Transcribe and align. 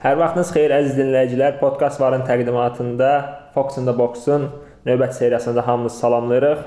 Hər 0.00 0.16
vaxtınız 0.16 0.50
xeyir 0.54 0.72
əziz 0.78 0.94
dinləyicilər. 0.96 1.58
Podkast 1.60 2.00
varın 2.00 2.24
təqdimatında 2.26 3.08
Fox 3.54 3.76
in 3.76 3.84
the 3.84 3.92
Box-un 3.98 4.48
növbəti 4.86 5.18
seriyasında 5.18 5.66
hamınızı 5.66 5.98
salamlayırıq. 5.98 6.62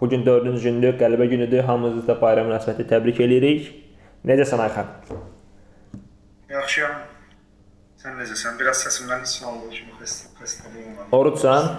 Bu 0.00 0.08
gün 0.08 0.24
4-cü 0.24 0.62
gündür, 0.62 0.98
qələbə 1.00 1.26
günüdür. 1.26 1.64
Hamınızı 1.64 2.06
da 2.06 2.20
bayram 2.20 2.46
münasibəti 2.50 2.86
təbrik 2.90 3.20
edirik. 3.24 3.70
Necəsən 4.24 4.62
Ayxan? 4.66 4.90
Yaxşıyam. 6.50 6.98
Sən 8.02 8.18
necəsən? 8.20 8.58
Biraz 8.60 8.84
səsimdən 8.86 9.24
hiss 9.24 9.42
olunur 9.42 9.72
ki, 9.72 9.88
xəstə 10.02 10.34
xəstəliyim 10.42 10.98
var. 10.98 11.08
Orucsan? 11.18 11.70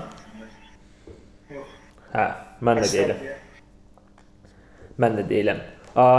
Yox. 1.53 1.77
Hə, 2.15 2.27
mən 2.65 2.83
də 2.83 2.91
deyiləm. 2.97 3.23
Mən 4.99 5.21
də 5.21 5.29
deyiləm. 5.29 5.63
A 5.95 6.09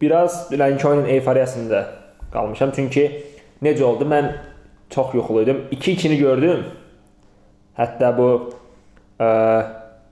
Biraz 0.00 0.52
oyunun 0.84 1.04
eyfariyasında 1.04 1.99
qalmışam. 2.32 2.72
Çünki 2.76 3.04
necə 3.62 3.82
oldu? 3.84 4.06
Mən 4.08 4.32
çox 4.90 5.14
yuxuluydum. 5.14 5.66
2-2-ni 5.72 6.18
gördüm. 6.18 6.64
Hətta 7.78 8.10
bu 8.16 8.30
ə, 9.20 9.28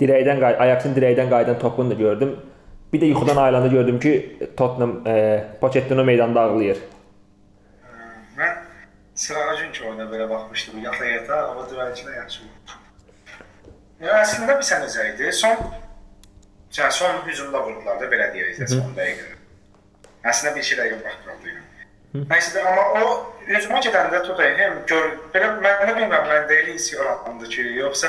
dirəkdən 0.01 0.45
Ajaxın 0.45 0.95
dirəkdən 0.97 1.31
qayıdan 1.31 1.59
topunu 1.59 1.91
da 1.91 1.99
gördüm. 1.99 2.37
Bir 2.93 3.03
də 3.03 3.11
yuxudan 3.11 3.37
ayılanda 3.37 3.69
gördüm 3.69 4.01
ki, 4.01 4.13
Tottenham 4.57 5.03
ə, 5.05 5.43
Pochettino 5.61 6.05
meydanda 6.05 6.41
ağlayır. 6.41 6.79
Mən 8.39 8.55
Sırağacın 9.15 9.73
oyuna 9.89 10.07
belə 10.13 10.29
baxmışdım 10.31 10.79
yata-yata, 10.85 11.43
amma 11.51 11.67
dünənkinə 11.73 12.17
yaxşı 12.17 12.45
oldu. 12.47 12.77
Yəni 13.99 14.21
əslində 14.23 14.55
bir 14.61 14.67
sən 14.69 14.85
özə 14.87 15.07
idi. 15.13 15.33
Son 15.35 15.57
yəni 16.79 16.93
son 16.95 17.19
hücumda 17.27 17.65
vurdular 17.67 17.99
da 18.01 18.11
belə 18.13 18.29
deyək, 18.35 18.63
son 18.71 18.95
dəqiqə. 18.97 19.35
Əslində 20.31 20.55
bir 20.55 20.69
şey 20.69 20.79
dəqiqə 20.79 21.01
baxmırdı. 21.03 21.57
Nəysə 22.15 22.63
amma 22.65 22.85
o 23.05 23.09
hücuma 23.45 23.83
gedəndə 23.85 24.23
Tottenham 24.25 24.79
gör 24.89 25.11
belə 25.35 25.49
mən 25.61 25.83
bilmirəm 25.83 26.29
mən 26.31 26.47
də 26.49 26.61
elə 26.63 26.77
hiss 26.77 26.93
yarandı 26.95 27.49
ki, 27.53 27.67
yoxsa 27.83 28.09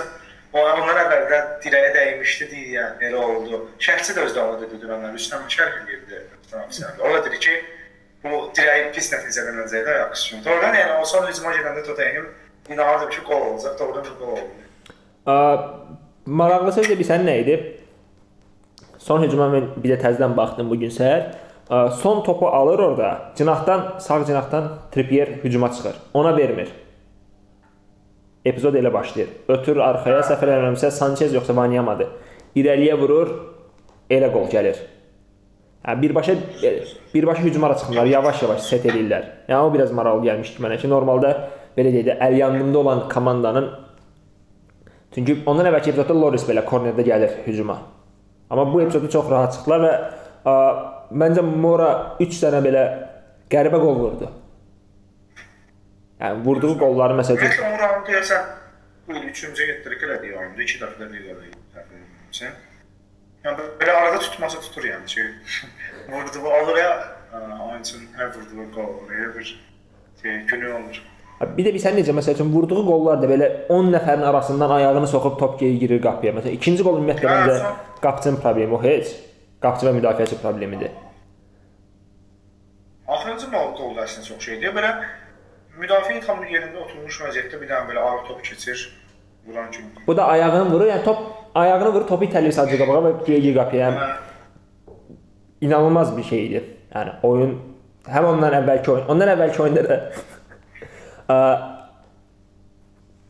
o 0.54 0.62
ondan 0.64 1.02
əvvəl 1.04 1.26
də 1.32 1.40
dirəyə 1.66 1.90
dəymişdi 1.98 2.48
deyə 2.54 2.70
yəni 2.78 3.10
elə 3.10 3.23
oldu. 3.26 3.60
Şəxsi 3.84 4.16
də 4.16 4.23
özdə 4.30 4.46
onu 4.46 4.62
dedi 4.62 4.80
dünənlər 4.86 5.18
üstünə 5.20 5.52
şərh 5.52 5.82
edirdi. 5.82 6.22
O 6.56 7.12
da 7.12 7.20
dedi 7.26 7.42
ki, 7.44 7.58
bu 8.23 8.40
dirəyi 8.56 8.88
pis 8.96 9.12
idi 9.12 9.92
Ajax 9.96 10.23
üçün. 10.23 10.45
Doğrudan 10.45 10.80
yəni 10.80 10.95
o 11.02 11.06
son 11.06 11.28
hücuma 11.28 11.52
gedəndə 11.58 11.84
Tottenham 11.86 12.32
inanırdım 12.70 13.10
ki, 13.10 13.22
gol 13.28 13.45
olacaq. 13.52 13.76
Doğrudan 13.80 14.06
da 14.06 14.16
gol 14.20 14.32
oldu. 14.32 14.48
A, 15.26 15.36
maraqlısı 16.26 16.88
bir 16.88 17.06
sən 17.12 17.28
nə 17.28 17.36
idi? 17.44 17.60
Son 18.98 19.23
hücuma 19.28 19.52
mən 19.52 19.70
bir 19.84 19.95
də 19.98 20.02
təzədən 20.08 20.40
baxdım 20.40 20.72
bu 20.72 20.80
gün 20.80 20.92
səhər 20.95 21.48
son 21.70 22.23
topu 22.23 22.48
alır 22.48 22.80
orada. 22.80 23.22
Cinahdan, 23.36 24.00
sağ 24.00 24.25
cinahdan 24.25 24.70
Trippier 24.92 25.28
hücuma 25.28 25.72
çıxır. 25.72 25.95
Ona 26.14 26.38
vermir. 26.38 26.70
Epizod 28.45 28.73
elə 28.73 28.94
başlayır. 28.94 29.30
Ötür 29.48 29.78
arxaya 29.78 30.22
səhv 30.26 30.48
eləmirəmsə 30.48 30.92
Sanchez 30.92 31.34
yoxsa 31.34 31.56
Vanyamadır. 31.56 32.08
İrəliyə 32.56 32.95
vurur, 32.98 33.34
elə 34.09 34.31
qol 34.34 34.48
gəlir. 34.50 34.80
Hə, 35.84 36.02
birbaşa 36.02 36.34
birbaşa 37.14 37.42
hücuma 37.42 37.76
çıxırlar, 37.76 38.06
yavaş-yavaş 38.06 38.61
set 38.61 38.86
eləyirlər. 38.86 39.28
Yəni 39.52 39.61
o 39.67 39.73
biraz 39.73 39.92
maraqlı 39.92 40.26
gəlmişdi 40.26 40.64
mənə 40.66 40.80
ki, 40.81 40.89
normalda 40.89 41.36
belə 41.78 41.94
deyək 41.94 42.08
də 42.09 42.17
əl 42.26 42.36
yanında 42.39 42.80
olan 42.80 43.04
komandanın 43.11 43.70
çünki 45.16 45.38
ondan 45.45 45.70
əvvəlki 45.70 45.94
epizodda 45.94 46.16
Loris 46.16 46.48
belə 46.48 46.66
kornerdə 46.66 47.06
gəlir 47.06 47.38
hücuma. 47.45 47.78
Amma 48.50 48.66
bu 48.73 48.81
epizodu 48.81 49.11
çox 49.11 49.30
rahat 49.31 49.54
çıxdılar 49.54 49.86
və 49.86 49.94
məncə 50.45 51.44
Mora 51.44 51.90
3 52.20 52.42
dənə 52.44 52.62
belə 52.66 52.86
qəribə 53.52 53.82
qol 53.82 54.00
vurdu. 54.00 54.32
Yəni 56.20 56.44
vurduğu 56.45 56.73
qolları 56.80 57.16
məsələn 57.20 57.44
Bəlkə 57.44 57.70
Moranı 57.76 58.08
deyəsən 58.09 58.50
bu 59.08 59.20
3-cü 59.20 59.67
getdirik 59.70 60.04
elədi 60.08 60.34
oyunda, 60.36 60.64
2 60.64 60.82
dəfə 60.82 61.00
də 61.00 61.08
liqada. 61.14 62.50
Yəni 63.45 63.70
belə 63.80 63.94
arada 63.95 64.20
tutmasa 64.20 64.60
tutur 64.66 64.83
yəni 64.89 65.08
ki. 65.08 65.23
vurduğu 66.11 66.50
alır 66.50 66.77
ya 66.77 66.92
oyunçunun 67.70 68.10
hər 68.17 68.33
vurduğu 68.36 68.67
qol 68.76 68.89
oraya 69.06 69.36
bir 69.36 69.48
şey, 70.21 70.38
günü 70.52 70.73
olur. 70.73 71.02
Bir 71.58 71.64
də 71.64 71.71
bilsən 71.71 71.95
necə 71.95 72.11
məsəl 72.16 72.36
üçün 72.36 72.52
vurduğu 72.52 72.82
qollar 72.83 73.21
da 73.21 73.30
belə 73.32 73.48
10 73.71 73.94
nəfərin 73.94 74.26
arasından 74.27 74.73
ayağını 74.76 75.08
soxub 75.08 75.38
top 75.39 75.60
geri 75.60 75.80
girir 75.80 76.02
qapıya. 76.04 76.33
Məsələn 76.36 76.58
ikinci 76.58 76.83
qol 76.83 77.00
ümumiyyətlə 77.00 77.30
məncə 77.32 77.73
qapıçının 78.04 78.42
problemi 78.44 78.76
o 78.76 78.82
heç. 78.83 79.14
Qapıçı 79.59 79.89
və 79.89 79.95
müdafiəçi 79.97 80.37
problemidir. 80.39 80.92
Axırıncı 83.08 83.49
qolda 83.52 84.05
əslində 84.05 84.27
çox 84.27 84.45
şeydir. 84.45 84.71
Belə 84.75 84.92
müdafiə 85.80 86.21
tam 86.25 86.43
yerində 86.47 86.83
oturmuş 86.86 87.20
vəziyyətdə 87.25 87.59
bir 87.59 87.71
dənə 87.71 87.89
belə 87.89 88.03
arıq 88.05 88.27
top 88.30 88.43
keçir, 88.45 88.86
vuran 89.47 89.71
kimi. 89.71 89.89
Bu 90.08 90.15
da 90.17 90.27
ayağını 90.27 90.70
vurur, 90.71 90.87
yəni 90.87 91.03
top 91.03 91.25
ayağını 91.55 91.93
vurur, 91.93 92.08
topu 92.08 92.27
itələyir 92.30 92.55
sadəcə 92.55 92.80
qabağa 92.80 93.02
və 93.08 93.11
geri 93.25 93.53
qapıya. 93.55 93.89
Yəni, 93.89 94.95
inanılmaz 95.67 96.15
bir 96.17 96.23
şeydir. 96.23 96.70
Yəni 96.93 97.17
oyun 97.23 97.58
həm 98.09 98.30
ondan 98.30 98.55
əvvəlki 98.61 98.93
oyun, 98.93 99.09
ondan 99.11 99.33
əvvəlki 99.36 99.64
oyunda 99.65 99.83
da 99.89 99.97
ə, 101.36 101.39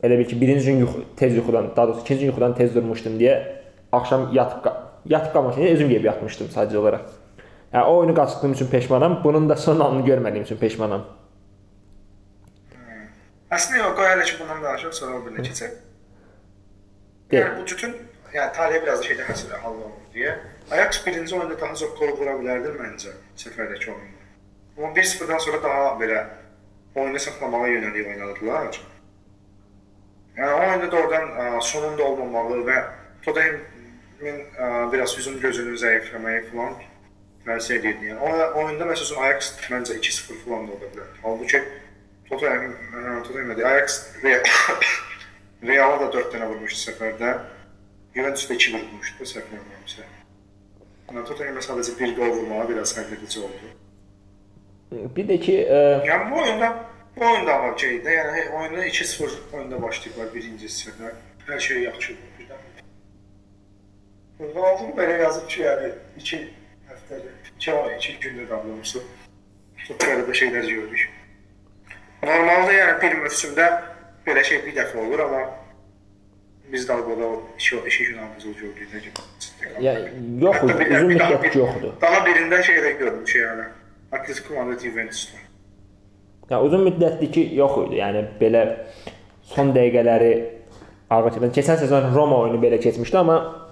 elə 0.06 0.20
bil 0.22 0.30
ki, 0.30 0.38
birinci 0.42 0.70
gün 0.70 0.86
yuxu, 0.86 1.04
tez 1.18 1.36
yuxudan, 1.36 1.72
daha 1.76 1.88
doğrusu 1.88 2.06
ikinci 2.06 2.20
gün 2.20 2.32
yuxudan 2.32 2.56
tez 2.56 2.76
durmuşdum 2.76 3.18
deyə 3.20 3.40
axşam 3.92 4.30
yatıb 4.34 4.64
yatıb 5.06 5.34
qalmışam, 5.34 5.64
özüm 5.64 5.90
yeyib 5.90 6.06
yatmışdım 6.06 6.52
sadəcə 6.56 6.78
olaraq. 6.78 7.08
Yəni 7.74 7.86
o 7.86 7.98
oyunu 7.98 8.16
qaçırdığım 8.16 8.54
üçün 8.54 8.68
peşmanam. 8.68 9.22
Bunun 9.24 9.50
da 9.50 9.56
son 9.56 9.80
anını 9.80 10.06
görmədiyim 10.06 10.44
üçün 10.48 10.58
peşmanam. 10.58 11.06
Əslində 13.50 13.82
yox, 13.84 13.96
qoy 13.98 14.08
hələ 14.12 14.26
ki 14.26 14.36
bundan 14.40 14.64
danışaq, 14.64 14.94
sonra 14.94 15.18
o 15.18 15.24
birinə 15.26 15.46
keçək. 15.46 15.78
Yəni 17.34 17.58
bu 17.58 17.66
bütün 17.72 17.96
yəni 18.34 18.54
tariyə 18.58 18.82
biraz 18.84 19.02
da 19.02 19.10
şeydə 19.10 19.26
həsələ 19.30 19.62
hall 19.64 19.78
olunur 19.78 20.14
deyə. 20.14 20.36
Ajax 20.72 21.02
birinci 21.06 21.36
oyunda 21.36 21.62
daha 21.62 21.76
çox 21.82 21.96
gol 22.00 22.14
vura 22.20 22.36
bilərdi 22.42 22.76
məncə 22.78 23.16
səfərdəki 23.42 23.90
oyunda. 23.94 24.28
Amma 24.78 24.94
1-0-dan 24.96 25.42
sonra 25.46 25.64
daha 25.64 25.88
belə 26.02 26.22
oyunu 26.96 27.20
saxlamağa 27.20 27.68
yönəlib 27.68 28.12
oynadılar. 28.14 28.80
Yəni 30.38 30.54
o 30.54 30.62
oyunda 30.68 30.92
doğrudan 30.92 31.60
sonunda 31.72 32.04
olmamağı 32.04 32.62
və 32.70 32.78
Tottenham 33.26 33.60
mən 34.24 34.40
ə, 34.56 34.70
biraz 34.94 35.16
hücum 35.18 35.40
gözünü 35.44 35.76
zəifləməyi 35.80 36.46
falan 36.50 36.76
təsir 37.46 37.80
edirdi. 37.80 38.12
Yəni 38.12 38.20
o 38.20 38.64
oyunda 38.64 38.88
məsələn 38.90 39.22
Ajax 39.28 39.54
məncə 39.72 39.98
2-0 40.00 40.42
falan 40.46 40.68
da 40.68 40.76
ola 40.76 40.90
bilər. 40.94 41.14
Halbuki 41.24 41.62
Tottenham 42.30 43.24
Tottenham 43.24 43.54
dedi 43.56 43.66
Ajax 43.66 44.00
Real 45.70 45.98
da 46.00 46.12
4 46.14 46.36
dənə 46.36 46.48
vurmuşdu 46.52 46.80
səfərdə. 46.80 47.34
Juventus 48.16 48.48
da 48.50 48.56
2 48.56 48.76
vurmuşdu 48.76 49.30
etmirəmsə. 49.42 50.08
Yəni 51.10 51.26
Tottenham 51.28 51.64
sadəcə 51.66 51.98
bir 52.00 52.16
gol 52.20 52.36
vurmağa 52.38 52.68
biraz 52.70 52.96
həlledici 52.98 53.44
oldu. 53.44 53.74
Bir 55.16 55.28
də 55.30 55.38
ki, 55.42 55.56
ə... 55.70 55.82
yəni 56.08 56.32
bu 56.32 56.40
oyunda 56.44 56.70
bu 57.16 57.26
oyunda 57.26 57.56
amma 57.56 57.74
şeydə, 57.78 58.14
yəni 58.16 58.46
oyunda 58.58 58.86
2-0 58.88 59.36
oyunda 59.54 59.82
başlayıblar 59.82 60.32
birinci 60.34 60.70
hissədə. 60.70 61.12
Hər 61.50 61.60
şey 61.66 61.84
yaxşı 61.84 62.14
oldu. 62.14 62.39
Ronaldo 64.40 64.94
belə 64.96 65.18
yazıb 65.20 65.48
ki, 65.52 65.64
yəni 65.66 65.90
2 66.18 66.38
həftəlik, 66.90 67.50
2 67.60 67.74
ay, 67.74 67.96
2 67.98 68.14
gündə 68.24 68.46
davranmışdı. 68.50 69.02
Çox 69.88 69.98
qəribə 70.00 70.36
şeylər 70.42 70.68
gördük. 70.70 71.10
Normalda 72.24 72.78
yəni 72.78 72.94
bir 73.02 73.18
mövsümdə 73.26 73.68
belə 74.28 74.46
şey 74.48 74.64
bir 74.68 74.78
dəfə 74.80 75.04
olur, 75.04 75.26
amma 75.26 75.44
biz 76.72 76.88
dalbada 76.88 77.30
iki, 77.58 77.82
iki 77.92 78.06
gün 78.06 78.24
avizol 78.24 78.56
gördük 78.62 78.90
də 78.94 79.04
ki. 79.04 79.14
Yəni 79.84 80.26
yox, 80.46 80.64
uzun 80.64 81.12
müddət 81.12 81.60
yoxdur. 81.60 81.94
Daha 82.02 82.26
birində 82.28 82.64
şey 82.64 82.84
də 82.86 82.96
görmüş 83.04 83.36
yəni. 83.36 83.70
Atletico 84.12 84.56
Madrid 84.56 84.88
Juventus'da. 84.88 85.46
Ya 86.50 86.62
uzun 86.64 86.88
müddətdir 86.88 87.32
ki, 87.32 87.50
yox 87.60 87.82
idi. 87.88 88.00
Yəni 88.00 88.24
belə 88.40 88.64
son 89.52 89.76
dəqiqələri 89.76 90.36
keçən. 91.12 91.52
Keçən 91.58 91.82
sezon 91.84 92.14
Roma 92.16 92.46
oyunu 92.46 92.62
belə 92.64 92.80
keçmişdi, 92.82 93.18
amma 93.18 93.69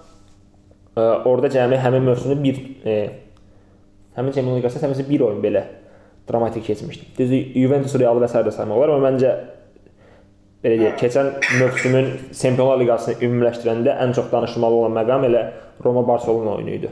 orada 1.00 1.50
cəmi 1.52 1.78
həmin 1.82 2.06
mövsümdə 2.08 2.38
bir 2.42 2.60
e, 2.84 2.96
həmin 4.16 4.34
Çempionlar 4.34 4.62
Liqasında 4.62 4.86
təməsi 4.86 5.06
bir 5.08 5.24
oyun 5.28 5.42
belə 5.42 5.64
dramatik 6.30 6.64
keçmişdi. 6.64 7.12
Düzdür, 7.18 7.44
Juventus 7.54 7.94
Real 8.00 8.20
və 8.22 8.28
sair 8.30 8.46
də 8.48 8.52
saymaq 8.54 8.80
olar, 8.80 8.94
amma 8.94 9.10
məncə 9.10 9.34
belə 10.64 10.78
deyək, 10.82 10.96
keçən 11.02 11.30
mövsümün 11.60 12.10
Çempionlar 12.40 12.80
Liqasını 12.82 13.20
ümumiləşdirəndə 13.26 13.98
ən 14.04 14.16
çox 14.16 14.32
danışılmalı 14.32 14.82
olan 14.82 14.96
məqam 15.02 15.28
elə 15.28 15.44
Roma 15.84 16.06
Barselona 16.08 16.56
oyunu 16.56 16.74
idi. 16.78 16.90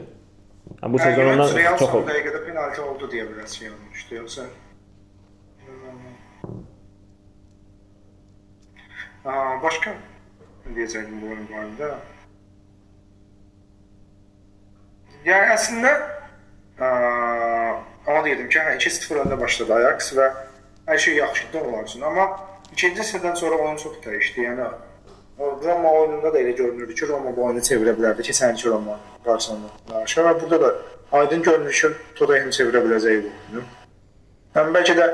Yəni 0.77 0.93
bu 0.93 0.99
sezon 0.99 1.33
ondan 1.33 1.75
çox 1.79 1.89
oldu. 1.89 2.07
Dəqiqədə 2.11 2.45
penalti 2.45 2.81
oldu 2.85 3.11
deyə 3.11 3.27
şey 3.57 3.69
olmuşdu, 3.73 4.15
yoxsa 4.21 4.47
Aa, 9.27 9.57
başqa 9.59 9.91
deyəcəyim 10.75 11.17
bu 11.19 11.33
oyun 11.33 11.47
barədə. 11.51 11.89
Yəni 15.25 15.53
əslində 15.55 15.93
ə, 16.79 16.89
amma 18.07 18.19
deyirdim 18.25 18.49
ki, 18.51 18.59
hə 18.59 18.75
2-0 18.77 19.23
öndə 19.23 19.39
başladı 19.39 19.73
Ajax 19.77 20.11
və 20.17 20.27
hər 20.87 21.01
şey 21.05 21.15
yaxşıdır 21.21 21.65
onlar 21.67 21.87
üçün. 21.87 22.03
Amma 22.07 22.27
ikinci 22.71 23.01
hissədən 23.01 23.35
sonra 23.35 23.57
oyun 23.63 23.79
çox 23.81 23.97
dəyişdi. 24.05 24.45
Yəni 24.45 24.67
o 25.39 25.49
Roma 25.63 25.91
oyununda 25.91 26.33
da 26.33 26.39
elə 26.39 26.55
görünürdü 26.57 26.95
ki, 26.95 27.07
Roma 27.07 27.35
bu 27.35 27.45
oyunu 27.45 27.63
çevirə 27.69 27.95
bilərdi 27.97 28.25
ki, 28.29 28.35
sənki 28.37 28.69
Roma 28.69 28.99
qarşısında. 29.25 30.03
Şəra 30.13 30.35
burada 30.41 30.61
da 30.61 30.75
aydın 31.11 31.43
görünür 31.43 31.73
ki, 31.81 31.91
Tottenham 32.15 32.53
çevirə 32.59 32.83
biləcəyi 32.85 33.25
bu 33.25 33.33
oyunu. 33.33 33.65
Yəni 34.55 34.73
bəlkə 34.77 34.95
də 34.97 35.09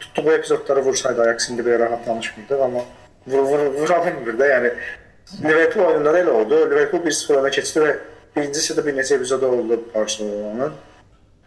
tutduğu 0.00 0.32
epizodları 0.32 0.84
vursaydı 0.84 1.22
Ajax 1.22 1.50
indi 1.50 1.62
belə 1.62 1.78
rahat 1.78 2.06
danışmırdı, 2.06 2.62
amma 2.64 2.82
vur, 3.26 3.46
vur, 3.52 3.64
vura 3.78 4.00
bilmir 4.06 4.40
də. 4.40 4.50
Yəni 4.56 4.74
Liverpool 5.44 5.86
oyununda 5.86 6.12
da 6.12 6.20
elə 6.20 6.30
oldu. 6.30 6.58
Liverpool 6.70 7.06
1-0 7.06 7.38
öne 7.40 7.50
keçdi 7.50 7.80
və 7.80 7.94
birinci 8.36 8.60
hissədə 8.60 8.84
bir 8.86 8.96
neçə 8.98 9.18
epizoda 9.18 9.50
oldu 9.50 9.78
Barcelona'nın. 9.94 10.74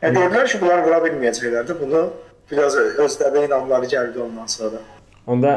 Yəni 0.01 0.21
gördülər 0.21 0.47
ki, 0.51 0.61
bunlar 0.61 0.83
vura 0.85 1.01
bilməyəcəklərdi. 1.05 1.75
Bunu 1.81 2.03
biraz 2.51 2.77
özlərə 2.77 3.45
inamları 3.47 3.89
gəldi 3.91 4.21
ondan 4.23 4.49
sonra. 4.51 4.81
Onda 5.27 5.53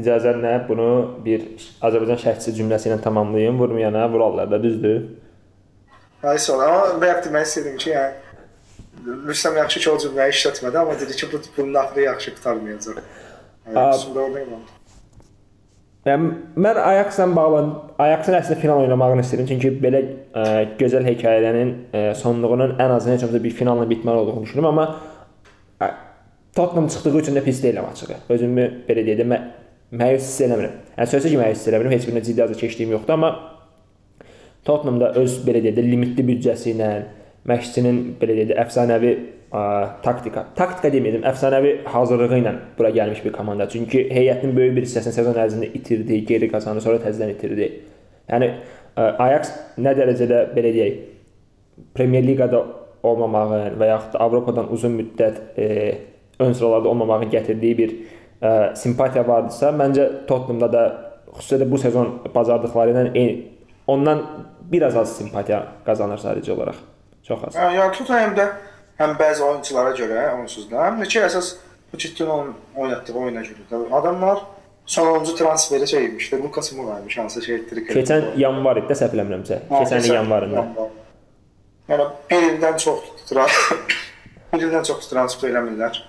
icazənlə 0.00 0.56
bunu 0.68 0.88
bir 1.24 1.46
Azərbaycan 1.84 2.20
şərhçisi 2.24 2.56
cümləsi 2.58 2.90
ilə 2.90 2.98
tamamlayım. 3.04 3.60
Vurmayana 3.62 4.08
vurarlar 4.12 4.50
da, 4.50 4.62
düzdür? 4.62 5.04
Nice 6.24 6.52
oldu. 6.52 6.66
Amma 6.66 7.00
bayaq 7.00 7.24
demək 7.28 7.48
istədim 7.50 7.80
ki, 7.80 7.90
yəni 7.94 8.22
Rüstəm 9.04 9.58
yaxşı 9.58 9.80
ki, 9.82 9.88
o 9.90 9.98
cümləyi 10.00 10.32
işlətmədi, 10.32 10.78
amma 10.80 10.94
dedi 11.00 11.16
ki, 11.18 11.26
bu 11.32 11.40
bunun 11.56 11.74
axırı 11.80 12.06
yaxşı 12.06 12.34
qutarmayacaq. 12.36 13.00
Yəni, 13.66 13.82
oradayım. 14.22 14.62
Yəni 16.04 16.30
mən 16.60 16.78
Ajax-la 16.84 17.26
bağlı 17.32 17.60
Ajax-ın 18.04 18.36
əslində 18.36 18.58
final 18.60 18.82
oynamağını 18.84 19.22
istəyirəm, 19.24 19.46
çünki 19.48 19.70
belə 19.80 20.02
ə, 20.36 20.42
gözəl 20.76 21.06
hekayələrin 21.08 21.70
ə, 21.96 22.02
sonluğunun 22.20 22.74
ən 22.76 22.92
azı 22.98 23.14
heç 23.14 23.24
olmasa 23.24 23.40
bir 23.44 23.54
finalla 23.56 23.86
bitməli 23.88 24.20
olduğunu 24.20 24.44
düşünürəm, 24.44 24.68
amma 24.68 24.84
ə, 25.80 25.88
Tottenham 26.56 26.90
çıxdığı 26.92 27.14
üçün 27.22 27.38
də 27.38 27.44
pis 27.46 27.62
deyiləm 27.64 27.88
açığı. 27.88 28.18
Özümü 28.36 28.66
belə 28.88 29.06
də 29.08 29.24
mə 29.30 29.40
məyus 29.96 30.28
hiss 30.28 30.44
eləmirəm. 30.44 30.76
Yəni 30.98 31.12
sözsüz 31.14 31.32
ki, 31.32 31.40
məyus 31.40 31.56
hiss 31.62 31.72
eləmirəm, 31.72 31.96
heç 31.96 32.08
birinə 32.10 32.24
ciddi 32.28 32.44
azı 32.44 32.60
keçdiyim 32.60 32.92
yoxdur, 32.98 33.16
amma 33.16 33.32
Tottenham 34.68 35.00
da 35.00 35.14
öz 35.20 35.38
belə 35.46 35.64
deyək 35.64 35.78
də 35.78 35.86
limitli 35.88 36.26
büdcəsi 36.28 36.74
ilə 36.74 36.90
məşqçinin 37.48 38.04
belə 38.20 38.36
deyək 38.42 38.52
də 38.52 38.60
əfsanəvi 38.60 39.16
ə, 39.54 39.62
taktika, 40.04 40.44
taktika 40.58 40.90
deməyim, 40.92 41.22
əfsanəvi 41.30 41.74
hazırlığı 41.94 42.38
ilə 42.40 42.54
bura 42.78 42.90
gəlmiş 42.94 43.24
bir 43.24 43.34
komanda. 43.34 43.68
Çünki 43.70 44.06
heyətinin 44.10 44.54
böyük 44.56 44.76
bir 44.78 44.86
hissəsini 44.88 45.14
sezon 45.14 45.38
ərzində 45.38 45.70
itirdi, 45.78 46.20
geri 46.28 46.50
qazandı, 46.52 46.82
sonra 46.84 47.02
təzədən 47.04 47.34
itirdi. 47.36 47.70
Yəni 48.30 48.50
ə, 48.50 49.10
Ajax 49.26 49.52
nə 49.78 49.94
dərəcədə 49.98 50.48
belə 50.56 50.74
deyək, 50.74 50.98
Premyer 51.94 52.22
Liqada 52.22 52.60
olmamağın 53.04 53.78
və 53.80 53.88
yaxud 53.90 54.14
da 54.14 54.20
Avropadan 54.24 54.68
uzun 54.72 54.94
müddət 54.98 55.40
e, 55.58 55.66
ön 56.40 56.52
sıralarda 56.54 56.88
olmamağın 56.88 57.32
gətirdiyi 57.32 57.78
bir 57.78 57.94
ə, 57.94 58.52
simpatiya 58.78 59.26
vardısa, 59.26 59.72
məncə 59.76 60.06
Tottenhamda 60.28 60.70
da 60.72 60.84
xüsusilə 61.34 61.68
bu 61.70 61.80
sezon 61.82 62.12
bacardıqları 62.34 62.94
ilə 62.94 63.04
eyni 63.12 63.34
ondan 63.90 64.22
biraz 64.70 64.96
az 64.96 65.16
simpatiya 65.18 65.60
qazanır 65.86 66.22
sadəcə 66.22 66.54
olaraq. 66.54 66.78
Çox 67.26 67.48
az. 67.48 67.58
Yəni 67.58 67.90
Tottenhamda 67.98 68.48
həm 69.00 69.14
bəzi 69.20 69.42
oyunçulara 69.42 69.94
görə 69.98 70.26
onsuz 70.40 70.70
da, 70.70 70.88
həm 70.88 71.00
də 71.02 71.08
ki 71.10 71.22
əsas 71.26 71.54
Pochettino'nun 71.94 72.54
oynatdığı 72.74 73.14
oyuna 73.14 73.42
görə 73.46 73.64
də 73.70 73.80
adamlar 73.94 74.40
sonuncu 74.86 75.36
transferi 75.36 75.86
şey 75.88 76.06
imişdi. 76.06 76.42
Lucas 76.42 76.72
Moura'ymış 76.72 77.18
hansı 77.18 77.42
şey 77.42 77.54
etdirik. 77.54 77.90
Keçən 77.90 78.34
yanvar 78.36 78.80
idi 78.80 78.90
də 78.90 78.96
səhv 78.98 79.14
eləmirəmsə. 79.16 79.60
Keçən 79.70 80.08
il 80.08 80.14
yanvarında. 80.18 80.64
Yəni 81.88 82.08
bir 82.30 82.48
ildən 82.48 82.78
çox 82.82 83.06
tuturar. 83.20 83.54
bir 84.52 84.66
ildən 84.66 84.84
çox 84.88 85.08
transfer 85.08 85.52
eləmirlər. 85.52 86.02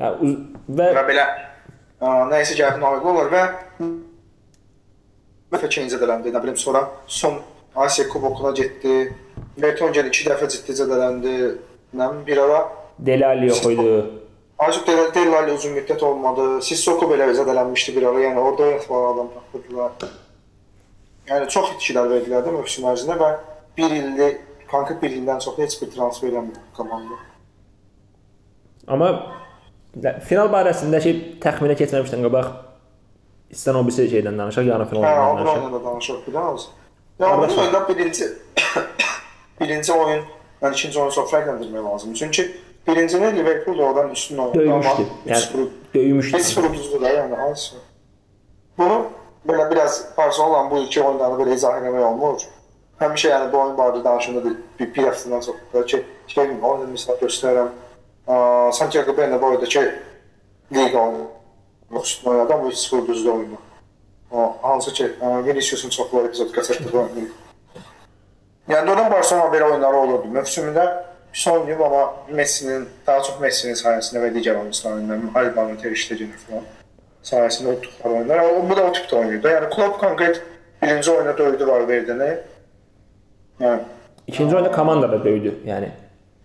Hə, 0.00 0.12
və 0.78 0.88
və 0.96 1.04
belə 1.10 1.26
ə, 2.00 2.12
nəyisə 2.32 2.56
gəlib 2.58 2.80
nail 2.82 3.04
olur 3.12 3.28
və 3.32 3.44
və 5.52 5.60
ikinci 5.68 5.98
dələndə, 6.00 6.32
nə 6.32 6.40
bilim, 6.42 6.56
sonra 6.56 6.86
son 7.06 7.42
Asiya 7.76 8.08
kubokuna 8.08 8.50
getdi. 8.56 9.12
Vertonghen 9.60 10.08
2 10.08 10.28
dəfə 10.30 10.48
ciddi 10.52 10.76
zədələndi. 10.78 11.36
Nə 11.98 12.08
bir 12.26 12.40
ara 12.46 12.60
Delali 12.98 13.48
yox 13.50 13.64
idi. 13.68 13.96
Azıq 14.62 14.86
Del 14.86 15.10
Delali 15.14 15.52
uzun 15.52 15.74
müddət 15.76 16.04
olmadı. 16.06 16.46
Sissoko 16.62 17.08
belə 17.10 17.28
zədələnmişdi 17.36 17.96
bir 17.96 18.08
ara. 18.10 18.22
Yəni 18.28 18.40
orada 18.40 18.70
yatmalı 18.70 19.12
adam 19.12 19.28
tapırdılar. 19.34 20.08
Yəni 21.28 21.48
çox 21.52 21.74
itkilər 21.76 22.08
verdilər 22.10 22.46
də 22.46 22.54
mövsüm 22.54 22.88
ərzində 22.92 23.18
və 23.20 23.30
1 23.78 23.96
illik 23.98 24.40
konkret 24.70 25.02
1 25.02 25.16
ildən 25.20 25.40
çox 25.44 25.58
heç 25.58 25.78
bir 25.82 25.90
transfer 25.92 26.32
eləmir 26.32 26.58
komanda. 26.76 27.18
Amma 28.88 29.10
final 30.26 30.48
barəsindəki 30.52 31.12
təxminə 31.42 31.76
keçməmişdən 31.78 32.24
qabaq 32.26 32.52
istən 33.52 33.76
o 33.76 33.82
bir 33.86 33.92
şeydən 33.98 34.38
danışaq, 34.38 34.66
yarı 34.72 34.88
finaldan 34.88 35.36
danışaq. 35.36 35.60
Hə, 35.60 35.68
o 35.68 35.72
da 35.72 35.84
danışaq 35.84 36.22
biraz. 36.28 36.68
Ya 37.20 37.38
bu 37.38 37.60
oyunda 37.60 37.88
birinci 37.88 38.24
birinci 39.62 39.92
oyun, 39.92 40.22
yəni 40.62 40.74
ikinci 40.74 40.98
oyunu 40.98 41.12
çox 41.12 41.30
fərqləndirmək 41.32 41.84
lazımdır. 41.84 42.18
Çünki 42.18 42.46
birincini 42.86 43.36
Liverpool 43.36 43.78
oradan 43.78 44.10
üstün 44.10 44.38
oynadı. 44.38 44.58
Döymüşdü. 44.58 45.06
Yəni 45.26 45.68
döymüşdü. 45.94 46.36
Heç 46.36 46.44
sıfır 46.44 47.00
da 47.00 47.10
yəni 47.10 47.36
hansı. 47.36 47.76
Bunu 48.78 49.06
belə 49.48 49.70
biraz 49.70 50.04
Barcelona 50.16 50.70
bu 50.70 50.78
iki 50.78 51.02
oyunları 51.02 51.42
belə 51.42 51.54
izah 51.54 51.78
etmək 51.80 52.04
olmur. 52.04 52.46
Həmişə 53.00 53.30
yəni 53.34 53.52
bu 53.52 53.58
oyun 53.58 53.76
barədə 53.76 54.04
danışanda 54.04 54.44
bir, 54.44 54.56
bir, 54.78 54.94
bir 54.94 55.08
həftədən 55.10 55.44
çox 55.46 55.56
da 55.74 55.84
ki, 55.86 56.04
şey 56.26 56.50
oyunu 56.62 56.86
misal 56.90 57.18
göstərirəm. 57.22 57.70
Santiago 58.72 59.16
Bernabeu 59.16 59.42
bu 59.42 59.46
oyunda 59.46 59.66
ki, 59.66 59.82
liqa 60.72 60.98
oyunu 60.98 61.26
üstün 62.02 62.30
oynadı 62.30 62.54
amma 62.54 62.68
3-0 62.68 63.06
düzdü 63.06 63.30
oyunu. 63.30 63.58
Hansı 64.62 64.92
ki, 64.92 65.10
Vinicius'un 65.22 65.90
çoxlu 65.90 66.20
epizod 66.20 66.52
qaçırtdığı 66.52 66.98
oyunu. 66.98 67.28
Yəni 68.68 68.90
oradan 68.90 69.10
Barcelona 69.10 69.50
belə 69.54 69.70
oyunları 69.70 69.96
olurdu. 69.96 70.28
Mövsümdə 70.34 70.84
pis 71.32 71.46
oynayıb 71.48 71.80
amma 71.80 72.02
Messinin, 72.30 72.88
daha 73.06 73.22
çox 73.26 73.40
Messinin 73.40 73.74
sayəsində 73.74 74.22
və 74.22 74.30
digər 74.36 74.60
oyunçuların, 74.60 75.30
Alba'nın, 75.34 75.76
Ter 75.82 75.96
Stegen'in 75.96 76.38
falan 76.46 76.64
sayəsində 77.24 77.72
oynadıqları 77.72 78.14
oyunlar. 78.14 78.38
O, 78.38 78.62
bu 78.70 78.76
da 78.76 78.84
o 78.84 78.92
tipdə 78.92 79.18
oynayırdı. 79.18 79.48
Yəni 79.56 79.70
Klopp 79.74 80.00
konkret 80.00 80.42
birinci 80.82 81.10
oyuna 81.10 81.38
döydü 81.38 81.66
var 81.66 81.88
verdini. 81.88 82.30
Yəni 83.60 83.80
ikinci 84.26 84.56
oyunda 84.56 84.72
komanda 84.72 85.12
da 85.12 85.24
döydü, 85.24 85.54
yəni. 85.66 85.90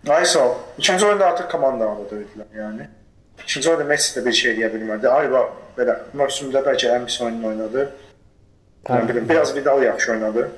Ay 0.08 0.24
sağ 0.26 0.48
ol. 0.48 0.54
İkinci 0.78 1.06
oyunda 1.06 1.26
artıq 1.26 1.50
komanda 1.50 1.84
da 1.84 2.14
döydülər, 2.14 2.50
yəni. 2.56 2.86
İkinci 3.42 3.70
oyunda 3.70 3.84
Messi 3.84 4.20
də 4.20 4.24
bir 4.26 4.32
şey 4.32 4.56
edə 4.58 4.72
bilmədi. 4.74 5.08
Alba 5.08 5.44
belə 5.78 6.00
mövsümdə 6.18 6.64
bəlkə 6.66 6.90
ən 6.96 7.04
pis 7.06 7.20
oyununu 7.20 7.46
oynadı. 7.46 7.90
Yəni, 8.88 9.28
biraz 9.28 9.54
Vidal 9.56 9.82
yaxşı 9.82 10.12
oynadı. 10.12 10.50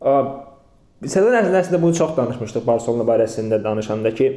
Sezon 0.00 1.34
ərzində 1.36 1.60
əslində 1.60 1.80
bunu 1.82 1.96
çox 1.96 2.14
danışmışdıq 2.16 2.64
Barselona 2.66 3.04
barəsində 3.08 3.58
danışanda 3.64 4.12
ki, 4.16 4.30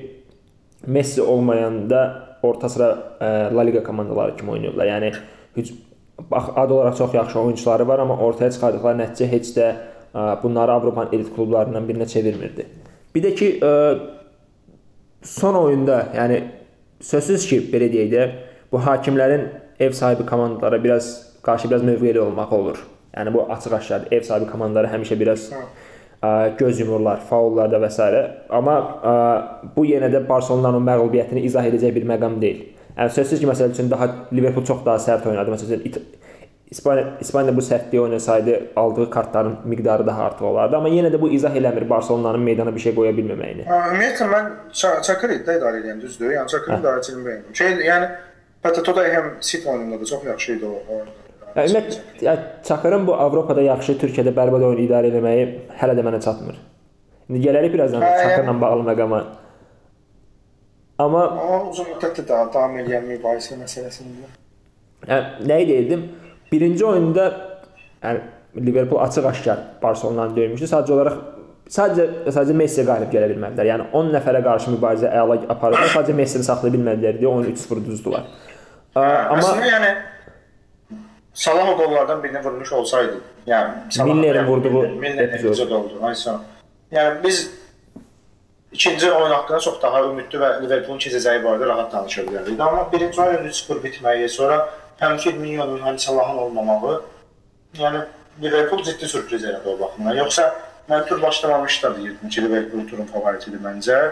Messi 0.87 1.21
olmayanda 1.21 2.01
orta 2.43 2.69
sıra 2.71 2.89
ə, 3.19 3.29
La 3.51 3.65
Liga 3.67 3.81
komandaları 3.83 4.37
kimi 4.37 4.53
oynayırlar. 4.53 4.87
Yəni 4.87 5.09
ad 6.31 6.71
olaraq 6.71 6.95
çox 6.97 7.13
yaxşı 7.13 7.39
oyunçuları 7.39 7.87
var, 7.87 7.99
amma 7.99 8.15
ortaya 8.23 8.51
çıxardıqları 8.55 9.01
nəticə 9.01 9.27
heç 9.27 9.51
də 9.57 9.65
ə, 10.13 10.37
bunları 10.43 10.71
Avropanın 10.77 11.11
elit 11.17 11.33
klublarından 11.35 11.87
birinə 11.89 12.07
çevirmirdi. 12.07 12.67
Bir 13.15 13.25
də 13.25 13.33
ki, 13.35 13.49
ə, 13.59 13.73
son 15.27 15.59
oyunda, 15.59 16.05
yəni 16.15 16.43
sözsüz 17.03 17.47
ki, 17.49 17.59
belə 17.73 17.91
deyək 17.91 18.13
də, 18.13 18.29
bu 18.71 18.79
hakimlərin 18.85 19.49
ev 19.79 19.91
sahibi 19.91 20.25
komandalara 20.25 20.83
biraz 20.83 21.11
qarşı 21.43 21.69
biraz 21.69 21.83
mövqeli 21.83 22.21
olmaq 22.21 22.53
olur. 22.55 22.79
Yəni 23.17 23.33
bu 23.33 23.45
açıq-aşkardır. 23.53 24.11
Ev 24.11 24.21
sahibi 24.27 24.51
komandaları 24.51 24.91
həmişə 24.93 25.19
biraz 25.19 25.49
ə, 25.51 26.57
göz 26.59 26.79
yumurlar, 26.79 27.23
faullarda 27.29 27.81
və 27.81 27.89
s. 27.89 28.09
Amma 28.49 28.77
ə, 28.79 29.15
bu 29.75 29.85
yenə 29.89 30.11
də 30.13 30.21
Barselonanın 30.29 30.85
məğlubiyyətini 30.91 31.45
izah 31.49 31.65
edəcək 31.71 31.95
bir 31.95 32.07
məqam 32.13 32.39
deyil. 32.41 32.67
Yəni 32.97 33.15
sözsüz 33.15 33.39
ki, 33.41 33.47
məsəl 33.49 33.73
üçün 33.73 33.91
daha 33.91 34.09
Liverpool 34.33 34.65
çox 34.65 34.85
daha 34.85 35.01
sərt 35.01 35.27
oynadı. 35.29 35.55
Məsələn, 35.55 36.01
İspaniya 36.69 37.17
İspaniya 37.21 37.55
bu 37.57 37.61
sərtliyi 37.65 38.01
oynasaydı 38.01 38.59
aldığı 38.75 39.09
kartların 39.09 39.55
miqdarı 39.65 40.07
daha 40.07 40.23
artıq 40.23 40.45
olardı. 40.45 40.77
Amma 40.77 40.89
yenə 40.89 41.09
də 41.09 41.21
bu 41.21 41.29
izah 41.33 41.55
eləmir 41.55 41.89
Barselonanın 41.89 42.43
meydana 42.45 42.75
bir 42.75 42.83
şey 42.83 42.93
qoya 42.95 43.13
bilməməyini. 43.17 43.65
Ümumiyyətlə 43.65 44.27
mən 44.33 44.51
Çakırı 45.07 45.39
idarə 45.39 45.79
edirəm, 45.79 46.01
düzdür? 46.01 46.29
Yəni 46.35 46.51
Çakırın 46.53 46.83
idarəçiliyini 46.83 47.25
bəyənirəm. 47.25 47.55
Şey, 47.61 47.73
yəni 47.87 48.11
Hətta 48.63 48.83
Tottenham 48.83 49.31
City 49.41 49.69
oyununda 49.69 49.99
da 50.01 50.05
çox 50.05 50.25
yaxşı 50.25 50.51
idi 50.51 50.65
o 50.65 51.01
oyunda. 51.55 51.79
Ümumiyyətlə 51.79 52.25
ya 52.25 52.37
Çakırın 52.63 53.07
bu 53.07 53.15
Avropada 53.15 53.61
yaxşı, 53.61 53.97
Türkiyədə 54.03 54.33
bərbad 54.35 54.65
oyun 54.69 54.81
idarə 54.85 55.11
etməyi 55.11 55.45
hələ 55.81 55.97
də 55.97 56.05
mənə 56.05 56.21
çatmır. 56.23 56.57
İndi 57.29 57.43
gələrik 57.45 57.73
birazdan 57.73 58.01
hə, 58.01 58.11
Çakırla 58.23 58.51
yəni, 58.51 58.61
bağlı 58.61 58.87
məqama. 58.91 59.21
Amma 60.99 61.23
amma 61.29 61.59
uzun 61.69 61.85
müddətdir 61.93 62.27
daha 62.27 62.49
davam 62.53 62.77
edən 62.81 63.05
mübahisə 63.07 63.55
məsələsində. 63.61 64.31
Yəni 65.07 65.47
nə 65.47 65.59
deyirdim? 65.67 66.05
Birinci 66.51 66.85
oyunda 66.85 67.27
yəni 68.03 68.19
Liverpool 68.65 69.01
açıq-aşkar 69.01 69.59
Barselonanı 69.83 70.35
döymüşdü. 70.35 70.67
Sadəcə 70.67 70.93
olaraq 70.97 71.19
sadəcə 71.69 72.33
sadəcə 72.33 72.55
Messi 72.57 72.85
qalib 72.85 73.13
gələ 73.13 73.29
bilmədilər. 73.31 73.69
Yəni 73.71 73.89
10 74.01 74.13
nəfərə 74.17 74.43
qarşı 74.45 74.73
mübarizə 74.75 75.11
əla 75.21 75.39
aparırlar. 75.53 75.91
Sadəcə 75.93 76.15
Messini 76.17 76.47
saxlaya 76.47 76.73
bilmədilər 76.75 77.19
deyə 77.21 77.29
oyunu 77.29 77.53
3-0 77.53 77.85
düzdülər. 77.87 78.25
Amma 78.97 79.37
Əslində, 79.37 79.69
yəni 79.69 79.91
Salah 81.39 81.69
o 81.69 81.77
qollardan 81.77 82.23
birini 82.23 82.43
vurmuş 82.43 82.71
olsaydı, 82.71 83.17
yəni 83.47 84.03
Miller'in 84.03 84.47
vurduğu 84.47 85.05
epizod 85.05 85.71
oldu. 85.71 85.99
Aysa. 86.01 86.41
Yəni 86.91 87.23
biz 87.23 87.51
ikinci 88.71 89.11
oyun 89.11 89.31
haqqında 89.31 89.59
çox 89.59 89.81
daha 89.81 90.01
ümidli 90.09 90.41
və 90.41 90.49
Liverpoolun 90.63 90.99
keçəcəyi 90.99 91.39
barədə 91.45 91.69
rahat 91.71 91.93
danışa 91.93 92.25
bilərdik. 92.27 92.59
Amma 92.59 92.91
birinci 92.91 93.21
oyun 93.21 93.47
3-0 93.47 93.79
bitməyi, 93.85 94.27
sonra 94.29 94.59
həm 94.99 95.17
Firmino'nun, 95.17 95.79
həm 95.87 95.97
Salahın 95.97 96.43
olmamağı, 96.43 96.99
yəni 97.79 98.03
Liverpool 98.43 98.83
ciddi 98.83 99.07
sürpriz 99.07 99.47
elədi 99.47 99.75
o 99.75 99.79
baxımdan. 99.79 100.19
Yoxsa 100.19 100.51
mən 100.91 101.07
tur 101.07 101.21
başlamamışdı 101.21 101.95
deyirdim 101.97 102.29
ki, 102.29 102.47
Liverpool 102.49 102.87
turun 102.91 103.07
favoritidir 103.15 103.63
məncə. 103.63 104.05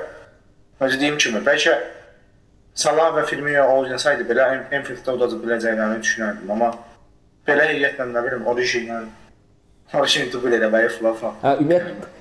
Məncə 0.79 0.95
dediyim 0.95 1.17
kimi, 1.17 1.43
bəlkə 1.43 1.79
Salah 2.73 3.15
və 3.19 3.27
Firmino 3.27 3.67
oynasaydı 3.81 4.23
belə 4.31 4.53
Anfielddə 4.71 5.19
udacaq 5.19 5.41
biləcəklərini 5.43 6.05
düşünərdim, 6.07 6.51
amma 6.55 6.77
belə 7.47 7.71
heyətlə 7.71 8.11
nə 8.11 8.23
bilim, 8.25 8.45
Origi-ilə 8.51 9.01
Origi 9.95 10.27
dubl 10.33 10.55
eləməyi 10.59 10.91
falan 10.97 11.17
falan. 11.21 11.41
Hə, 11.43 11.55
ümumiyyətlə 11.63 12.13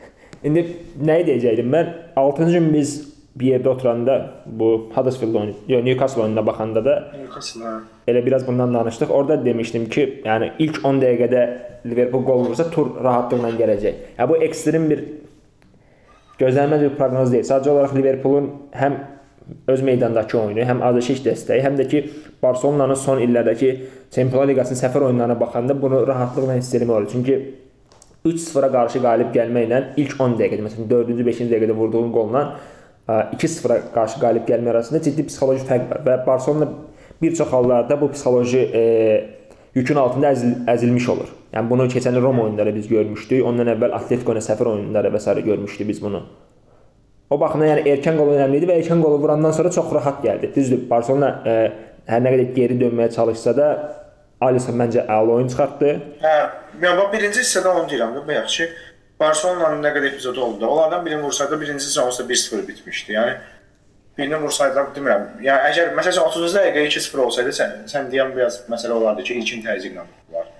indi 0.46 0.64
nə 1.02 1.20
deyəcəydim 1.26 1.68
mən 1.72 1.92
6-cı 2.18 2.50
gün 2.54 2.72
biz 2.74 2.96
bir 3.36 3.50
yerdə 3.52 3.68
oturanda 3.68 4.16
bu 4.46 4.68
Huddersfield 4.94 5.34
oyunu, 5.34 5.54
yox 5.68 5.84
Newcastle 5.84 6.22
oyununa 6.22 6.46
baxanda 6.46 6.84
da 6.84 6.94
Newcastle 7.16 7.64
hə. 7.66 7.74
elə 8.08 8.22
biraz 8.26 8.46
bundan 8.46 8.74
danışdıq. 8.74 9.10
Orada 9.10 9.44
demişdim 9.44 9.88
ki, 9.92 10.06
yəni 10.24 10.52
ilk 10.58 10.80
10 10.84 11.02
dəqiqədə 11.02 11.42
Liverpool 11.86 12.24
qol 12.24 12.46
vursa 12.46 12.70
tur 12.70 12.94
rahatlıqla 13.04 13.52
gələcək. 13.60 14.00
Yəni 14.18 14.28
bu 14.30 14.38
ekstrem 14.46 14.88
bir 14.90 15.04
gözlənilməz 16.40 16.86
bir 16.86 16.96
proqnoz 16.96 17.34
deyil. 17.34 17.44
Sadəcə 17.50 17.74
olaraq 17.74 17.94
Liverpoolun 17.98 18.48
həm 18.76 18.96
öz 19.68 19.82
meydandakı 19.82 20.38
oyunu, 20.38 20.64
həm 20.66 20.82
azarkeş 20.82 21.22
dəstəyi, 21.26 21.62
həm 21.64 21.76
də 21.78 21.86
ki 21.90 22.02
Barselonanın 22.42 22.98
son 22.98 23.20
illərdəki 23.22 23.70
Çempionlar 24.14 24.48
Liqasının 24.50 24.80
səfər 24.80 25.06
oyunlarına 25.08 25.38
baxanda 25.40 25.76
bunu 25.82 26.06
rahatlıqla 26.08 26.58
hiss 26.58 26.74
etmək 26.74 26.96
olur. 26.96 27.08
Çünki 27.12 27.36
3-0-a 28.26 28.70
qarşı 28.72 29.02
qalib 29.02 29.30
gəlməklə 29.34 29.82
ilk 30.02 30.18
10 30.20 30.34
dəqiqədə, 30.40 30.66
məsələn 30.66 30.90
4-cü, 30.90 31.26
5-ci 31.28 31.48
dəqiqədə 31.52 31.76
vurduğun 31.78 32.10
qolla 32.14 32.42
2-0-a 33.08 33.78
qarşı 33.94 34.20
qalib 34.22 34.48
gəlmə 34.50 34.72
arasında 34.74 35.02
ciddi 35.02 35.26
psixoloji 35.28 35.66
fərq 35.68 35.90
var 35.92 36.02
və 36.06 36.18
Barselona 36.26 36.68
bir 37.22 37.34
çox 37.34 37.52
hallarda 37.52 38.00
bu 38.00 38.10
psixoloji 38.12 38.64
e, 38.74 38.82
yükün 39.74 40.00
altında 40.02 40.32
əzil, 40.34 40.56
əzilmiş 40.74 41.08
olur. 41.14 41.30
Yəni 41.54 41.70
bunu 41.70 41.86
keçən 41.92 42.18
Roma 42.20 42.42
oyununda 42.44 42.74
biz 42.74 42.88
görmüşdük. 42.88 43.44
Ondan 43.46 43.70
əvvəl 43.76 43.94
Atletico 43.96 44.34
ilə 44.34 44.42
səfər 44.44 44.72
oyununda 44.74 45.06
və 45.06 45.22
s. 45.22 45.40
görmüşdük 45.46 45.88
biz 45.88 46.02
bunu. 46.02 46.24
O 47.30 47.38
baxımdan 47.40 47.72
yəni 47.72 47.84
erkən 47.90 48.18
qol 48.20 48.32
önəmli 48.36 48.60
idi 48.60 48.68
və 48.70 48.76
erkən 48.80 49.00
qolu 49.02 49.18
vurandan 49.22 49.54
sonra 49.54 49.70
çox 49.74 49.88
rahat 49.94 50.20
gəldi. 50.24 50.52
Düzdür, 50.54 50.84
Barselona 50.90 51.30
ə, 51.42 51.54
e, 51.54 52.02
hər 52.06 52.22
nə 52.22 52.32
qədər 52.36 52.52
geri 52.54 52.76
dönməyə 52.82 53.10
çalışsa 53.16 53.54
da 53.56 53.70
Alisson 54.46 54.76
məncə 54.78 55.02
əla 55.10 55.38
oyun 55.38 55.50
çıxartdı. 55.50 55.90
Hə, 56.22 56.36
yəni 56.84 57.08
birinci 57.12 57.42
hissədə 57.42 57.72
onu 57.72 57.90
deyirəm 57.90 58.14
də, 58.18 58.22
bayaq 58.28 58.48
ki, 58.52 58.68
Barselonanın 59.20 59.80
nə 59.80 59.94
qədər 59.94 60.10
epizodu 60.12 60.42
oldu. 60.44 60.66
Onlardan 60.68 61.04
birini 61.06 61.22
vursaydı, 61.22 61.60
birinci 61.60 61.86
da 61.96 62.02
1-0 62.30 62.68
bitmişdi. 62.68 63.12
Yəni 63.12 63.36
birini 64.18 64.40
vursaydılar, 64.42 64.90
demirəm. 64.96 65.24
Yəni 65.46 65.70
əgər 65.70 65.94
məsələn 65.96 66.28
30-cu 66.28 66.50
dəqiqə 66.58 66.82
2-0 66.90 67.22
olsaydı, 67.24 67.54
sən 67.58 67.72
sən 67.90 68.10
deyən 68.12 68.34
biraz 68.36 68.60
məsələ 68.68 68.92
olardı 69.00 69.24
ki, 69.24 69.38
ilkin 69.40 69.64
təzyiqlə 69.64 70.04
vurdular. 70.04 70.50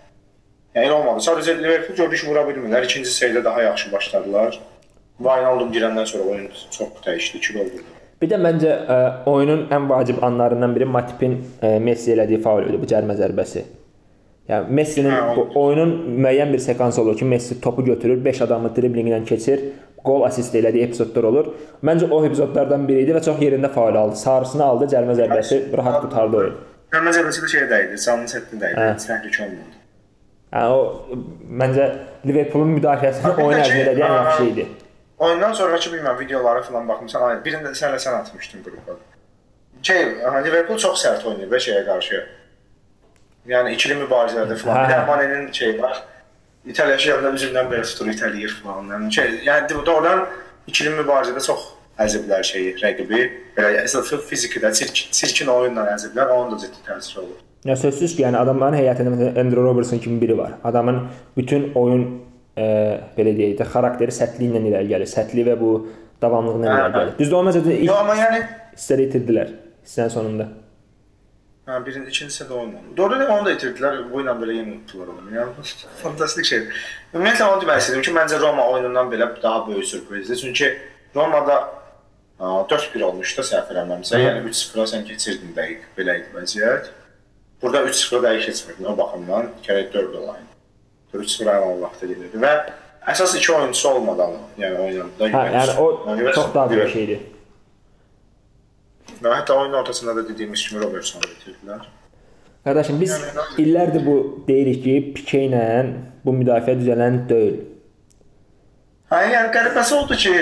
Yəni 0.74 0.92
olmadı. 0.96 1.24
Sadəcə 1.28 1.58
Liverpool 1.60 2.00
gördük 2.00 2.22
ki, 2.22 2.30
vura 2.30 2.46
bilmirlər. 2.48 2.88
İkinci 2.88 3.12
hissədə 3.12 3.44
daha 3.44 3.62
yaxşı 3.68 3.92
başladılar. 3.92 4.58
Wijnaldum 5.16 5.70
girəndən 5.72 6.06
sonra 6.06 6.24
oyun 6.32 6.48
çox 6.70 6.88
dəyişdi, 7.06 7.38
2 7.38 7.52
gol 7.56 7.70
vurdu. 7.70 7.94
Bir 8.22 8.28
də 8.32 8.36
məncə 8.40 8.68
ə, 8.68 8.96
e, 8.96 9.30
oyunun 9.30 9.66
ən 9.72 9.88
vacib 9.88 10.22
anlarından 10.24 10.74
biri 10.76 10.88
Matipin 10.88 11.38
ə, 11.40 11.70
e, 11.76 11.78
Messi 11.80 12.12
elədiyi 12.12 12.42
faul 12.44 12.68
idi, 12.68 12.78
bu 12.80 12.88
cərimə 12.90 13.16
zərbəsi. 13.16 13.64
Yəni 14.50 14.76
Messinin 14.78 15.10
hə, 15.12 15.34
bu 15.36 15.46
oyunun 15.60 15.94
müəyyən 16.20 16.52
bir 16.52 16.62
sekansı 16.64 17.02
olur 17.02 17.16
ki, 17.16 17.24
Messi 17.24 17.60
topu 17.60 17.84
götürür, 17.84 18.22
5 18.24 18.42
adamı 18.46 18.70
driblinqlə 18.76 19.24
keçir, 19.28 19.64
gol 20.04 20.22
assist 20.28 20.54
elədiyi 20.54 20.86
epizodlar 20.86 21.28
olur. 21.32 21.50
Məncə 21.84 22.10
o 22.12 22.22
epizodlardan 22.28 22.86
biri 22.88 23.04
idi 23.06 23.16
və 23.16 23.24
çox 23.24 23.40
yerində 23.42 23.72
faul 23.72 23.96
aldı. 24.04 24.20
Sarısını 24.20 24.64
aldı, 24.64 24.92
cərimə 24.94 25.16
zərbəsi 25.18 25.60
rahat 25.80 26.00
qutardı 26.04 26.42
oyun. 26.42 26.56
Cərimə 26.94 27.12
zərbəsi 27.16 27.44
də 27.44 27.52
şeydə 27.56 27.82
idi, 27.88 28.00
Salın 28.04 28.28
setində 28.30 28.72
idi, 28.72 28.88
təhlükə 29.08 29.48
olmadı. 29.48 29.84
Yəni 30.56 30.76
o 30.76 31.20
məncə 31.62 31.92
Liverpoolun 32.28 32.76
müdafiəsini 32.78 33.32
oyun 33.42 33.64
elədiyi 33.64 34.06
ən 34.06 34.18
yaxşı 34.20 34.50
idi. 34.52 34.66
Oyundan 35.18 35.52
sonrakı 35.52 35.90
bilmirəm 35.90 36.18
videolara 36.20 36.62
falan 36.62 36.88
baxmısan. 36.88 37.22
Ay, 37.28 37.36
birində 37.44 37.72
sənlə 37.72 38.00
sən 38.02 38.18
atmışdın 38.20 38.64
qrupa. 38.64 38.96
Şey, 39.82 40.02
Liverpool 40.44 40.78
çox 40.78 41.04
sərt 41.04 41.24
oynayır 41.28 41.48
və 41.52 41.60
şeyə 41.68 41.84
qarşı. 41.86 42.20
Yəni 43.48 43.72
ikili 43.76 43.96
mübarizələrdə 44.02 44.56
falan. 44.60 44.84
Bir 44.84 44.94
də 44.94 45.06
Mane'nin 45.06 45.52
şey 45.52 45.78
var. 45.82 46.02
İtaliya 46.66 46.98
şeyində 46.98 47.32
üzündən 47.38 47.70
belə 47.70 47.86
tutur, 47.86 48.10
itələyir 48.12 48.52
falan. 48.60 48.90
Yəni 48.92 49.12
şey, 49.14 49.32
yəni 49.46 49.80
doğrudan 49.86 50.26
ikili 50.66 50.92
mübarizədə 50.98 51.44
çox 51.46 51.64
əziblər 52.02 52.44
şeyi, 52.44 52.74
rəqibi. 52.82 53.24
Belə 53.56 53.84
əsas 53.86 54.12
fiziki 54.28 54.60
də 54.60 54.72
çirkin, 54.74 55.12
çirkin 55.16 55.52
oyunla 55.52 55.86
əziblər, 55.94 56.32
onun 56.34 56.56
da 56.56 56.60
ciddi 56.66 56.82
təsiri 56.88 57.22
olur. 57.22 57.40
Ya 57.64 57.76
sözsüz 57.76 58.16
ki, 58.16 58.22
yəni 58.26 58.36
adamların 58.38 58.78
heyətində 58.78 59.32
Andrew 59.40 59.62
Robertson 59.62 59.98
kimi 59.98 60.20
biri 60.20 60.38
var. 60.38 60.58
Adamın 60.64 61.08
bütün 61.36 61.72
oyun 61.74 62.25
e, 62.56 62.66
belə 63.16 63.34
deyək 63.36 63.56
də 63.60 63.68
xarakteri 63.72 64.14
sərtliyi 64.14 64.52
ilə 64.52 64.62
irəli 64.72 64.92
gəlir. 64.94 65.10
Sərtliyi 65.10 65.46
və 65.50 65.56
bu 65.60 65.72
davamlılıqla 66.22 66.70
irəli 66.72 66.94
gəlir. 66.98 67.16
Düzdür, 67.18 67.38
olmasa 67.40 67.64
da 67.64 67.74
ilk 67.74 67.96
amma 67.96 68.16
yəni 68.20 68.42
hissələri 68.76 69.10
itirdilər 69.10 69.52
hissənin 69.86 70.14
sonunda. 70.16 70.48
Hə, 71.66 71.80
birinci, 71.82 72.12
ikincisi 72.14 72.44
də 72.46 72.52
olmadı. 72.54 72.92
Doğru 72.96 73.16
da 73.18 73.24
onu 73.34 73.46
da 73.48 73.52
itirdilər. 73.56 73.96
Bu 74.12 74.20
ilə 74.22 74.36
belə 74.38 74.54
yenə 74.54 74.76
unutdular 74.76 75.08
onu. 75.10 75.32
Yəni 75.34 75.70
fantastik 76.02 76.46
şeydir. 76.46 76.84
Ümumiyyətlə 77.14 77.48
onu 77.50 77.64
demək 77.64 77.80
istədim 77.82 78.04
ki, 78.06 78.12
məncə 78.14 78.38
Roma 78.42 78.68
oyunundan 78.74 79.10
belə 79.10 79.32
daha 79.42 79.64
böyük 79.66 79.88
sürprizdir. 79.90 80.38
Çünki 80.44 80.70
Romada 81.16 81.56
4-1 82.38 83.02
olmuşdu 83.02 83.42
səhv 83.50 83.72
eləmirəmsə, 83.74 84.20
yəni 84.20 84.44
3-0 84.52 84.90
sən 84.92 85.06
keçirdin 85.08 85.56
dəqiq 85.56 85.88
belə 85.98 86.20
idi 86.20 86.36
vəziyyət. 86.36 86.92
Burada 87.62 87.86
3-0 87.88 88.22
dəqiq 88.28 88.50
keçmirdin 88.50 88.92
o 88.92 88.96
baxımdan, 88.98 89.48
gərək 89.66 89.88
4 89.94 90.20
olaydı. 90.20 90.55
3-0 91.14 91.50
aylan 91.50 91.82
vaxtı 91.82 92.06
gedirdi 92.10 92.40
və 92.42 92.52
əsas 93.12 93.36
iki 93.38 93.52
oyunçusu 93.52 93.88
olmadan, 93.88 94.34
yəni 94.58 94.78
oynadı. 94.86 95.30
Hə, 95.32 95.44
yəni 95.54 95.76
o 95.78 96.32
çox 96.34 96.54
daha 96.54 96.70
bir 96.70 96.88
şeydir. 96.92 97.20
Və 99.22 99.32
hətta 99.32 99.54
oyun 99.56 99.72
ortasında 99.72 100.16
da 100.16 100.28
dediyimiz 100.28 100.66
kimi 100.68 100.82
Robertson 100.82 101.22
bitirdilər. 101.22 101.86
Qardaşım 102.66 103.00
biz 103.00 103.14
yəni, 103.14 103.44
illərdir 103.62 104.02
bu 104.06 104.16
deyirik 104.48 104.82
ki, 104.84 104.96
Pike 105.16 105.44
ilə 105.46 105.62
bu 106.24 106.34
müdafiə 106.34 106.74
düzələn 106.80 107.22
deyil. 107.30 107.60
Hə, 109.12 109.22
yəni 109.30 109.52
qəribəsi 109.54 109.94
odur 109.94 110.18
ki, 110.18 110.34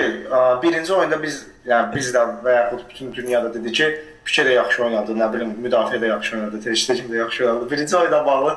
birinci 0.63 0.93
oyunda 0.93 1.21
biz, 1.21 1.43
yəni 1.69 1.93
biz 1.95 2.09
də 2.15 2.23
və 2.43 2.55
yaxud 2.57 2.85
bütün 2.89 3.13
dünyada 3.13 3.53
dedi 3.53 3.71
ki, 3.71 3.91
Pike 4.25 4.47
də 4.47 4.55
yaxşı 4.57 4.83
oynadı, 4.87 5.13
nə 5.21 5.27
bilim, 5.33 5.51
müdafiə 5.61 6.01
də 6.01 6.09
yaxşı 6.15 6.35
oynadı, 6.39 6.61
Ter 6.65 6.75
Stegen 6.75 7.11
də 7.13 7.19
yaxşı 7.21 7.45
oynadı. 7.45 7.71
Birinci 7.71 7.97
oyuna 7.97 8.25
bağlı 8.25 8.55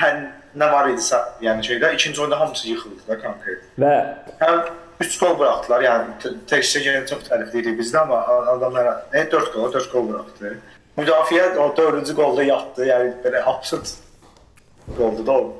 hə 0.00 0.10
nə 0.58 0.68
var 0.72 0.88
idisə, 0.90 1.18
yəni 1.44 1.64
şeydə 1.66 1.92
ikinci 1.96 2.20
oyunda 2.20 2.40
hamısı 2.40 2.68
yıxıldı 2.68 3.08
da 3.08 3.18
konkret. 3.22 3.64
Və 3.80 3.94
həm 4.40 4.60
3 5.02 5.18
gol 5.20 5.34
buraxdılar. 5.40 5.84
Yəni 5.86 6.34
təkcə 6.50 6.82
yenə 6.84 7.02
çox 7.10 7.24
tərifləyirik 7.28 7.78
bizdə, 7.80 8.02
amma 8.04 8.20
adamlar 8.54 8.90
nə 9.14 9.24
4 9.32 9.52
gol, 9.54 9.72
4 9.72 9.90
gol 9.92 10.08
buraxdı. 10.10 10.54
Müdafiə 10.98 11.48
o 11.56 11.70
4-cü 11.78 12.14
qolda 12.16 12.44
yatdı. 12.46 12.86
Yəni 12.90 13.14
belə 13.24 13.42
absurd 13.48 13.94
qoldu 14.98 15.26
da 15.26 15.38
o. 15.40 15.50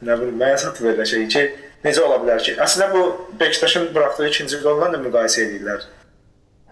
Nə 0.00 0.16
bilim, 0.16 0.36
mənə 0.40 0.56
sat 0.60 0.80
belə 0.80 1.04
şey 1.06 1.26
ki, 1.32 1.44
necə 1.84 2.02
ola 2.06 2.16
bilər 2.22 2.40
ki? 2.44 2.56
Əslində 2.64 2.88
bu 2.94 3.04
Beşiktaşın 3.40 3.90
buraxdığı 3.94 4.28
ikinci 4.30 4.62
qolla 4.64 4.88
da 4.94 5.00
müqayisə 5.02 5.44
edirlər. 5.44 5.84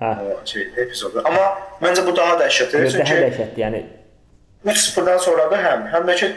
Hə. 0.01 0.15
O 0.25 0.39
şey 0.49 0.71
epizodu. 0.77 1.23
Amma 1.29 1.45
məncə 1.83 2.07
bu 2.07 2.17
daha 2.17 2.39
dəhşətli. 2.41 2.85
Çünki 2.95 3.05
daha 3.05 3.23
dəhşətli. 3.27 3.63
Yəni 3.65 3.85
3-0-dan 4.67 5.19
sonra 5.23 5.51
da 5.53 5.59
həm, 5.63 5.85
həm 5.93 6.07
də 6.09 6.17
ki 6.19 6.29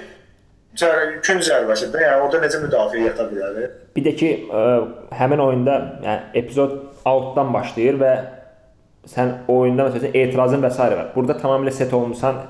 gün 0.80 1.42
zərbəsində, 1.44 2.00
yəni 2.00 2.22
orada 2.24 2.40
necə 2.46 2.62
müdafiə 2.64 3.10
yata 3.10 3.26
bilər? 3.28 3.58
Bir 3.96 4.06
də 4.06 4.14
ki, 4.20 4.30
ə, 4.48 4.62
həmin 5.20 5.44
oyunda 5.44 5.78
yəni 6.06 6.42
epizod 6.42 6.78
outdan 7.06 7.52
başlayır 7.54 8.00
və 8.00 8.14
sən 9.12 9.34
oyunda 9.52 9.90
məsələn 9.90 10.16
etirazın 10.16 10.64
və 10.64 10.72
s. 10.72 10.80
var. 10.80 11.12
Burada 11.16 11.36
tamamilə 11.42 11.74
set 11.76 11.94
olmusan, 11.94 12.44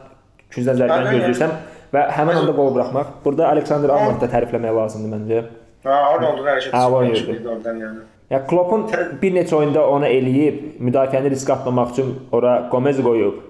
küncdən 0.53 0.77
zərbəni 0.83 1.15
gözləyirsən 1.15 1.55
və 1.95 2.05
həmin 2.17 2.41
anda 2.43 2.55
qol 2.55 2.73
buraxmaq. 2.75 3.17
Burada 3.25 3.49
Aleksandr 3.49 3.93
Arnold 3.95 4.21
da 4.21 4.29
tərifləmək 4.31 4.75
lazımdır 4.77 5.13
məncə. 5.15 5.43
Ha, 5.87 5.95
Arnoldun 6.11 6.45
hərəkəti 6.45 7.47
oradan 7.47 7.79
yəni. 7.81 8.03
Ya 8.31 8.39
Kloppun 8.47 8.85
bir 9.19 9.33
neçə 9.35 9.57
oyunda 9.57 9.81
ona 9.91 10.07
eləyib, 10.07 10.77
müdafiəni 10.79 11.33
risk 11.33 11.49
atmamaq 11.51 11.89
üçün 11.95 12.13
ora 12.31 12.69
Gomez 12.71 13.01
qoyub. 13.03 13.41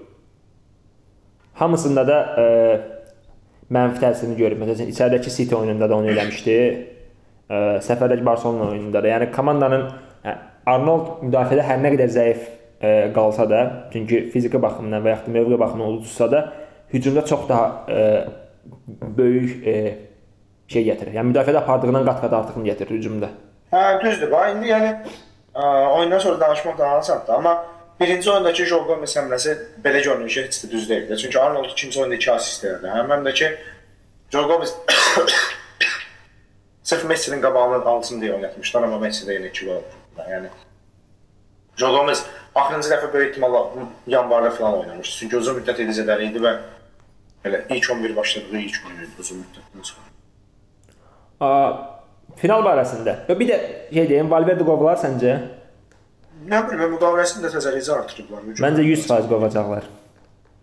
Hamısında 1.60 2.06
da 2.08 2.16
ə, 2.40 2.46
mənfi 3.72 4.02
təsirini 4.02 4.36
görüb. 4.38 4.60
Məsələn, 4.62 4.90
içəridəki 4.92 5.30
City 5.32 5.56
oyununda 5.56 5.88
da 5.90 5.96
onu 5.96 6.12
eləmişdi. 6.12 6.56
səfərdəki 7.84 8.24
Barselona 8.24 8.70
oyununda 8.70 9.02
da. 9.02 9.08
Yəni 9.12 9.30
komandanın 9.34 9.88
Arnold 10.66 11.24
müdafiədə 11.26 11.64
hər 11.66 11.80
nə 11.82 11.90
qədər 11.96 12.12
zəif 12.14 12.44
ə, 12.46 12.92
qalsa 13.14 13.48
da, 13.50 13.62
çünki 13.92 14.28
fiziki 14.32 14.60
baxımdan 14.62 15.02
və 15.04 15.16
ya 15.16 15.18
da 15.24 15.34
mövqe 15.34 15.58
baxımından 15.60 15.96
uduzsa 15.98 16.30
da, 16.30 16.42
hücumda 16.92 17.24
çox 17.26 17.48
daha 17.48 17.66
ə, 17.90 18.04
böyük 19.18 19.66
ə, 19.66 19.74
şey 20.72 20.86
gətirir. 20.86 21.16
Yəni 21.18 21.32
müdafiədə 21.32 21.64
apardığından 21.64 22.06
qat-qat 22.06 22.36
artıqını 22.38 22.70
gətirir 22.70 23.00
hücumda. 23.00 23.32
Hə, 23.74 23.82
düzdür. 24.04 24.30
Bax 24.32 24.54
indi 24.54 24.70
yəni 24.70 24.94
ə, 24.94 25.66
oyundan 25.98 26.22
sonra 26.22 26.40
danışmaq 26.40 26.78
daha 26.78 27.02
asandır, 27.02 27.34
amma 27.40 27.56
birinci 28.00 28.30
oyundakı 28.30 28.64
Joe 28.66 28.84
Gomez 28.86 29.16
həmləsi 29.16 29.56
belə 29.84 30.02
görünür 30.04 30.28
ki, 30.28 30.44
heç 30.44 30.64
də 30.64 30.70
düz 30.70 30.88
deyil. 30.88 31.16
Çünki 31.16 31.38
Arnold 31.40 31.70
ikinci 31.70 32.00
oyunda 32.00 32.14
2 32.14 32.32
assist 32.32 32.64
verdi. 32.64 32.86
Həm 32.86 33.24
də 33.26 33.34
ki 33.34 33.50
Joe 34.32 34.42
Gomez 34.48 34.74
sırf 36.82 37.04
Messi-nin 37.04 37.42
qabağını 37.42 37.84
alsın 37.84 38.22
deyə 38.22 38.34
oynatmışlar, 38.34 38.82
amma 38.82 38.98
Messi 38.98 39.26
də 39.28 39.38
yenə 39.38 39.48
2 39.50 39.66
gol 39.66 39.80
atdı. 39.80 40.30
Yəni 40.30 40.52
Joe 41.76 41.92
Gomez 41.96 42.24
axırıncı 42.54 42.88
dəfə 42.88 43.12
böyük 43.12 43.30
ehtimalla 43.30 43.66
yanvarda 44.06 44.50
falan 44.50 44.78
oynamışdı. 44.80 45.16
Çünki 45.18 45.36
uzun 45.36 45.60
müddət 45.60 45.84
edəcələri 45.86 46.30
idi 46.30 46.42
və 46.42 46.56
elə 47.44 47.64
ilk 47.70 47.90
11 47.90 48.16
başladığı 48.16 48.58
ilk 48.58 48.86
oyun 48.88 49.00
idi 49.06 49.20
uzun 49.20 49.44
müddətdən 49.44 49.88
sonra. 49.92 50.06
Final 52.36 52.62
barəsində. 52.64 53.16
Və 53.28 53.38
bir 53.38 53.48
də 53.50 53.58
şey 53.92 54.08
deyim, 54.08 54.30
Valverde 54.30 54.64
qovular 54.64 54.96
səncə? 55.00 55.36
Nə 56.42 56.58
bilim, 56.66 56.94
müqaviləsini 56.96 57.44
də 57.44 57.50
təzəliyəcə 57.54 57.92
artırıblar. 57.94 58.46
Məncə 58.64 58.82
100% 58.86 59.28
qovacaqlar. 59.30 59.88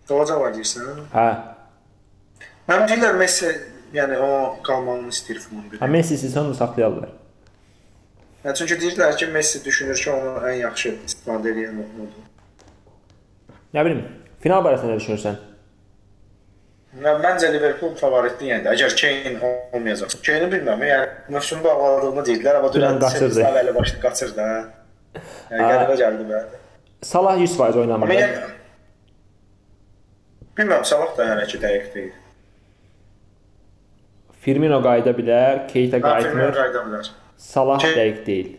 Qovacaqlar 0.09 0.55
deyirsən? 0.57 1.03
Hə. 1.13 1.27
Mənim 2.69 2.87
deyirlər 2.89 3.19
Messi, 3.19 3.51
yəni 3.95 4.17
o 4.21 4.31
qalmağını 4.65 5.13
istəyir 5.13 5.39
falan 5.45 5.67
bir. 5.71 5.79
Ha 5.81 5.87
Messi 5.87 6.17
isə 6.17 6.41
onu 6.41 6.55
saxlayarlar. 6.57 7.13
Yəni 8.43 8.55
çünki 8.59 8.79
deyirlər 8.81 9.15
ki, 9.19 9.29
Messi 9.35 9.61
düşünür 9.65 9.99
ki, 9.99 10.09
onu 10.15 10.33
ən 10.49 10.57
yaxşı 10.63 10.95
istifadə 11.07 11.53
edən 11.53 11.79
odur. 11.85 12.25
Nə 13.75 13.85
bilim, 13.85 14.03
final 14.43 14.65
barəsində 14.65 14.95
nə 14.95 14.99
düşünürsən? 14.99 15.39
Mən 16.99 17.19
məncə 17.21 17.51
Liverpool 17.53 17.93
favoritdir 17.99 18.49
yəni. 18.49 18.65
Əgər 18.73 18.95
Kane 18.97 19.53
olmayacaqsa. 19.77 20.19
Kane-i 20.25 20.49
bilmirəm, 20.55 20.83
yəni 20.89 21.35
mövsüm 21.35 21.61
bağladığını 21.63 22.23
deyirlər, 22.31 22.57
amma 22.59 22.71
dünən 22.73 22.97
qaçırdı. 23.03 23.43
Əvvəli 23.45 23.75
başda 23.77 24.01
qaçırdı. 24.07 24.47
hə. 24.49 24.59
Yəni 25.51 25.97
gəldi 26.03 26.25
mənə. 26.29 26.43
Salah 27.01 27.37
100% 27.39 27.79
oynamır. 27.83 28.07
Yəni 28.13 28.57
Bilmirəm, 30.59 30.83
Salah 30.85 31.13
da 31.17 31.25
hələ 31.29 31.45
ki 31.47 31.57
dəqiq 31.61 31.93
deyil. 31.95 32.11
Firmino 34.43 34.79
qayıda 34.83 35.11
bilər, 35.15 35.65
Keita 35.71 35.99
qayıtmır. 36.03 36.51
qayıda 36.57 36.81
bilər. 36.87 37.09
Salah 37.37 37.79
Ke- 37.79 37.93
dəqiq 37.95 38.25
deyil. 38.25 38.49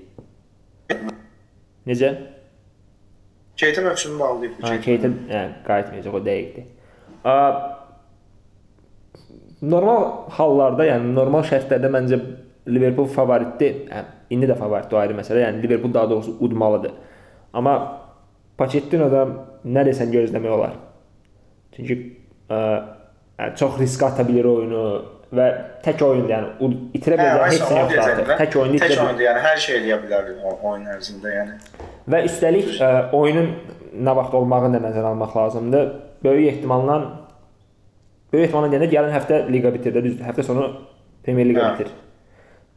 Necə? 1.87 2.11
Keita 3.57 3.80
mövsümü 3.85 4.19
bağlayıb. 4.21 4.62
Ha, 4.62 4.80
Keita 4.80 5.09
yəni 5.09 5.52
qayıtmayacaq, 5.66 6.14
o 6.16 6.21
dəqiqdir. 6.25 6.64
A, 7.25 7.35
normal 9.62 10.07
hallarda, 10.38 10.87
yəni 10.88 11.12
normal 11.14 11.45
şərtlərdə 11.50 11.90
məncə 11.92 12.19
Liverpool 12.69 13.09
favoritdir. 13.09 13.85
Yəni, 13.90 14.17
indi 14.37 14.49
də 14.50 14.57
favoritdir, 14.59 14.99
ayrı 15.00 15.17
məsələ. 15.19 15.45
Yəni 15.47 15.62
Liverpool 15.62 15.95
daha 15.95 16.11
doğrusu 16.11 16.37
udmalıdır. 16.40 16.93
Amma 17.52 17.76
Pochettino-da 18.61 19.25
nə 19.64 19.87
desən 19.88 20.12
gözləmək 20.12 20.52
olar. 20.52 20.75
Çünki 21.76 21.97
ə, 22.50 22.61
yəni, 23.40 23.57
çox 23.57 23.79
risk 23.81 24.02
ata 24.05 24.26
bilir 24.29 24.45
oyunu 24.50 24.85
və 25.33 25.47
tək 25.85 26.02
oyunda, 26.05 26.35
yəni 26.35 26.71
itirə 26.99 27.17
Hə, 27.17 27.23
biləcək 27.23 27.43
aynen, 27.45 27.55
heç 27.55 27.71
nə 27.71 27.81
yoxdur. 27.81 28.33
Tək 28.43 28.57
oyunda 28.61 28.81
itirə 28.81 29.05
oyunda, 29.07 29.25
yəni 29.29 29.45
hər 29.47 29.61
şey 29.64 29.79
eləyə 29.79 29.99
bilər 30.05 30.31
o 30.43 30.55
oyun 30.73 30.88
ərzində, 30.97 31.35
yəni. 31.37 31.87
Və 32.11 32.23
üstəlik 32.26 32.73
ə, 32.83 32.90
oyunun 33.17 33.52
nə 33.95 34.14
vaxt 34.19 34.35
olmağını 34.38 34.76
da 34.76 34.83
nəzərə 34.88 35.12
almaq 35.14 35.37
lazımdır. 35.37 35.90
Böyük 36.25 36.52
ehtimalla 36.52 36.99
böyük 38.33 38.49
ehtimalla 38.49 38.70
deyəndə 38.73 38.90
gələn 38.92 39.14
həftə 39.14 39.40
liqa 39.51 39.73
bitir 39.75 39.94
də 39.94 40.05
düzdür. 40.05 40.27
Həftə 40.29 40.44
sonu 40.46 40.66
Premyer 41.25 41.49
Liqa 41.49 41.64
Hə. 41.64 41.73
bitir. 41.79 41.94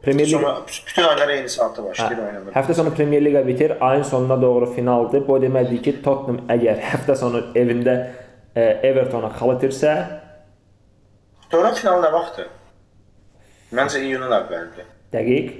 Premyer 0.04 0.26
Liqa 0.26 0.38
Sonra 0.38 0.56
bütün 0.88 1.02
oyunlar 1.02 1.28
eyni 1.28 1.48
saatda 1.48 1.84
başlayır 1.84 2.18
Hə, 2.18 2.26
oynanır. 2.26 2.52
Həftə 2.52 2.74
sonu 2.74 2.94
Premyer 2.94 3.24
Liqa 3.24 3.46
bitir, 3.46 3.72
ayın 3.80 4.02
sonuna 4.02 4.42
doğru 4.42 4.66
finaldır. 4.74 5.26
Bu 5.28 5.38
deməkdir 5.42 5.82
ki, 5.82 5.94
Tottenham 6.02 6.40
əgər 6.56 6.80
həftə 6.92 7.16
sonu 7.16 7.40
evində 7.54 7.94
ə, 8.56 8.66
Evertona 8.90 9.30
xal 9.38 9.54
itirsə, 9.56 9.94
Dörd 11.52 11.76
final 11.78 12.00
nə 12.02 12.10
vaxtdır? 12.12 12.48
Məncə 13.78 14.00
iyunun 14.02 14.32
əvvəlidir. 14.40 14.86
dəqiq 15.14 15.52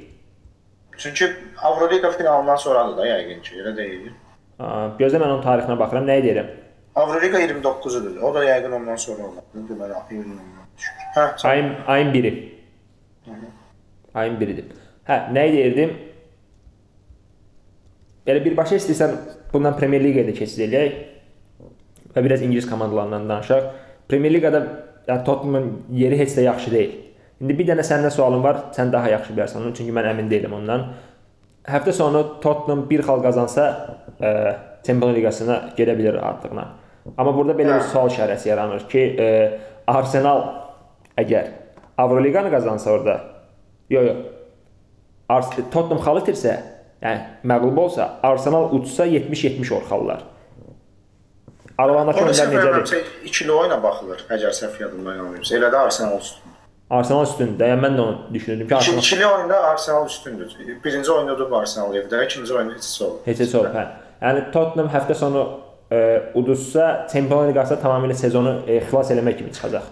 Çünki 0.99 1.27
Avroliqa 1.63 2.11
finalından 2.15 2.57
sonradır 2.57 2.97
da 2.97 3.07
yəqin 3.07 3.41
ki, 3.43 3.57
elə 3.63 3.73
deyil. 3.77 4.13
gözlə 4.99 5.19
mən 5.19 5.31
onun 5.33 5.43
tarixinə 5.43 5.79
baxıram, 5.79 6.07
nə 6.07 6.21
deyirəm? 6.23 6.51
Avroliqa 6.95 7.41
29-udur. 7.43 8.21
O 8.23 8.35
da 8.35 8.45
yəqin 8.47 8.75
ondan 8.79 8.97
sonra 8.97 9.23
olar. 9.27 9.45
Deməli 9.55 9.97
iyunun 10.11 10.39
ondan 10.39 10.67
düşür. 10.79 10.95
Hə, 11.17 11.49
Ayın 11.51 11.73
ayın 11.87 12.13
1-i. 12.15 12.33
Ayın 14.15 14.37
1-idir. 14.41 14.73
Hə, 15.09 15.17
nə 15.35 15.47
deyirdim? 15.53 15.95
Belə 18.25 18.41
birbaşa 18.45 18.79
istəyirsən 18.81 19.17
bundan 19.53 19.77
Premyer 19.77 20.03
Liqaya 20.05 20.29
da 20.29 20.35
keçid 20.37 20.65
eləyək 20.69 20.95
və 22.15 22.23
biraz 22.25 22.45
ingilis 22.47 22.69
komandalarından 22.71 23.29
danışaq. 23.29 23.67
Premyer 24.09 24.33
Liqada 24.33 24.63
yəni 25.09 25.25
Tottenhamın 25.27 25.73
yeri 25.93 26.19
heç 26.19 26.37
də 26.39 26.47
yaxşı 26.47 26.73
deyil. 26.73 26.95
İndi 27.43 27.57
bir 27.59 27.69
dənə 27.69 27.85
səndən 27.85 28.15
sualım 28.15 28.45
var, 28.45 28.63
sən 28.77 28.93
daha 28.93 29.11
yaxşı 29.11 29.35
bilərsən 29.35 29.61
onu, 29.61 29.75
çünki 29.77 29.93
mən 29.93 30.09
əmin 30.13 30.31
deyiləm 30.31 30.55
ondan. 30.61 30.87
Həftə 31.69 31.93
sonu 31.93 32.23
Tottenham 32.41 32.87
bir 32.89 33.03
xal 33.05 33.21
qazansa, 33.25 33.67
ə, 34.21 34.33
Çempionlar 34.87 35.19
Liqasına 35.19 35.59
gedə 35.77 35.99
bilər 35.99 36.21
rahatlıqla. 36.21 36.65
Amma 37.19 37.35
burada 37.37 37.59
belə 37.59 37.77
bir 37.81 37.89
sual 37.91 38.09
işarəsi 38.13 38.49
yaranır 38.49 38.87
ki, 38.89 39.05
ə, 39.19 39.29
Arsenal 39.91 40.45
əgər 41.21 41.51
Avroliqanı 42.01 42.51
qazansa 42.51 42.91
orada, 42.91 43.19
yox 43.91 44.07
yox. 44.09 44.23
Ars 45.29 45.51
Tottenham 45.57 46.01
xal 46.05 46.21
itirsə, 46.21 46.55
yəni 47.03 47.49
məğlub 47.49 47.79
olsa, 47.87 48.09
Arsenal 48.23 48.73
uçsa 48.77 49.07
70-70 49.07 49.75
orxallar. 49.75 50.25
Aralarındakı 51.79 52.21
səhv 52.21 52.31
necədir? 52.31 52.59
eləmirəmsə 52.61 52.99
ikili 53.27 53.53
oyuna 53.53 53.81
baxılır, 53.83 54.27
əgər 54.37 54.53
səhv 54.55 54.83
yadımdan 54.83 55.17
qalmırsa. 55.23 55.57
Elə 55.59 55.71
də 55.73 55.81
Arsenal 55.89 56.21
üstün. 56.21 56.53
Arsenal 56.91 57.25
üstündür. 57.27 57.65
Yəni 57.67 57.83
mən 57.83 57.97
də 57.99 58.05
onu 58.05 58.35
düşünürdüm 58.35 58.69
ki, 58.69 58.77
Arsenal 58.77 58.99
ikili 58.99 59.27
oyunda 59.27 59.61
Arsenal 59.71 60.07
üstündür. 60.07 60.55
Birinci 60.85 61.13
oyunda 61.13 61.39
da 61.41 61.57
Arsenal 61.57 61.95
evdə, 61.95 62.25
ikinci 62.25 62.55
oyunda 62.55 62.75
heç 62.75 63.03
olmur. 63.03 63.21
heç 63.27 63.55
olub, 63.55 63.75
hə. 63.75 63.87
Yəni 64.23 64.47
Tottenham 64.53 64.93
həftə 64.93 65.15
sonu 65.19 65.45
ə, 65.91 66.01
uduzsa, 66.39 67.07
Çempionlar 67.13 67.51
Liqasında 67.51 67.81
tamamilə 67.83 68.15
sezonu 68.15 68.59
ə, 68.69 68.79
xilas 68.87 69.11
eləmək 69.17 69.41
kimi 69.41 69.53
çıxacaq. 69.57 69.91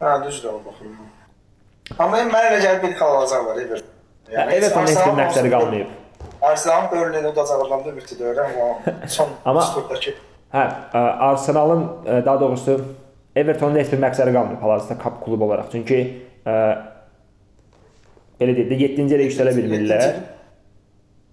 Hə, 0.00 0.16
düzdür 0.26 0.56
o 0.56 0.60
baxım. 0.66 0.96
Amma 1.98 2.16
mən 2.22 2.46
elə 2.50 2.58
gəlir 2.62 2.82
bir 2.82 2.94
xal 2.98 3.16
alacaqlar 3.18 3.58
Everton. 3.62 3.88
Hə, 4.32 4.46
Everton 4.56 4.86
heç 4.88 4.98
bir 5.06 5.16
məqsədi 5.20 5.50
qalmayıb. 5.52 5.90
Arsenalın 6.42 6.88
Burnley-də 6.92 7.28
udacaqlarından 7.32 7.84
da 7.84 7.88
ümidlidir, 7.90 8.36
amma 8.36 8.68
son 9.16 9.28
Amma- 9.44 9.66
turdakı 9.74 10.14
Hə, 10.52 10.64
ə, 10.92 11.02
Arsenalın 11.28 11.84
ə, 12.06 12.24
daha 12.26 12.40
doğrusu 12.40 12.78
Evertonun 13.36 13.76
heç 13.80 13.92
bir 13.92 14.00
məqsədi 14.02 14.32
qalmayıb 14.34 14.60
hal-hazırda 14.64 14.98
kap 15.02 15.20
klub 15.24 15.40
olaraq. 15.46 15.70
Çünki 15.72 16.00
ə, 16.46 16.56
belə 18.40 18.56
deyək 18.58 18.68
də 18.72 18.80
7-ci 18.82 19.14
yerə 19.14 19.28
yüksələ 19.30 19.54
bilmirlər 19.56 20.04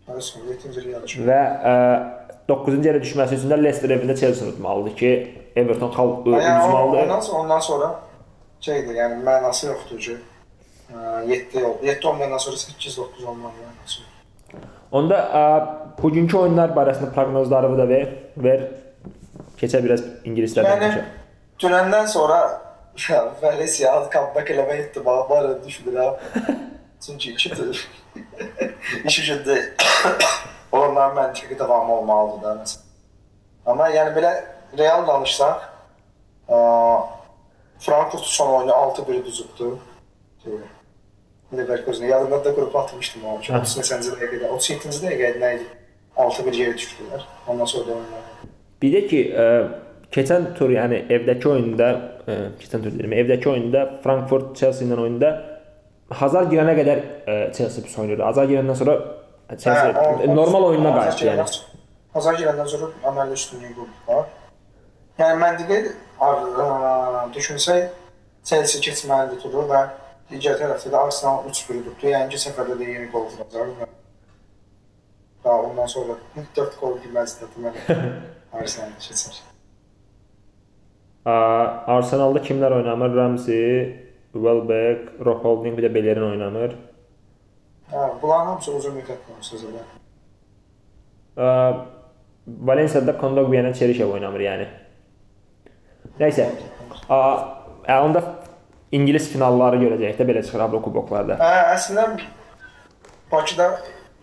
Hə, 0.09 0.21
son 0.21 0.45
7-ci 0.47 0.79
il 0.83 0.89
yarışı. 0.93 1.25
və 1.27 1.39
ə, 1.73 1.75
9-cu 2.49 2.79
yerə 2.85 3.01
düşməsi 3.03 3.37
üçün 3.39 3.51
də 3.51 3.57
Leicester 3.63 3.91
evində 3.97 4.15
Chelsea 4.17 4.47
udmalıdır 4.49 4.95
ki, 4.97 5.11
Everton 5.55 5.91
xal 5.93 6.13
Yəni 6.25 6.61
o- 6.63 6.67
udmalıdır. 6.69 7.03
ondan 7.03 7.19
sonra 7.19 7.41
ondan 7.43 7.59
sonra 7.59 7.89
şeydir, 8.61 8.95
yəni 8.95 9.19
mənası 9.25 9.67
yoxdur 9.73 9.99
ki. 9.99 10.15
7 11.27 11.65
ol. 11.65 11.73
7 11.83 12.07
olmayandan 12.07 12.37
sonra 12.37 12.55
8-9 12.55 13.25
olmalı 13.25 13.51
mənası. 13.61 13.99
yoxdur. 14.01 14.63
Onda 14.91 15.15
ə, 15.15 15.43
bugünkü 16.01 16.37
oyunlar 16.37 16.69
barəsində 16.73 17.11
proqnozlarını 17.13 17.77
da 17.77 17.89
ver, 17.89 18.07
ver. 18.37 18.63
Keçə 19.59 19.83
biraz 19.83 20.01
ingilislərdən 20.25 20.69
Yəni 20.71 20.81
danışaq. 20.81 21.05
dünəndən 21.61 22.07
sonra 22.07 22.37
ya, 23.09 23.19
Valencia 23.41 23.91
comeback 24.13 24.49
eləmə 24.49 24.77
ehtimalı 24.83 25.29
var 25.29 25.49
düşünürəm. 25.65 26.15
Çünki 27.05 27.31
ikidir. 27.31 27.87
İş 29.05 29.19
üçündə 29.19 29.59
onların 30.71 31.15
məntiqi 31.17 31.59
davamı 31.59 31.93
olmalıdır 31.93 32.41
da 32.43 32.55
məsələn. 32.61 32.85
Amma 33.65 33.89
yəni 33.93 34.15
belə 34.17 34.31
real 34.77 35.05
danışsaq, 35.07 35.61
ə, 36.49 36.57
Frankfurt 37.79 38.23
son 38.25 38.53
oyunu 38.57 38.71
6-1 38.71 39.25
düzübdü. 39.25 39.69
Şey, 41.51 41.59
Leverkusen 41.59 42.05
yadımda 42.05 42.45
da 42.45 42.55
qrupa 42.55 42.79
atmışdım 42.83 43.21
o. 43.25 43.37
38-ci 43.41 44.11
dəqiqədə, 44.15 44.49
37-ci 44.55 44.99
dəqiqədə 45.05 45.39
nə 45.43 45.51
idi? 45.55 45.67
6-1 46.17 46.57
yerə 46.61 46.73
düşdülər. 46.77 47.21
Ondan 47.47 47.65
sonra 47.65 47.87
da 47.87 47.91
oyunlar. 47.91 48.25
Bir 48.81 48.93
də 48.95 49.01
ki, 49.09 49.21
ə, 49.33 49.45
keçən 50.15 50.49
tur, 50.57 50.69
yəni 50.75 50.99
evdəki 51.15 51.49
oyunda, 51.49 51.87
ə, 52.27 52.35
keçən 52.61 52.83
tur 52.83 52.91
deyirəm, 52.95 53.15
evdəki 53.23 53.49
oyunda 53.53 53.85
Frankfurt 54.03 54.51
Chelsea 54.59 54.87
ilə 54.87 54.99
oyunda 55.05 55.31
Hazard 56.19 56.49
girənə 56.53 56.73
qədər 56.73 56.99
e, 57.29 57.33
Chelsea 57.53 57.83
pis 57.85 57.93
oynayırdı. 58.01 58.23
Hazard 58.25 58.49
girəndən 58.49 58.77
sonra 58.79 58.95
Chelsea 59.51 59.91
Hə, 59.93 59.99
o- 60.01 60.31
o- 60.31 60.35
normal 60.35 60.63
oyununa 60.71 60.91
Hazard 60.95 61.19
qayıtdı 61.19 61.25
yəni. 61.27 61.35
girəndən- 61.43 62.13
Hazard 62.13 62.39
girəndən 62.41 62.67
sonra 62.71 62.87
əməlli 63.11 63.35
üstünlüyü 63.37 63.73
qurdular. 63.77 64.23
Yəni 65.19 65.37
məntiqi 65.43 65.77
ar- 66.19 67.29
düşünsək 67.35 67.83
Chelsea 68.43 68.81
keçməlidir 68.87 69.41
turu 69.43 69.67
və 69.69 69.83
digər 70.29 70.57
tərəfdə 70.59 70.91
də 70.93 70.99
Arsenal 70.99 71.45
3-1 71.49 71.85
tutdu. 71.87 72.09
Yəni 72.11 72.33
ki, 72.33 72.41
səfərdə 72.41 72.77
də 72.79 72.89
yeni 72.93 73.09
qol 73.13 73.27
vuracaq 73.33 73.71
və 73.79 73.87
daha 75.43 75.69
ondan 75.69 75.87
sonra 75.89 76.17
4 76.57 76.75
qol 76.79 76.99
girməzdi 77.03 77.47
deməli. 77.55 77.85
Arsenal 78.59 78.93
keçər. 79.01 79.39
A, 81.25 81.33
Arsenalda 81.97 82.41
kimlər 82.45 82.77
oynamır? 82.79 83.15
Ramsey, 83.15 83.69
Welbeck, 84.33 85.13
Rob 85.25 85.43
Holding 85.43 85.77
bir 85.77 85.87
də 85.87 85.93
Bellerin 85.93 86.29
oynamır. 86.31 86.75
Hə, 87.89 88.03
bunların 88.21 88.51
hamısı 88.53 88.75
uzun 88.77 88.99
müddət 88.99 89.23
konusunda. 89.27 89.85
A, 91.37 91.47
Valencia'da 92.69 93.17
Kondogbia 93.17 93.63
ilə 93.63 93.73
Cheryshev 93.77 94.13
oynamır 94.13 94.45
yəni. 94.45 94.67
Nəysə. 96.21 96.49
A, 97.09 97.19
ə, 97.85 97.97
onda 98.05 98.23
İngilis 98.91 99.27
finalları 99.29 99.77
görəcəyik 99.83 100.17
də 100.17 100.25
belə 100.25 100.41
çıxır 100.45 100.63
Avrokuboklarda. 100.65 101.37
Hə, 101.37 101.57
əslində 101.75 102.07
Bakıda 103.31 103.67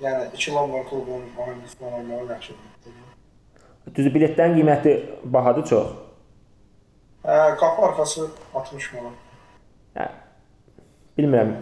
yəni 0.02 0.32
2 0.34 0.54
London 0.54 0.82
klubunun 0.88 1.28
oyunçusu 1.38 1.84
oynamaq 1.86 2.32
yaxşıdır. 2.32 2.94
Düzdür, 3.94 4.12
biletlərin 4.14 4.56
qiyməti 4.58 4.94
bahadır 5.36 5.66
çox. 5.70 5.92
Hə, 7.24 7.36
qapı 7.60 7.86
arxası 7.86 8.26
60 8.54 8.88
manat. 8.94 9.20
Hə. 9.96 10.08
Bilmirəm. 11.18 11.54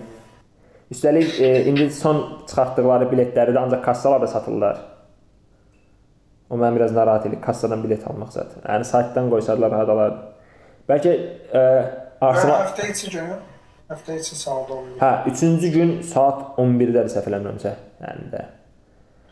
Üstəlik 0.91 1.41
e, 1.41 1.51
indi 1.69 1.91
son 1.93 2.23
çıxartdıqları 2.49 3.11
biletləri 3.13 3.53
də 3.53 3.61
ancaq 3.67 3.85
kassalarda 3.85 4.27
satırlar. 4.27 4.81
O 6.51 6.57
məni 6.57 6.77
biraz 6.77 6.93
narahat 6.93 7.27
edir 7.27 7.41
kassadan 7.45 7.85
bilet 7.85 8.05
almaq 8.09 8.33
zət. 8.33 8.57
Yəni 8.65 8.89
saytdan 8.89 9.29
qoysadılar 9.33 9.73
rahat 9.73 9.93
alar. 9.95 10.17
Bəlkə 10.89 11.15
e, 11.61 11.63
Arsenal 12.21 12.61
Həftə 12.65 12.91
içi 12.91 13.11
günü, 13.11 13.39
həftə 13.91 14.19
içi 14.21 14.37
saat 14.39 14.71
11. 14.71 15.01
Hə, 15.01 15.13
3-cü 15.31 15.71
gün 15.75 15.95
saat 16.03 16.59
11-dədir 16.59 17.11
səhv 17.15 17.31
eləmirəmsə. 17.33 17.73
Yəni 18.05 18.29
də. 18.33 18.45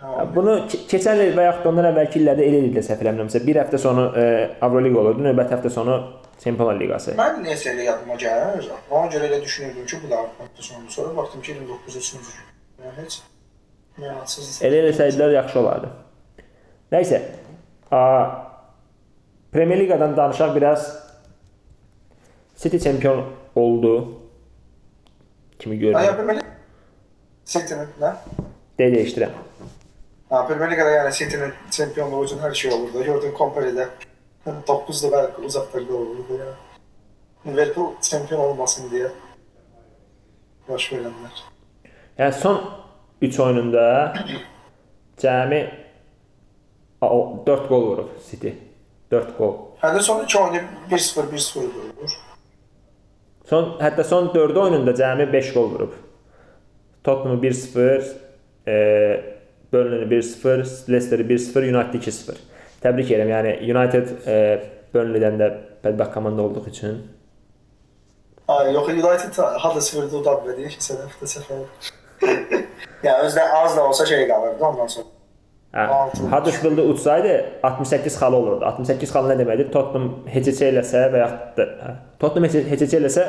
Hə, 0.03 0.27
Bunu 0.35 0.57
ke- 0.71 0.83
keçən 0.91 1.21
il 1.27 1.37
və 1.39 1.45
yaxud 1.49 1.65
da 1.65 1.71
ondan 1.73 1.89
əvvəlki 1.93 2.21
illərdə 2.23 2.47
elə 2.49 2.61
edirlər 2.65 2.87
səhv 2.89 3.05
eləmirəmsə. 3.07 3.43
Bir 3.47 3.61
həftə 3.63 3.79
sonu 3.79 4.09
e, 4.19 4.25
Avroliqa 4.61 4.99
olurdu, 5.05 5.25
növbəti 5.29 5.55
həftə 5.57 5.71
sonu 5.71 5.99
Çempionlar 6.43 6.79
Liqası. 6.81 7.13
Mən 7.19 7.43
neysə 7.45 7.71
elə 7.75 7.85
yadıma 7.87 8.17
gəlir. 8.19 8.71
Ona 8.91 9.11
görə 9.13 9.29
elə 9.31 9.43
düşünürdüm 9.45 9.87
ki, 9.87 10.01
bu 10.05 10.11
da 10.11 10.25
həftə 10.41 10.63
sonu. 10.69 10.91
Sonra 10.91 11.17
baxdım 11.17 11.43
ki, 11.43 11.55
29-cu 11.61 12.19
gün. 12.19 12.49
Yəni 12.83 12.97
heç 13.05 13.21
mənasız. 14.03 14.57
Elə 14.67 14.81
eləsəydilər 14.87 15.37
yaxşı 15.37 15.61
olardı. 15.61 15.93
Nəysə. 16.93 17.21
A 17.93 18.01
Premyer 19.53 19.79
Liqadan 19.79 20.17
danışaq 20.17 20.55
biraz. 20.57 21.02
City 22.63 22.79
çempion 22.79 23.25
oldu. 23.55 24.09
Kimi 25.59 25.75
Ay, 25.75 25.81
görürəm. 25.81 26.17
Premier 26.17 26.37
Lig 26.37 26.45
City'nin 27.45 27.89
nə? 28.01 28.11
Deyə 28.79 28.91
dəyişdirəm. 28.95 29.33
Ha, 30.31 30.47
Premier 30.47 30.71
Liga'da 30.71 30.91
yani 30.91 31.13
City'nin 31.15 31.53
şampiyonluğu 31.71 32.25
için 32.25 32.39
her 32.39 32.53
şey 32.53 32.73
olurdu. 32.73 33.05
Gördüğün 33.05 33.35
Compare'de 33.39 33.89
9'da 34.47 35.13
belki 35.13 35.41
uzaklarda 35.41 35.95
olurdu 35.95 36.39
ya. 36.39 36.55
Liverpool 37.53 37.93
şampiyon 38.03 38.41
olmasın 38.41 38.91
diye. 38.91 39.09
Boş 40.69 40.93
verenler. 40.93 41.45
Yəni 42.19 42.33
son 42.33 42.65
3 43.23 43.41
oyununda 43.41 44.15
cəmi 45.19 45.71
4 47.47 47.69
gol 47.69 47.83
vurub 47.83 48.09
City. 48.31 48.49
4 49.11 49.39
gol. 49.39 49.57
Henderson 49.79 50.25
2 50.25 50.39
oyunu 50.39 50.57
1-0 50.91 51.21
1-0 51.33 51.59
olur. 51.59 52.32
Son 53.49 53.77
hətta 53.83 54.05
son 54.05 54.31
4 54.35 54.57
oyununda 54.57 54.95
cəmi 54.97 55.27
5 55.33 55.53
gol 55.55 55.71
vurub. 55.75 55.97
Tottenham 57.05 57.41
1-0, 57.43 58.13
e, 58.67 58.77
Burnley 59.73 60.07
1-0, 60.11 60.91
Leicester 60.93 61.19
1-0, 61.19 61.67
United 61.73 61.99
2-0. 62.01 62.39
Təbrik 62.83 63.11
edirəm. 63.11 63.33
Yəni 63.35 63.57
United 63.73 64.15
e, 64.27 64.39
Burnley-dən 64.95 65.41
də 65.41 65.51
bədbəxt 65.83 66.15
komanda 66.15 66.43
olduğu 66.43 66.67
üçün 66.71 67.03
Ay 68.49 68.73
yok 68.75 68.89
United 68.89 69.39
Huddersfield'ı 69.63 70.17
utanmadı. 70.17 70.61
Geçen 70.61 70.97
hafta 70.97 71.27
sefer. 71.27 71.57
ya 73.03 73.23
özde 73.23 73.53
az 73.53 73.77
da 73.77 73.89
olsa 73.89 74.07
şey 74.07 74.29
kalırdı 74.29 74.65
ondan 74.65 74.87
sonra. 74.87 75.07
Hə, 75.73 75.87
Altı. 75.89 76.23
Huddersfield-ı 76.23 76.83
utsaydı 76.83 77.45
68 77.63 78.13
xalı 78.15 78.37
olurdu. 78.37 78.65
68 78.65 79.09
xalı 79.11 79.33
nə 79.33 79.39
deməkdir? 79.41 79.71
Tottenham 79.73 80.11
HCC 80.29 80.67
eləsə 80.69 81.07
və 81.15 81.23
yaxud 81.23 81.57
da 81.57 81.67
hə, 81.87 81.95
Tottenham 82.21 82.49
HCC 82.51 82.99
eləsə 83.01 83.25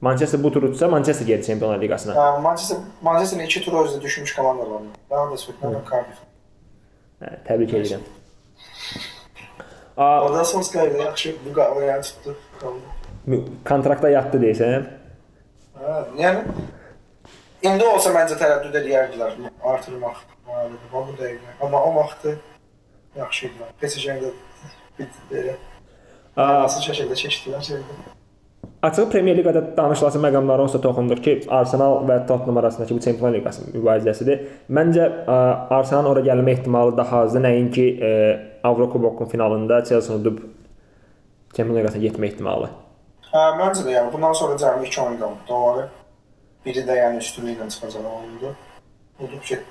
Manchester 0.00 0.42
bu 0.42 0.50
tur 0.52 0.62
utsa 0.62 0.88
Manchester 0.88 1.26
gedir 1.26 1.44
Çempionlar 1.44 1.80
Liqasına. 1.80 2.14
Ya 2.14 2.38
Manchester, 2.38 2.78
Manchester'ın 3.02 3.44
iki 3.44 3.60
tur 3.64 3.84
özde 3.84 4.00
düşmüş 4.00 4.34
komandalar 4.34 4.70
var. 4.70 4.82
Ben 5.10 5.16
Huddersfield'den 5.16 5.70
ve 5.74 5.78
Cardiff. 5.90 6.18
Hə, 7.22 7.30
təbrik 7.48 7.74
edirəm. 7.74 8.00
A, 9.96 10.24
Orada 10.24 10.44
Solskjaer'de 10.44 10.98
yaxşı 10.98 11.36
bu 11.50 11.52
qavrayan 11.54 12.02
tuttu. 12.02 12.36
Kaldı. 12.60 13.44
kontrakta 13.68 14.08
yatdı 14.08 14.38
deyirsən. 14.42 14.84
Ha, 15.74 16.06
yəni 16.18 16.38
indi 17.66 17.84
olsa 17.86 18.12
məncə 18.14 18.36
tərəddüd 18.40 18.76
edərdilər 18.82 19.34
artırmaq 19.72 20.22
müharibədə 20.46 20.92
bu 20.92 21.16
dəqiqə. 21.18 21.56
Amma 21.64 21.82
o 21.88 21.94
vaxtı 21.98 22.36
yaxşı 23.18 23.46
idi. 23.50 23.68
PSG-də 23.82 24.30
belə 25.30 25.58
A, 26.36 26.62
nasıl 26.64 26.84
şəkildə 26.86 27.16
keçdilər 27.18 27.62
şeydə. 27.66 27.98
Açıq 28.86 29.10
Premyer 29.12 29.36
Liqada 29.36 29.60
danışılası 29.76 30.18
məqamlara 30.22 30.64
onsuz 30.64 30.78
da 30.78 30.86
toxunduq 30.86 31.20
ki, 31.24 31.32
Arsenal 31.52 31.98
və 32.08 32.20
Tottenham 32.28 32.56
arasındakı 32.62 32.94
bu 32.96 33.00
Çempionlar 33.04 33.34
Liqası 33.36 33.66
mübarizəsidir. 33.74 34.46
Məncə 34.72 35.08
Arsenalın 35.28 36.08
ora 36.14 36.22
gəlmə 36.24 36.54
ehtimalı 36.54 36.96
daha 36.96 37.24
azdır, 37.26 37.44
nəinki 37.44 37.86
ə, 38.00 38.12
Avrokubokun 38.64 39.28
finalında 39.28 39.82
Chelsea 39.84 40.16
udub 40.16 40.38
Çempionlar 41.52 41.82
Liqasına 41.82 42.04
getmə 42.06 42.30
ehtimalı. 42.30 42.70
Hə, 43.28 43.42
məncə 43.60 43.84
də 43.84 43.98
yəni 43.98 44.14
bundan 44.14 44.32
sonra 44.38 44.56
cəmi 44.62 44.86
2 44.86 45.00
oyun 45.00 45.18
qaldı. 45.20 45.52
Onları 45.58 45.88
biri 46.64 46.82
də 46.88 46.96
yəni 46.98 47.22
üstünlüklə 47.22 47.68
çıxacaq 47.72 48.06
oyundu. 48.10 48.52
Udub 49.20 49.42
get, 49.44 49.64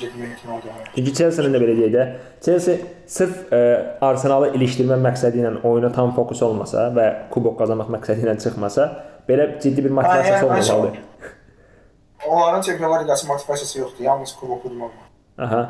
getmə 0.00 0.30
ehtimalı 0.32 0.62
da 0.62 0.72
var. 0.72 0.90
Çünki 0.94 1.12
Chelsea-nin 1.18 1.52
də 1.52 1.58
belə 1.60 1.74
deyək 1.76 1.90
də, 1.92 2.04
Chelsea 2.44 2.76
sırf 3.12 3.52
ə, 3.52 3.58
Arsenalı 4.00 4.54
ilişdirmə 4.56 4.96
məqsədi 5.04 5.42
ilə 5.42 5.50
oyuna 5.68 5.90
tam 5.92 6.14
fokus 6.16 6.40
olmasa 6.46 6.86
və 6.96 7.06
kubok 7.34 7.58
qazanmaq 7.60 7.90
məqsədi 7.92 8.24
ilə 8.24 8.38
çıxmasa, 8.40 8.86
belə 9.28 9.50
ciddi 9.60 9.84
bir 9.84 9.92
motivasiyası 9.98 10.46
olmamalıdır. 10.46 11.02
Onların 12.28 12.60
Çempionlar 12.60 13.04
Liqası 13.04 13.26
motivasiyası 13.26 13.78
yoxdur. 13.80 14.04
Yalnız 14.04 14.32
kubok 14.40 14.64
udmaq. 14.64 14.96
Aha. 15.38 15.60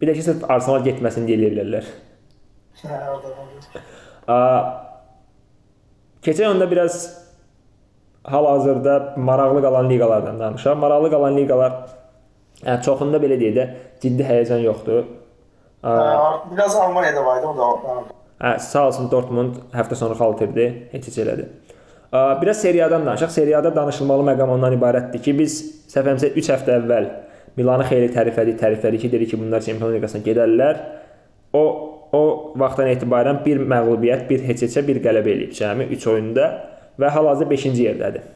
Bir 0.00 0.08
də 0.08 0.14
ki, 0.14 0.22
sırf 0.22 0.44
Arsenal 0.50 0.84
getməsini 0.84 1.30
deyə 1.30 1.48
bilərlər. 1.54 1.88
Hə, 2.82 2.98
orada 3.14 3.32
var. 3.32 3.88
Aa, 4.28 4.60
Keçən 6.22 6.50
onda 6.50 6.70
biraz 6.70 6.98
hal-hazırda 8.24 9.14
maraqlı 9.16 9.62
qalan 9.62 9.90
liqalardan 9.90 10.40
danışaq. 10.40 10.76
Maraqlı 10.76 11.10
qalan 11.10 11.36
liqalar 11.36 11.72
yəni 12.64 12.82
çoxunda 12.86 13.20
belə 13.22 13.38
deyək 13.40 13.56
də 13.58 13.66
ciddi 14.02 14.26
həyəcan 14.30 14.62
yoxdur. 14.64 15.04
Biraz 16.52 16.76
Almaniyada 16.76 17.24
var 17.26 17.38
idi, 17.38 17.46
o 17.46 17.56
da. 17.56 17.96
Hə, 18.38 18.58
sağ 18.58 18.86
olsun 18.86 19.10
Dortmund 19.10 19.56
həftə 19.74 19.98
sonu 19.98 20.14
xal 20.18 20.34
itirdi, 20.36 20.66
heç 20.92 21.08
heç 21.10 21.18
elədi. 21.24 21.48
Biraz 22.42 22.60
seriyadan 22.60 23.06
danışaq. 23.06 23.30
Seriyada 23.30 23.74
danışılmalı 23.76 24.24
məqam 24.30 24.54
ondan 24.54 24.74
ibarətdir 24.78 25.22
ki, 25.22 25.34
biz 25.38 25.58
səhvəmsə 25.92 26.32
3 26.34 26.54
həftə 26.54 26.78
əvvəl 26.80 27.10
Milanı 27.58 27.84
xeyli 27.88 28.08
təriflədik, 28.14 28.58
təriflədik 28.60 29.02
ki, 29.02 29.08
dedik 29.12 29.30
ki, 29.32 29.38
bunlar 29.40 29.64
Çempionlar 29.66 29.96
Liqasına 29.98 30.22
gedərlər. 30.26 30.82
O 31.58 31.62
o 32.12 32.20
vaxtdan 32.56 32.88
etibarən 32.88 33.42
bir 33.44 33.58
məğlubiyyət, 33.68 34.28
bir 34.30 34.44
heç-heçə, 34.46 34.84
bir 34.86 35.02
qələbə 35.04 35.28
eləyib 35.34 35.52
cəmi 35.58 35.88
3 35.92 36.06
oyunda 36.12 36.46
və 37.00 37.10
hal-hazırda 37.14 37.54
5-ci 37.54 37.82
yerdədir. 37.88 38.26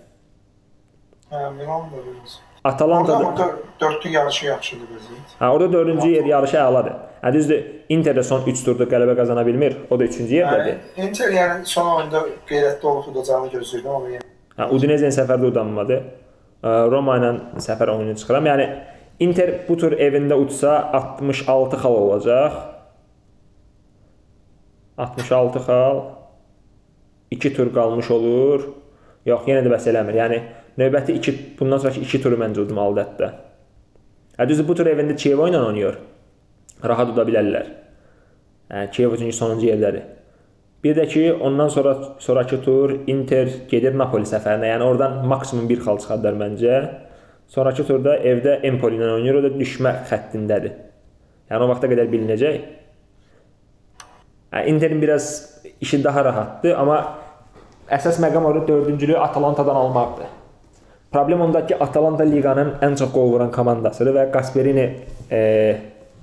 Hə, 1.32 1.50
Milan 1.56 1.88
da 1.92 2.00
biraz. 2.06 2.38
Atalanta 2.64 3.16
Orada 3.18 3.38
da 3.38 3.42
dör- 3.42 3.56
dörtlü 3.80 4.10
yarışı 4.10 4.46
yaxşıdır 4.46 4.86
vəziyyət. 4.94 5.30
Hə, 5.40 5.48
orada 5.50 5.78
4-cü 5.78 6.08
yer 6.12 6.24
yarışı 6.30 6.56
əladır. 6.56 6.92
Hə, 7.22 7.32
düzdür, 7.34 7.64
Inter 7.88 8.14
də 8.16 8.22
son 8.22 8.44
3 8.46 8.64
turda 8.64 8.84
qələbə 8.92 9.16
qazana 9.18 9.42
bilmir. 9.46 9.76
O 9.90 9.98
da 9.98 10.04
3-cü 10.06 10.28
yerdədir. 10.36 10.76
Yəni, 10.96 11.08
Inter 11.08 11.32
yəni 11.34 11.64
son 11.66 11.88
oyunda 11.96 12.22
qeyrətli 12.48 12.86
olub 12.86 13.08
udacağını 13.14 13.50
gözləyirdim 13.56 13.96
amma 13.96 14.08
yəni 14.14 14.28
Hə, 14.58 14.68
Udinese-nin 14.76 15.14
səfərdə 15.16 15.48
udanmadı. 15.50 15.98
Ə, 16.62 16.72
Roma 16.92 17.16
ilə 17.18 17.32
səfər 17.66 17.90
oyunu 17.96 18.14
çıxıram. 18.20 18.46
Yəni 18.52 18.68
Inter 19.26 19.52
bu 19.68 19.76
tur 19.78 19.92
evində 19.98 20.38
utsa 20.38 20.76
66 20.94 21.76
xal 21.82 21.96
olacaq. 22.04 22.52
66 24.98 25.58
xal 25.66 26.02
2 27.32 27.52
tur 27.56 27.72
qalmış 27.74 28.10
olur. 28.14 28.68
Yox, 29.26 29.46
yenə 29.48 29.62
də 29.64 29.72
bəs 29.72 29.88
eləmir. 29.90 30.18
Yəni 30.18 30.40
növbəti 30.80 31.16
2 31.18 31.36
bundan 31.58 31.82
sonrakı 31.82 32.04
2 32.06 32.22
turu 32.22 32.38
məncə 32.40 32.64
udmalıdır 32.64 33.06
hətta. 33.06 33.30
Hə 34.38 34.48
düzdür 34.48 34.66
bu 34.68 34.76
tur 34.78 34.88
evində 34.90 35.16
Kiev 35.16 35.40
ilə 35.44 35.60
oynayır. 35.68 36.00
Rahat 36.90 37.12
uda 37.12 37.24
bilərlər. 37.28 37.70
Hə 38.72 38.88
Kiev 38.94 39.16
çünki 39.20 39.36
sonuncu 39.36 39.68
yerdədir. 39.68 40.08
Bir 40.82 40.96
də 40.98 41.06
ki, 41.06 41.22
ondan 41.32 41.68
sonra 41.70 41.94
sonrakı 42.18 42.58
tur 42.64 42.96
Inter 43.06 43.50
gedir 43.70 43.94
Napoli 43.94 44.26
səfərinə. 44.26 44.72
Yəni 44.72 44.82
oradan 44.82 45.20
maksimum 45.30 45.68
1 45.70 45.84
xal 45.84 46.00
çıxardılar 46.02 46.38
məncə. 46.40 46.78
Sonrakı 47.52 47.86
turda 47.86 48.16
evdə 48.18 48.58
Empoli 48.66 48.98
ilə 48.98 49.12
oynayır, 49.14 49.38
o 49.38 49.42
da 49.44 49.52
düşmə 49.54 49.92
xəttindədir. 50.10 50.74
Yəni 51.52 51.62
o 51.62 51.68
vaxta 51.70 51.90
qədər 51.92 52.10
bilinəcək. 52.10 52.56
Yəni 54.52 54.72
Interin 54.74 55.02
biraz 55.02 55.28
işi 55.80 56.02
daha 56.04 56.24
rahatdır, 56.24 56.74
amma 56.80 56.98
əsas 57.90 58.20
məqam 58.22 58.44
orada 58.44 58.72
4-cülüyü 58.72 59.18
Atalantadan 59.18 59.74
almaqdır. 59.74 60.26
Problem 61.12 61.40
ondadır 61.40 61.68
ki, 61.68 61.76
Atalanta 61.84 62.24
liqanın 62.24 62.76
ən 62.80 62.96
çox 62.96 63.12
qol 63.12 63.32
vuran 63.34 63.50
komandasıdır 63.52 64.14
və 64.16 64.24
Gasperini 64.32 64.84
e, 65.30 65.40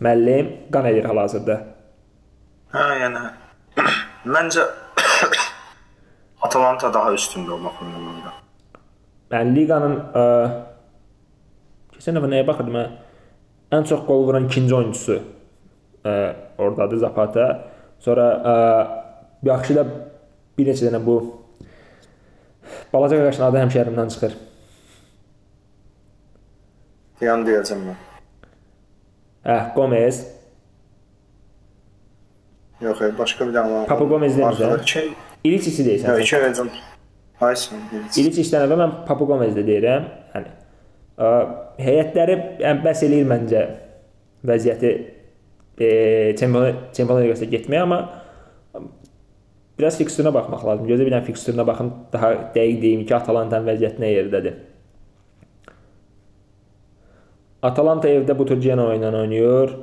müəllim 0.01 0.49
qan 0.73 0.87
edir 0.89 1.05
hal-hazırda. 1.05 1.57
Hə, 2.73 2.85
yəni 3.03 3.21
məncə 4.35 4.65
Atalanta 6.47 6.93
daha 6.93 7.13
üstündə 7.13 7.53
olmaq 7.53 7.83
oyununda. 7.85 8.33
Yəni 9.29 9.55
liqanın 9.59 9.97
ə, 10.17 10.23
keçən 11.93 12.17
dəfə 12.17 12.31
nəyə 12.31 12.47
baxırdım 12.47 12.79
mən? 12.79 12.95
Ən 13.77 13.85
çox 13.85 14.07
qol 14.07 14.25
vuran 14.25 14.47
ikinci 14.49 14.73
oyunçusu 14.73 15.19
ə, 15.19 16.15
ordadır 16.57 17.03
Zapata. 17.03 17.49
Sonra 18.01 18.25
ə, 18.41 18.55
yaxşı 19.45 19.77
da 19.77 19.85
bir 20.57 20.71
neçə 20.71 20.87
dənə 20.87 21.03
bu 21.05 21.19
balaca 22.93 23.19
qaqaşın 23.21 23.45
adı 23.49 23.61
həmişə 23.63 23.81
əlimdən 23.83 24.11
çıxır. 24.15 24.35
Yan 27.25 27.45
deyəcəm 27.47 27.81
mən. 27.87 27.97
Hə, 29.47 29.57
Gomez. 29.75 30.21
Yox, 32.83 33.01
başqa 33.17 33.47
bir 33.47 33.55
dənə 33.57 33.73
var. 33.73 33.87
Papu 33.89 34.07
Gomez 34.07 34.37
demirsən? 34.39 34.79
İki, 34.83 35.03
İliçisi 35.43 35.85
deyirsən. 35.87 36.15
yox, 36.15 36.25
iki 36.27 36.39
verəcəm. 36.45 36.71
Aysən, 37.49 37.83
İliç. 37.95 38.17
İliçdən 38.23 38.65
əvvəl 38.67 38.81
mən 38.83 38.95
Papu 39.07 39.27
Gomez 39.27 39.55
də 39.57 39.65
deyirəm. 39.67 40.07
Yəni 40.35 40.53
ə, 41.19 41.29
heyətləri 41.83 42.37
yəni 42.63 42.83
bəs 42.85 43.03
eləyir 43.07 43.27
məncə 43.27 43.65
vəziyyəti 44.47 44.91
e, 45.79 45.89
Çempionlar 46.39 46.75
Çempionlar 46.95 47.25
Liqasına 47.25 47.51
getməyə, 47.55 47.83
amma 47.83 47.99
biraz 49.79 49.97
fikstürünə 49.99 50.33
baxmaq 50.35 50.65
lazım. 50.67 50.87
Gözə 50.89 51.05
bir 51.07 51.13
dənə 51.15 51.25
fikstürünə 51.27 51.65
baxım, 51.67 51.91
daha 52.13 52.31
dəqiq 52.55 52.81
deyim 52.83 53.05
ki, 53.07 53.15
Atalantanın 53.15 53.71
vəziyyəti 53.71 54.03
nə 54.03 54.11
yerdədir. 54.11 54.57
Atalanta 57.65 58.07
evdə 58.07 58.35
bu 58.39 58.45
tur 58.47 58.59
Genoa 58.63 58.95
ilə 58.95 59.11
oynayır. 59.11 59.75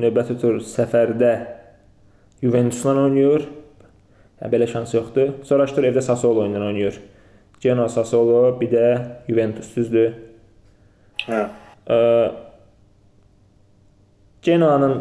Növbəti 0.00 0.34
tur 0.40 0.58
səfərdə 0.66 1.32
Juventusla 2.42 2.96
oynayır. 3.04 3.46
Yəni 4.40 4.52
belə 4.54 4.66
şans 4.70 4.94
yoxdur. 4.96 5.36
Sonrakı 5.46 5.76
tur 5.76 5.86
evdə 5.90 6.02
Sassuolo 6.02 6.46
ilə 6.48 6.62
oynayır. 6.70 7.00
Genoa, 7.60 7.90
Sassuolo, 7.92 8.54
bir 8.60 8.70
də 8.72 8.84
Juventus 9.28 9.74
düzdür. 9.76 10.14
Hə. 11.26 11.42
Genoa'nın 14.42 14.94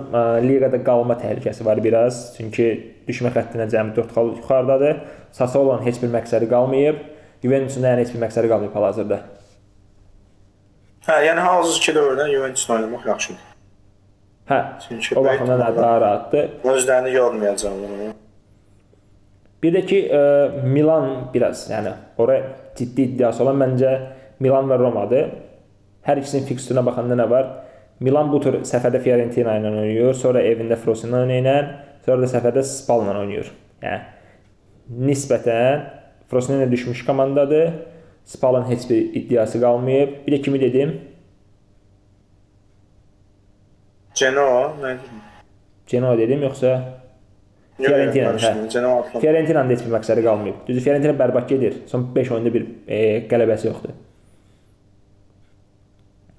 liqada 0.44 0.82
qalma 0.84 1.16
təhlükəsi 1.22 1.66
var 1.66 1.80
biraz. 1.84 2.36
Çünki 2.38 2.68
düşmə 3.10 3.34
xəttinə 3.36 3.68
cəmi 3.74 3.96
4 3.98 4.14
xal 4.16 4.32
yuxarıdadır. 4.38 5.02
Sassuolo'nun 5.36 5.86
heç 5.88 6.02
bir 6.04 6.14
məqsədi 6.14 6.50
qalmayıb. 6.54 7.04
Juventusun 7.44 7.84
da 7.84 7.94
yəni 7.94 8.06
heç 8.06 8.16
bir 8.16 8.24
məqsədi 8.26 8.52
qalmayıb 8.52 8.76
hal-hazırda. 8.78 9.20
Hə, 11.10 11.20
yəni 11.26 11.42
hazır 11.42 11.94
dövrdə 11.98 12.30
Juventusla 12.34 12.76
oynamaq 12.76 13.06
yaxşıdır. 13.08 13.46
Hə, 14.50 14.60
Çünki 14.88 15.20
o 15.20 15.26
baxımdan 15.26 15.60
da 15.60 15.76
daha 15.76 16.02
rahatdır. 16.02 16.50
Özlərini 16.64 17.14
yormayacaqlar. 17.16 18.14
Bir 19.64 19.74
də 19.76 19.82
ki, 19.86 20.00
ə, 20.16 20.22
Milan 20.64 21.10
biraz, 21.34 21.66
yəni 21.70 21.92
ora 22.18 22.38
ciddi 22.78 23.10
iddiası 23.10 23.44
olan 23.44 23.60
məncə 23.60 23.92
Milan 24.40 24.70
və 24.72 24.78
Romadır. 24.80 25.34
Hər 26.08 26.22
ikisinin 26.22 26.48
fikstürünə 26.48 26.86
baxanda 26.88 27.18
nə 27.20 27.28
var? 27.30 27.50
Milan 28.00 28.32
bu 28.32 28.40
tur 28.44 28.62
səfərdə 28.68 29.02
Fiorentina 29.04 29.58
ilə 29.60 29.74
oynayır, 29.74 30.14
sonra 30.16 30.42
evində 30.48 30.78
Frosinone 30.80 31.42
ilə, 31.42 31.56
sonra 31.60 31.89
da 32.18 32.30
səfərdə 32.32 32.64
Spal 32.66 33.06
ilə 33.06 33.16
oynayır. 33.22 33.52
Yəni 33.84 35.06
nisbətən 35.10 35.86
Frosinone 36.30 36.72
düşmüş 36.72 37.06
komandadır. 37.06 37.72
Spalın 38.26 38.66
heç 38.70 38.90
bir 38.90 39.14
iddiası 39.14 39.62
qalmayıb. 39.62 40.28
Bir 40.28 40.38
də 40.38 40.42
kimi 40.42 40.62
dedim? 40.62 41.02
Genoa, 44.16 44.74
nə? 44.82 44.96
Genoa 45.88 46.18
dedim 46.18 46.44
yoxsa 46.44 47.00
Fiorentina, 47.80 48.34
hə. 48.36 48.52
Fiorentinanın 49.22 49.72
heç 49.72 49.86
bir 49.86 49.94
məqsədi 49.94 50.24
qalmayıb. 50.26 50.62
Düzdür, 50.68 50.84
Fiorentina 50.84 51.16
bərbad 51.20 51.48
gedir. 51.48 51.78
Son 51.88 52.04
5 52.16 52.32
oyunda 52.36 52.54
bir 52.54 52.66
e, 52.88 53.00
qələbəsi 53.32 53.70
yoxdur. 53.70 53.94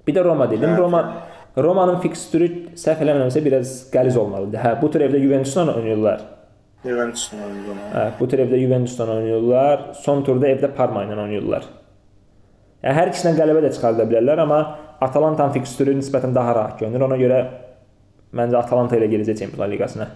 Bir 0.07 0.15
də 0.15 0.23
Roma 0.23 0.47
dedim. 0.51 0.69
Hə. 0.69 0.77
Roma 0.77 1.01
Romanın 1.57 1.97
fikstürü 1.99 2.47
səhv 2.79 3.01
eləmirəmsə 3.03 3.41
biraz 3.43 3.73
qəliz 3.91 4.17
olmalıdır. 4.19 4.61
Hə, 4.63 4.71
bu 4.81 4.87
tur 4.91 5.03
evdə 5.03 5.19
Juventusla 5.19 5.65
oynayırlar. 5.73 6.21
Juventusla 6.85 7.39
oynayırlar. 7.47 7.81
Hə, 7.95 8.05
bu 8.19 8.27
tur 8.31 8.43
evdə 8.45 8.59
Juventusla 8.61 9.07
oynayırlar. 9.17 9.83
Son 9.99 10.23
turda 10.23 10.47
evdə 10.47 10.69
Parma 10.77 11.03
ilə 11.03 11.17
oynayırlar. 11.17 11.67
Yəni 12.81 12.97
hər 12.97 13.11
ikisindən 13.11 13.35
qələbə 13.37 13.63
də 13.65 13.71
çıxarda 13.75 14.07
bilərlər, 14.09 14.41
amma 14.45 14.61
Atalantanın 15.01 15.51
fikstürü 15.57 15.95
nisbətən 15.97 16.33
daha 16.35 16.53
rahat 16.55 16.79
görünür. 16.79 17.03
Ona 17.09 17.17
görə 17.19 17.41
məncə 18.37 18.59
Atalanta 18.61 18.95
ilə 18.95 19.09
gedəcək 19.11 19.41
Çempionlar 19.41 19.71
Liqasına. 19.73 20.07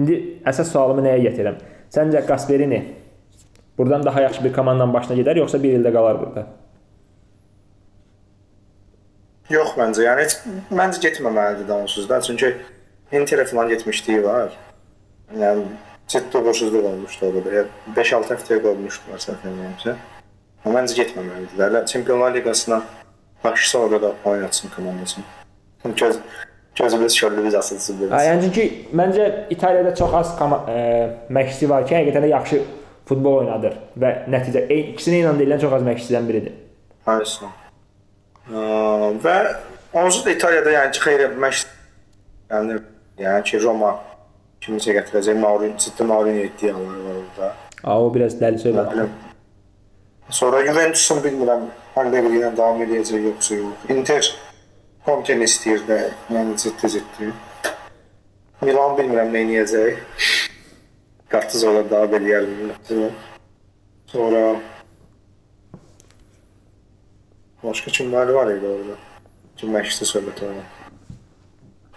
İndi 0.00 0.18
əsas 0.48 0.72
sualımı 0.72 1.04
nəyə 1.04 1.20
gətirirəm? 1.28 1.62
Səncə 1.92 2.24
Gasperini 2.26 2.80
burdan 3.78 4.02
daha 4.02 4.20
yaxşı 4.24 4.44
bir 4.44 4.52
komandanın 4.56 4.94
başına 4.94 5.18
gedər, 5.20 5.38
yoxsa 5.44 5.62
bir 5.62 5.78
ildə 5.78 5.92
qalar 5.92 6.18
burada? 6.20 6.46
Yox 9.52 9.74
məncə, 9.76 10.04
yəni 10.06 10.24
heç 10.24 10.36
məncə 10.72 11.00
getməməlidir 11.06 11.72
onsuz 11.76 12.08
da. 12.08 12.20
Çünki 12.24 12.54
Interə 13.12 13.44
falan 13.44 13.68
getmişliyi 13.68 14.22
var. 14.24 14.54
Yəni 15.36 15.64
ciddi 16.08 16.38
uğursuzluq 16.38 16.84
olmuşdu 16.88 17.26
orada. 17.28 17.64
5-6 17.96 18.32
həftəyə 18.32 18.62
qoymuşdular 18.64 19.20
səhv 19.26 19.42
etmirəmsə. 19.42 19.94
Məncə 20.64 20.96
getməməlidir. 21.00 21.58
Hələ 21.60 21.84
Çempionlar 21.86 22.34
Liqasına 22.34 22.82
başsa 23.44 23.78
orada 23.78 24.02
da 24.02 24.12
oynatsın 24.24 24.70
komandasını. 24.76 25.24
Göz 25.96 26.18
gözümüz 26.78 27.12
şöyle 27.14 27.44
biz 27.44 27.54
asılsın 27.54 28.00
biraz. 28.00 28.22
yəni 28.26 28.42
çünki 28.42 28.88
məncə 28.96 29.24
İtaliyada 29.50 29.94
çox 29.94 30.14
az 30.14 30.36
koma- 30.38 30.64
e, 30.70 31.10
məşqçi 31.30 31.68
var 31.68 31.86
ki, 31.86 31.94
həqiqətən 31.94 32.24
də 32.24 32.28
yaxşı 32.28 32.62
futbol 33.08 33.36
oynadır 33.40 33.74
və 34.00 34.12
nəticə 34.30 34.66
e, 34.68 34.76
ikisinə 34.92 35.18
ilə 35.24 35.34
deyilən 35.40 35.60
çox 35.60 35.72
az 35.72 35.82
məşqçidən 35.82 36.28
biridir. 36.28 36.52
Aynen. 37.06 37.61
Və 38.50 39.36
onsuz 39.92 40.24
da 40.24 40.30
İtaliyada 40.30 40.72
yəni 40.74 40.92
ki, 40.96 41.02
xeyri 41.04 41.28
məşq 41.44 41.74
yəni, 42.50 42.78
yəni 43.22 43.44
ki, 43.50 43.60
Roma 43.62 43.92
kimisə 44.62 44.96
gətirəcək 44.98 45.38
Mourinho, 45.38 45.78
ciddi 45.78 46.06
Mourinho 46.06 46.46
iddiaları 46.48 47.04
var 47.04 47.20
orada. 47.20 47.52
A, 47.84 47.98
o 48.00 48.10
biraz 48.14 48.34
dəli 48.40 48.58
söhbət. 48.62 49.08
Sonra 50.30 50.62
Juventus'un 50.66 51.22
bilmirəm 51.24 51.68
Allegri 52.00 52.38
ilə 52.38 52.50
davam 52.56 52.80
edəcək 52.82 53.26
yoxsa 53.28 53.58
yox. 53.58 53.86
Inter 53.92 54.30
Conte'ni 55.06 55.48
istəyir 55.50 55.82
də, 55.88 55.98
yəni 56.32 56.56
ciddi 56.62 56.92
ciddi. 56.96 57.32
Milan 58.62 58.94
bilmirəm 58.98 59.32
nə 59.34 59.42
edəcək. 59.50 59.98
Qartız 61.32 61.64
olar 61.64 61.88
daha 61.90 62.10
belirləyər. 62.12 63.10
Sonra 64.12 64.42
Başqa 67.62 67.90
kimlər 67.94 68.32
var 68.34 68.50
idi 68.50 68.66
orada? 68.66 68.96
Kim 69.56 69.70
məşqçi 69.74 70.06
söhbət 70.08 70.40
var. 70.42 70.62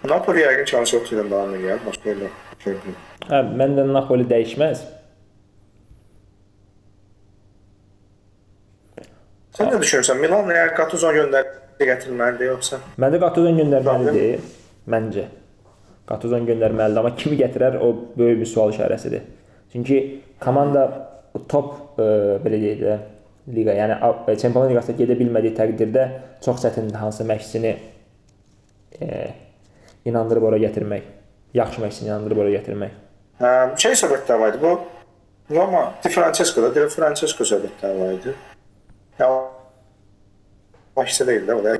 Napoli 0.06 0.44
yəqin 0.44 0.68
yoxdur 0.94 1.16
ilə 1.16 1.24
davam 1.30 1.54
edir. 1.56 1.80
Başqa 1.86 2.14
şey 2.62 2.76
yox. 2.76 3.00
Hə, 3.26 3.40
məndə 3.58 3.86
Napoli 3.90 4.26
dəyişməz. 4.30 4.84
Sən 9.56 9.72
nə 9.72 9.80
düşünürsən? 9.80 10.20
Milan 10.20 10.52
əgər 10.52 10.74
Gattuso 10.76 11.10
göndərib 11.16 11.82
gətirməlidir 11.82 12.52
yoxsa? 12.52 12.78
Məndə 13.02 13.18
Gattuzo 13.24 13.50
göndərməlidir, 13.56 14.46
məncə. 14.92 15.26
Gattuzo 16.06 16.38
göndərməlidir, 16.46 17.02
amma 17.02 17.14
kimi 17.18 17.40
gətirər 17.40 17.80
o 17.82 17.90
böyük 18.14 18.44
bir 18.44 18.50
sual 18.52 18.74
işarəsidir. 18.74 19.26
Çünki 19.72 20.00
komanda 20.44 20.86
top 21.50 21.98
e, 21.98 22.10
belə 22.44 22.60
deyək 22.62 22.82
də 22.84 22.98
liqa, 23.48 23.72
yəni 23.72 23.94
A- 24.02 24.36
Çempionlar 24.36 24.70
Liqasına 24.70 24.96
gedə 24.96 25.16
bilmədiyi 25.20 25.54
təqdirdə 25.58 26.06
çox 26.44 26.64
çətindir 26.64 26.94
hansı 26.98 27.24
məşqçini 27.24 27.76
e, 29.02 29.28
inandırıb 30.04 30.42
ora 30.42 30.58
gətirmək. 30.58 31.02
Yaxşı 31.54 31.80
məşqçini 31.84 32.08
inandırıb 32.08 32.38
ora 32.44 32.50
gətirmək. 32.50 32.90
Hə, 33.40 33.52
şey 33.78 33.92
söhbətlər 34.02 34.40
var 34.40 34.54
idi. 34.54 34.62
Bu 34.62 34.80
Roma 35.54 35.94
Di 36.04 36.08
Francesco'da 36.08 36.74
Di 36.74 36.88
Francesco 36.88 37.44
söhbətləri 37.44 38.00
var 38.00 38.12
idi. 38.12 38.34
Ya 39.18 39.28
başta 40.96 41.26
değil 41.26 41.46
de 41.46 41.54
o 41.54 41.64
da. 41.64 41.78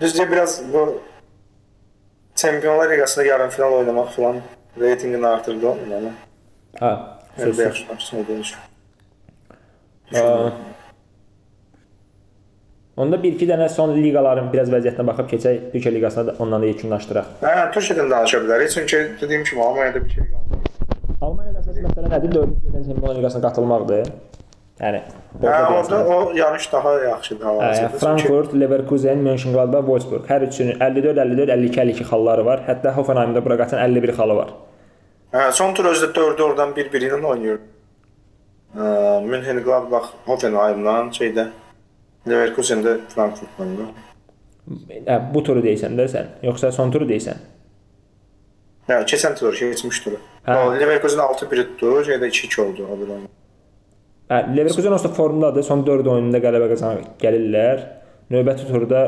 Düzce 0.00 0.30
biraz 0.30 0.72
bu 0.72 1.00
Çempionlar 2.34 2.90
Ligasında 2.90 3.24
yarım 3.24 3.50
final 3.50 3.72
oynamaq 3.72 4.06
falan 4.10 4.36
reytingini 4.80 5.26
artırdı 5.26 5.68
onun. 5.68 6.12
Ha, 6.80 7.18
Evdə 7.38 7.42
sözsüz. 7.44 7.64
yaxşı 7.64 7.88
başladı 7.88 8.22
demiş. 8.28 8.54
Aa, 8.54 8.58
Onda 13.00 13.16
bir-iki 13.22 13.46
dənə 13.48 13.68
son 13.72 13.94
liqaların 13.96 14.50
biraz 14.52 14.68
vəziyyətinə 14.72 15.06
baxıb 15.08 15.28
keçək. 15.30 15.60
Türkiyə 15.74 15.92
liqasına 15.94 16.26
da 16.26 16.34
ondan 16.44 16.62
da 16.62 16.66
yekunlaşdıraq. 16.68 17.28
Hə, 17.44 17.52
Türkiyədən 17.76 18.10
danışa 18.10 18.40
bilərik. 18.44 18.72
Çünki 18.74 18.98
dediyim 19.20 19.44
kimi 19.44 19.62
Almaniyada 19.64 20.04
bir 20.04 20.10
şey 20.16 20.24
qalmadı. 20.32 20.74
Almaniyada 21.20 21.62
əsas 21.62 21.78
məsələ 21.86 22.10
nədir? 22.12 22.34
4-cü 22.34 22.68
ildən 22.72 22.84
Çempionlar 22.90 23.16
Liqasına 23.20 23.42
qatılmaqdır. 23.46 24.12
Yəni 24.80 25.00
Hə, 25.44 25.56
orada 25.78 25.96
o 26.12 26.32
yarış 26.36 26.72
daha 26.72 26.92
yaxşıdır 27.00 27.44
Hə, 27.44 27.48
hal-hazırda. 27.48 27.98
Frankfurt, 28.04 28.54
Leverkusen, 28.60 29.18
Mönchengladbach, 29.28 29.84
Wolfsburg 29.90 30.28
hər 30.28 30.46
üçünün 30.48 30.76
54, 30.80 31.18
54, 31.18 31.50
52, 31.56 31.80
52 31.80 32.04
xalları 32.12 32.44
var. 32.44 32.62
Hətta 32.68 32.94
Hoffenheimdə 32.96 33.44
bura 33.44 33.56
qaçan 33.60 33.80
51 33.86 34.12
xalı 34.20 34.36
var. 34.42 34.54
Hə, 35.32 35.50
son 35.52 35.74
tur 35.74 35.88
özdə 35.94 36.12
4-ü 36.16 36.42
oradan 36.50 36.76
bir-biri 36.76 37.08
ilə 37.12 37.20
oynayır. 37.24 37.60
Mönchengladbach 38.74 40.12
Hoffenheimla 40.26 40.96
şeydə 41.16 41.48
Leverkusen-də 42.28 42.98
Frankfurtla. 43.10 43.88
Hə, 45.06 45.16
bu 45.34 45.42
turu 45.42 45.62
deyirsən 45.64 45.96
də 45.98 46.06
sən, 46.12 46.36
yoxsa 46.46 46.70
son 46.74 46.92
turu 46.94 47.08
deyirsən? 47.08 47.40
Hə, 48.90 49.00
keçən 49.10 49.34
tur 49.38 49.56
keçmiş 49.56 50.00
turu. 50.04 50.20
Hə. 50.46 50.58
Leverkusen 50.78 51.22
6-1 51.24 51.64
tutdu, 51.72 51.94
şeydə 52.06 52.30
2-2 52.30 52.60
oldu 52.62 52.86
o 52.86 52.98
bir 53.00 53.14
oyun. 53.16 53.26
Hə, 54.30 54.42
Leverkusen 54.56 54.92
onsuz 54.92 55.10
da 55.10 55.14
formdadır. 55.16 55.66
Son 55.66 55.82
4 55.86 56.06
oyununda 56.06 56.38
qələbə 56.44 56.70
qazanıb 56.70 57.18
gəlirlər. 57.22 57.82
Növbəti 58.30 58.68
turda 58.70 59.02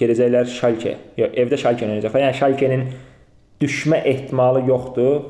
gedəcəklər 0.00 0.50
Schalke. 0.50 0.96
Yox, 1.20 1.36
evdə 1.44 1.60
Schalke 1.60 1.86
oynayacaqlar. 1.86 2.24
Yəni 2.26 2.38
Schalke-nin 2.40 2.86
düşmə 3.62 4.02
ehtimalı 4.10 4.64
yoxdur. 4.66 5.20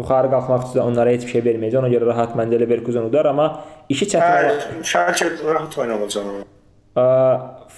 Yuxarı 0.00 0.30
qalxmaq 0.32 0.68
üçün 0.70 0.80
onlara 0.80 1.12
heç 1.14 1.26
bir 1.26 1.34
şey 1.36 1.42
verməyəcək. 1.46 1.78
Ona 1.82 1.90
görə 1.92 2.06
rahat 2.08 2.36
məncə 2.38 2.60
Leverkusen 2.60 3.06
udar, 3.06 3.28
amma 3.30 3.48
işi 3.92 4.06
çətin 4.14 4.24
Hə, 4.26 4.44
olan 4.50 4.84
Schalke 4.90 5.30
rahat 5.44 5.76
oynayacaq. 5.84 6.30
Ə, 6.96 7.08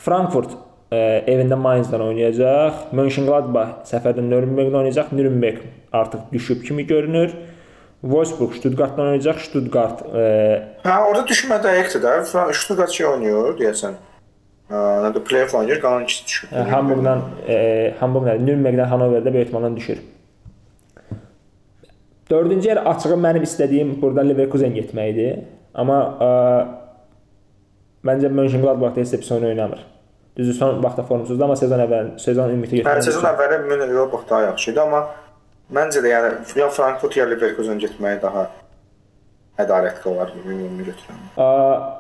Frankfurt 0.05 0.55
ə, 0.55 1.01
evində 1.33 1.59
Mainz-dan 1.59 2.05
oynayacaq. 2.07 2.93
Mönchengladbach 2.97 3.81
səfərdə 3.91 4.23
Nürnberg-də 4.29 4.79
oynayacaq. 4.85 5.11
Nürnberg 5.19 5.65
artıq 5.93 6.31
düşüb 6.33 6.63
kimi 6.69 6.87
görünür. 6.87 7.35
Wolfsburg 8.03 8.55
Stuttgart-dan 8.59 9.13
oynayacaq. 9.13 9.43
Stuttgart 9.49 10.07
ə, 10.07 10.25
Hə, 10.87 10.97
orada 11.09 11.27
düşmə 11.29 11.59
dəqiqdir 11.67 12.07
də. 12.07 12.17
Stuttgart 12.55 12.95
şey 12.95 13.07
oynuyor 13.17 13.53
deyəsən. 13.61 13.99
Hə, 14.73 14.81
nədir? 15.09 15.27
Play-off 15.29 15.55
oynayır, 15.59 15.83
qalan 15.83 16.07
ikisi 16.07 16.27
düşür. 16.27 16.57
Hamburqdan 16.71 17.27
ə, 17.45 17.61
Hamburq 18.01 18.31
nədir? 18.31 18.47
Nürnbergdən 18.49 18.91
Hanoverdə 18.95 19.35
böyük 19.35 19.49
ehtimalla 19.49 19.75
düşür. 19.77 20.01
4-cü 22.33 22.69
yer 22.69 22.81
açığı 22.91 23.17
mənim 23.27 23.45
istədiyim 23.47 23.95
burada 24.03 24.25
Leverkusen 24.27 24.73
getməkdir. 24.77 25.43
Amma 25.75 25.99
ə, 26.27 26.31
məncə 28.09 28.29
Mönchengladbach 28.33 28.95
da 28.97 29.01
heç 29.05 29.15
pis 29.21 29.33
oyun 29.33 29.51
oynamır. 29.53 29.83
Düzdür, 30.37 30.55
son 30.57 30.79
vaxtda 30.85 31.03
formsuzdur, 31.05 31.45
amma 31.45 31.57
sezon 31.61 31.81
əvvəl 31.85 32.07
sezon 32.21 32.51
ümidi 32.55 32.79
Hə, 32.79 32.85
götürmək. 32.87 33.05
sezon 33.05 33.27
əvvəli 33.29 33.59
München 33.67 33.91
daha 34.31 34.41
yaxşı 34.47 34.71
idi, 34.73 34.81
amma 34.81 35.03
məncə 35.77 36.01
də 36.05 36.13
yəni 36.13 36.31
ya 36.61 36.69
Frankfurt 36.73 37.17
ya 37.17 37.27
Leverkusen 37.29 37.81
getməyi 37.83 38.21
daha 38.23 38.47
ədalətli 39.61 40.09
olar 40.09 40.33
ümumi 40.41 40.87
götürəndə. 40.89 41.29
Aa, 41.37 41.99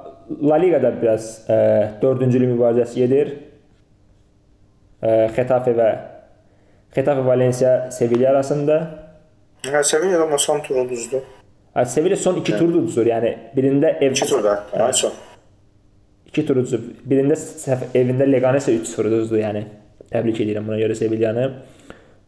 La 0.49 0.57
Ligada 0.57 0.95
biraz 1.03 1.45
e, 1.51 1.57
dördüncülük 2.03 2.55
mübarizəsi 2.55 2.95
gedir. 3.03 3.33
E, 5.03 5.29
Xetafe 5.37 5.75
və 5.77 5.91
Xetafe 6.97 7.27
Valencia 7.27 7.91
Sevilla 7.91 8.31
arasında. 8.31 9.02
Hə, 9.63 9.83
Sevilla 9.85 10.23
amma 10.23 10.39
son 10.39 10.61
tur 10.63 10.77
uduzdu. 10.85 11.21
Ha, 11.75 11.85
Sevilla 11.85 12.17
son 12.17 12.37
iki 12.41 12.53
turda 12.59 12.79
uduzur. 12.83 13.07
Yəni 13.07 13.31
birində 13.57 13.93
ev 14.03 14.15
2 14.19 14.27
turda. 14.29 14.57
Hə, 14.73 14.89
son. 14.93 15.13
iki 16.27 16.45
tur 16.49 16.57
uduzur. 16.63 16.81
Birində 17.09 17.37
səf- 17.39 17.89
evində 17.95 18.27
Leganese 18.27 18.75
3 18.79 18.95
tur 18.97 19.07
uduzdu. 19.11 19.39
Yəni 19.43 19.63
təbrik 20.13 20.41
edirəm 20.45 20.67
buna 20.67 20.79
görə 20.83 20.97
Sevillanı. 20.99 21.45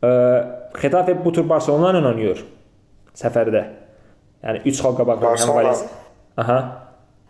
E, 0.05 0.09
Xetafe 0.81 1.17
bu 1.25 1.33
tur 1.33 1.45
Barcelona 1.49 1.91
ilə 1.99 2.07
oynayır 2.13 2.45
səfərdə. 3.19 3.65
Yəni 4.45 4.63
3 4.71 4.81
xal 4.83 4.95
qabaq 5.01 5.19
oynayan 5.19 5.31
Barcelona- 5.31 5.63
Valencia. 5.63 5.89
Aha. 6.37 6.59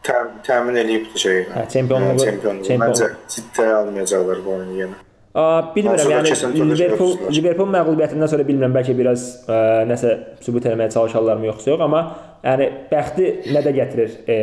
Təm, 0.04 0.26
təmin 0.46 0.76
eləyibdi 0.82 1.18
şey. 1.18 1.38
Hə, 1.54 1.62
çempionluğu- 1.74 2.20
çempionluğu. 2.24 2.64
çempion- 2.68 2.92
Məncə 2.92 3.08
ciddiyə 3.32 3.72
almayacaqlar 3.80 4.38
bu 4.44 4.50
oyunu 4.56 4.74
yenə. 4.82 4.96
Bilmirəm, 5.34 6.12
yəni 6.12 6.34
Liverpool 6.70 7.16
Liverpool 7.34 7.70
məğlubiyyətindən 7.74 8.30
sonra 8.30 8.44
bilmirəm, 8.46 8.74
bəlkə 8.76 8.94
biraz 8.94 9.24
ə, 9.50 9.56
nəsə 9.90 10.12
sübut 10.44 10.68
etməyə 10.70 10.92
çalışarlarmı 10.94 11.48
yoxsa 11.48 11.72
yox, 11.72 11.82
amma 11.82 12.02
yəni 12.44 12.68
bəxti 12.92 13.26
nə 13.50 13.64
də 13.64 13.72
gətirir 13.74 14.14
e, 14.30 14.38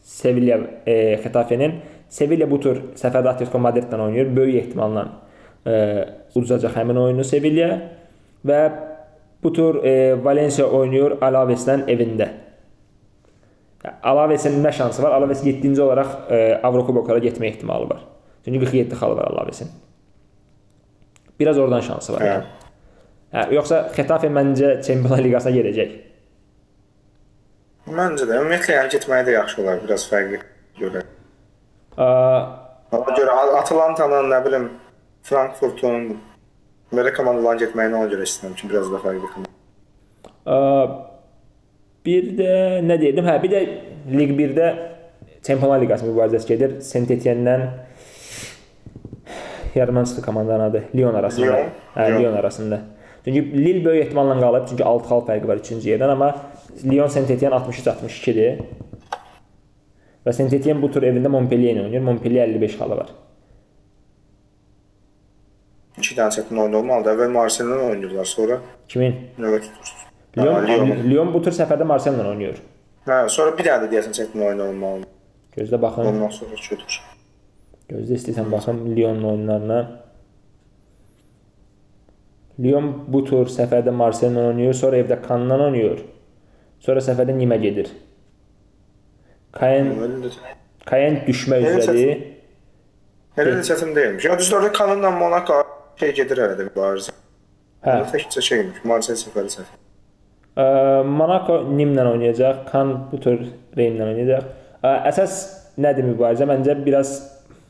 Sevilla 0.00 0.56
e, 0.88 0.96
Xetafenin 1.20 1.76
Sevilla 2.08 2.48
bu 2.48 2.56
tur 2.64 2.80
səfərdə 2.96 3.34
Atletico 3.34 3.60
Madrid-dən 3.60 4.00
oynayır. 4.00 4.32
Böyük 4.36 4.62
ehtimalla 4.62 5.04
e, 5.68 5.74
uduzacaq 6.32 6.72
həmin 6.80 7.04
oyunu 7.04 7.26
Sevilla 7.28 7.68
və 8.48 8.60
bu 9.44 9.52
tur 9.52 9.82
e, 9.84 10.16
Valencia 10.24 10.64
oynayır 10.64 11.18
Alaves-dən 11.20 11.84
evində. 11.92 12.32
Alavesin 14.02 14.56
nə 14.64 14.72
şansı 14.74 15.04
var? 15.04 15.12
Alaves 15.20 15.44
7-ci 15.44 15.82
olaraq 15.82 16.32
e, 16.32 16.38
Avrokuboklara 16.64 17.20
getmə 17.22 17.52
ehtimalı 17.52 17.92
var. 17.92 18.06
Çünki 18.44 18.60
47 18.60 18.94
xalı 18.94 19.16
var 19.16 19.24
Alavesin. 19.24 19.70
Biraz 21.40 21.58
oradan 21.58 21.80
şansı 21.80 22.12
var. 22.12 22.20
Hə. 22.20 22.36
Hə, 23.32 23.42
yoxsa 23.54 23.82
Xetafe 23.92 24.30
məncə 24.32 24.78
Çempionlar 24.82 25.20
Liqasına 25.24 25.52
gedəcək. 25.58 25.90
Məncə 27.92 28.24
də 28.28 28.38
ümumiyyətlə 28.40 28.78
yəni 28.78 28.92
getməyi 28.94 29.26
də 29.28 29.34
yaxşı 29.36 29.60
olar, 29.62 29.82
biraz 29.84 30.06
fərqli 30.10 30.40
görə. 30.80 31.04
Ona 31.98 33.16
görə 33.18 33.36
Atalantanın, 33.60 34.30
nə 34.32 34.40
bilim, 34.46 34.70
Frankfurtun 35.28 36.10
belə 36.94 37.12
komandaların 37.16 37.60
getməyini 37.66 38.00
ona 38.00 38.08
görə 38.10 38.24
istəyirəm 38.28 38.56
ki, 38.56 38.68
biraz 38.70 38.90
da 38.92 39.00
fərqli 39.04 39.32
komanda. 39.34 39.52
bir 42.06 42.30
də 42.38 42.52
nə 42.88 42.96
deyirdim? 43.00 43.28
Hə, 43.28 43.36
bir 43.42 43.52
də 43.52 43.60
Liq 44.08 44.32
1-də 44.40 44.68
Çempionlar 45.44 45.80
Liqası 45.80 46.08
mübarizəsi 46.08 46.48
gedir. 46.48 46.80
Saint-Etienne-dən 46.80 47.68
yarımdan 49.74 50.04
çıxdı 50.04 50.22
komandanın 50.22 50.60
adı. 50.70 50.84
Lyon 50.96 51.14
arasında. 51.14 51.46
Lyon? 51.46 51.66
Hə, 51.96 52.10
Lyon. 52.10 52.22
Lyon 52.22 52.32
arasında. 52.32 52.80
Çünki 53.24 53.52
Lille 53.52 53.84
böyük 53.84 54.06
ehtimalla 54.06 54.40
qalıb, 54.40 54.68
çünki 54.68 54.84
6 54.84 55.04
xal 55.04 55.20
fərqi 55.26 55.48
var 55.48 55.56
3-cü 55.56 55.88
yerdən, 55.90 56.10
amma 56.10 56.28
Lyon 56.84 57.08
Saint-Etienne 57.08 57.54
63-62-dir. 57.54 58.60
Və 60.26 60.32
Saint-Etienne 60.32 60.82
bu 60.82 60.90
tur 60.92 61.02
evində 61.02 61.28
Montpellier 61.32 61.74
ilə 61.76 61.84
oynayır. 61.86 62.02
Montpellier 62.06 62.48
55 62.48 62.76
xalı 62.78 62.96
var. 63.02 63.10
2 65.98 66.14
dənə 66.16 66.30
çətin 66.38 66.60
oyun 66.62 66.78
olmalıdır. 66.80 67.16
Əvvəl 67.16 67.32
Marseille-lə 67.34 67.90
oynayırlar, 67.90 68.24
sonra 68.24 68.58
Kimin? 68.88 69.16
növbə 69.38 69.60
tutur. 69.66 69.94
Lyon, 70.38 70.66
Lyon. 70.68 70.96
Lyon 71.10 71.32
bu 71.34 71.42
tur 71.42 71.52
səfərdə 71.56 71.84
Marseille 71.88 72.22
ilə 72.22 72.32
oynayır. 72.34 72.60
Hə, 73.08 73.22
sonra 73.34 73.54
bir 73.58 73.66
dənə 73.66 73.86
də 73.86 73.92
deyəsən 73.94 74.14
çətin 74.20 74.44
oyun 74.46 74.60
olmalıdır. 74.68 75.08
Gözlə 75.56 75.82
baxın. 75.82 76.06
Ondan 76.12 76.28
sonra 76.28 76.56
çötür. 76.56 77.00
Gözlə 77.88 78.18
istəyirsən 78.18 78.50
baxım 78.52 78.82
Lyonun 78.96 79.24
oyunlarına. 79.30 79.78
Lyon 82.60 82.88
bu 83.08 83.22
tur 83.24 83.48
səfərdə 83.52 83.92
Marseille 83.94 84.34
ilə 84.34 84.50
oynayır, 84.52 84.74
sonra 84.76 84.98
evdə 84.98 85.18
Cannes-la 85.24 85.68
oynayır. 85.70 86.02
Sonra 86.84 87.02
səfərdə 87.06 87.36
Nimə 87.38 87.56
gedir. 87.62 87.92
Caen 89.58 89.92
Elə 89.94 90.08
də 90.24 90.32
Caen 90.88 91.20
düşmə 91.26 91.60
Elə 91.62 91.78
üzrədir. 91.78 92.24
elə 93.38 93.54
də 93.60 93.64
çətin 93.70 93.94
deyilmiş. 93.96 94.24
Ya 94.26 94.38
düzdür, 94.38 94.56
orada 94.58 94.72
Kanunla 94.72 95.10
Monaco 95.14 95.62
şey 96.00 96.14
gedir 96.18 96.42
hələ 96.42 96.58
də 96.58 96.66
mübarizə. 96.68 97.14
Hə. 97.86 97.94
Təkcə 98.12 98.42
şeymiş, 98.42 98.82
Marseille 98.84 99.20
səfəri 99.22 99.54
çətin. 99.54 99.80
Ə, 100.58 100.66
Monaco 101.06 101.60
Nimlə 101.70 102.04
oynayacaq, 102.10 102.64
Cannes 102.72 103.06
bu 103.12 103.20
tur 103.22 103.38
Reims-lə 103.78 104.08
oynayacaq. 104.10 104.48
Ə, 104.82 104.94
Əsas 105.12 105.38
nədir 105.78 106.08
mübarizə? 106.10 106.48
Məncə 106.50 106.74
biraz 106.84 107.14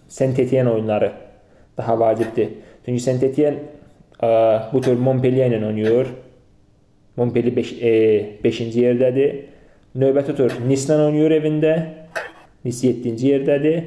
Saint-Etienne 0.09 0.71
oyunları 0.71 1.13
daha 1.77 2.01
vacibdir. 2.01 2.49
Çünki 2.85 3.01
Saint-Etienne 3.01 3.59
ə, 4.23 4.73
bu 4.73 4.81
tur 4.81 4.97
Montpellier 4.97 5.53
ilə 5.53 5.61
oynayır. 5.67 6.11
Montpellier 7.17 7.57
5 7.57 7.73
e, 7.83 7.93
5-ci 8.45 8.83
yerdədir. 8.83 9.37
Növbəti 9.99 10.35
tur 10.39 10.55
Nice-lə 10.67 10.99
oynayır 11.09 11.37
evində. 11.41 11.75
Nice 12.65 12.89
7-ci 12.89 13.33
yerdədir. 13.35 13.85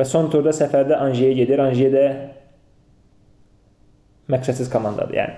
Və 0.00 0.06
son 0.08 0.30
turda 0.32 0.52
səfərdə 0.56 0.98
Angers 0.98 1.36
gedir. 1.38 1.62
Angers 1.62 1.94
də 1.94 2.04
məqsədsiz 4.30 4.70
komandadır. 4.72 5.16
Yəni 5.20 5.34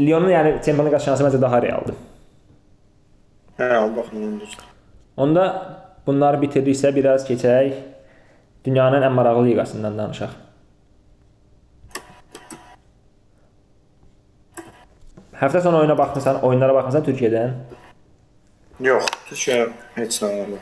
Lyonun 0.00 0.32
yəni 0.32 0.56
çempionluq 0.64 0.98
şansı 1.04 1.24
məncə 1.26 1.40
daha 1.40 1.60
realdır. 1.62 1.96
Hə, 3.58 3.68
baxın. 3.96 4.40
Onda 5.20 5.44
bunları 6.06 6.40
bitirdiksə 6.40 6.94
biraz 6.96 7.26
keçək 7.28 7.91
dünyanın 8.64 9.02
ən 9.02 9.14
maraqlı 9.18 9.46
liqasından 9.50 9.98
danışaq. 9.98 10.34
Həftə 15.42 15.60
sonu 15.62 15.80
oyuna 15.82 15.98
baxmısan, 15.98 16.42
oyunlara 16.46 16.74
baxmısan 16.74 17.02
Türkiyədən? 17.08 17.54
Yox, 18.82 19.08
Türkiyə 19.28 19.64
heç 19.96 20.20
nə 20.22 20.28
olmadı. 20.28 20.60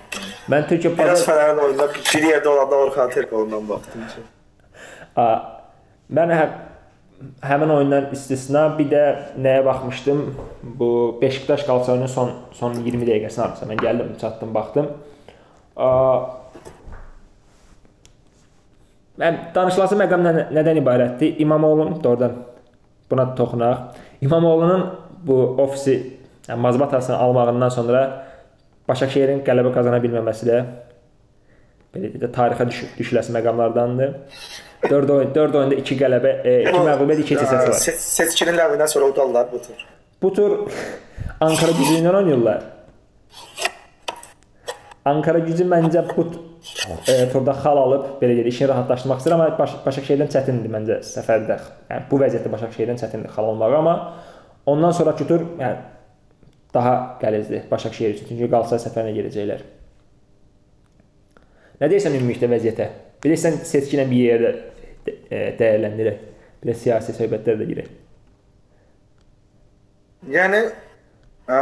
Mən 0.53 0.65
Türkiyə 0.71 0.95
Biraz 0.97 1.21
bazar 1.21 1.29
Fənərin 1.29 1.61
oyunda 1.67 1.89
bir 1.93 2.27
yerdə 2.31 2.49
olanda 2.49 2.81
Orxan 2.87 3.13
Terkovundan 3.13 3.69
baxdım. 3.69 4.07
A, 5.17 5.27
mən 6.17 6.33
hə, 6.33 6.47
həmin 7.45 7.75
oyundan 7.77 8.09
istisna 8.17 8.65
bir 8.79 8.89
də 8.91 9.05
nəyə 9.37 9.65
baxmışdım? 9.69 10.25
Bu 10.81 10.91
Beşiktaş 11.23 11.67
Qalatasaray 11.69 11.99
oyunun 11.99 12.13
son 12.15 12.33
son 12.57 12.81
20 12.81 13.09
dəqiqəsini 13.09 13.45
arası. 13.45 13.69
Mən 13.69 13.85
gəldim, 13.85 14.17
çatdım, 14.21 14.55
baxdım. 14.55 14.91
A, 15.77 15.91
danışılası 19.55 19.99
məqam 20.01 20.25
nə, 20.25 20.33
nədən 20.57 20.81
ibarətdir? 20.81 21.39
İmamoğlu'nun 21.45 22.05
doğrudan 22.05 22.33
buna 23.11 23.35
toxunaq. 23.35 23.79
İmamoğlu'nun 24.21 24.87
bu 25.27 25.37
ofisi 25.59 25.97
yəni 26.49 26.61
mazbatasını 26.61 27.17
almağından 27.17 27.69
sonra 27.69 28.27
Başakşehirin 28.89 29.45
qələbə 29.47 29.71
qazana 29.75 30.01
bilməməsi 30.03 30.47
də 30.49 30.57
belə 31.95 32.09
də 32.23 32.31
tarixə 32.35 32.67
düş 32.71 32.81
düşüləsi 32.99 33.35
məqamlardandır. 33.37 34.17
4 34.91 35.11
oyun 35.11 35.35
4 35.35 35.55
oyunda 35.55 35.75
2 35.75 35.97
qələbə, 36.01 36.31
2 36.71 36.81
məğlubiyyət, 36.89 37.21
2 37.23 37.35
keçəsi 37.35 37.69
var. 37.69 37.79
Se 37.85 37.93
seçkinin 38.01 38.57
ləvindən 38.57 38.89
sonra 38.89 39.11
udallar 39.13 39.47
bu 39.53 39.61
tur. 39.63 39.85
Bu 40.23 40.33
tur 40.33 40.57
Ankara 41.41 41.73
gücü 41.77 42.01
ilə 42.01 42.15
oynayırlar. 42.17 42.65
Ankara 45.05 45.39
gücü 45.45 45.65
məncə 45.69 46.03
bu 46.17 46.27
e, 47.09 47.15
turda 47.33 47.55
xal 47.57 47.79
alıb, 47.81 48.07
belə 48.21 48.37
deyək, 48.37 48.51
işini 48.53 48.69
rahatlaşdırmaq 48.71 49.21
istəyir, 49.23 49.37
amma 49.37 49.49
Baş 49.59 49.77
Başakşehirdən 49.87 50.31
çətindir 50.35 50.73
məncə 50.73 50.99
səfərdə. 51.07 51.57
Yəni 51.91 52.09
bu 52.11 52.21
vəziyyətdə 52.21 52.53
Başakşehirdən 52.53 53.01
çətindir 53.01 53.33
xal 53.35 53.49
almağı, 53.53 53.77
amma 53.79 53.95
ondan 54.71 54.93
sonrakı 54.97 55.27
tur 55.29 55.45
yəni 55.61 55.77
daha 56.75 56.95
qəlizdir 57.23 57.71
Başakşehir 57.71 58.15
üçün. 58.15 58.29
Çünki 58.29 58.51
Qalatasaray 58.51 58.85
səfərinə 58.85 59.15
gedəcəklər. 59.19 59.65
Nə 61.81 61.89
deyirsən 61.89 62.19
ümumilikdə 62.19 62.51
vəziyyətə? 62.53 62.91
Bilirsən 63.25 63.63
seçki 63.69 63.97
ilə 63.97 64.07
bir 64.11 64.21
yerdə 64.27 64.53
e, 65.09 65.41
dəyərləndirək. 65.59 66.23
Bir 66.61 66.73
də 66.73 66.77
siyasi 66.77 67.17
söhbətlərə 67.17 67.61
də 67.63 67.69
girək. 67.71 67.91
Yəni 70.29 70.61
ə, 71.49 71.61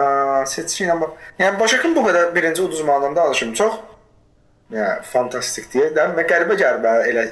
seçki 0.51 0.88
ilə. 0.88 0.99
Yəni 1.38 1.61
Başakın 1.61 1.94
bu 1.94 2.03
qədər 2.09 2.34
birinci 2.34 2.62
uduzmağından 2.66 3.16
danışım 3.16 3.55
çox. 3.61 3.78
Yəni 4.72 5.04
fantastik 5.08 5.70
deyə 5.72 5.92
də 5.96 6.10
və 6.16 6.24
qəribə 6.28 6.58
qəribə 6.60 6.94
elə 7.08 7.28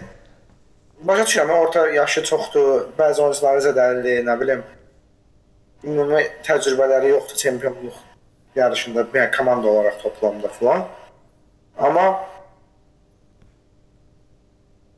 Başa 1.00 1.24
düşürəm, 1.24 1.50
orta 1.50 1.88
yaşı 1.92 2.22
çoxdur, 2.24 2.86
bəzi 2.96 3.20
oyunçuları 3.20 3.60
zədəlidir, 3.66 4.22
nə 4.24 4.36
bilim. 4.40 4.62
Ümumi 5.84 6.22
təcrübələri 6.46 7.10
yoxdur 7.10 7.36
çempionluq 7.36 7.98
yarışında, 8.56 9.04
yəni 9.12 9.36
komanda 9.36 9.68
olaraq 9.68 9.98
toplamda 10.02 10.48
falan. 10.48 10.86
Amma 11.76 12.06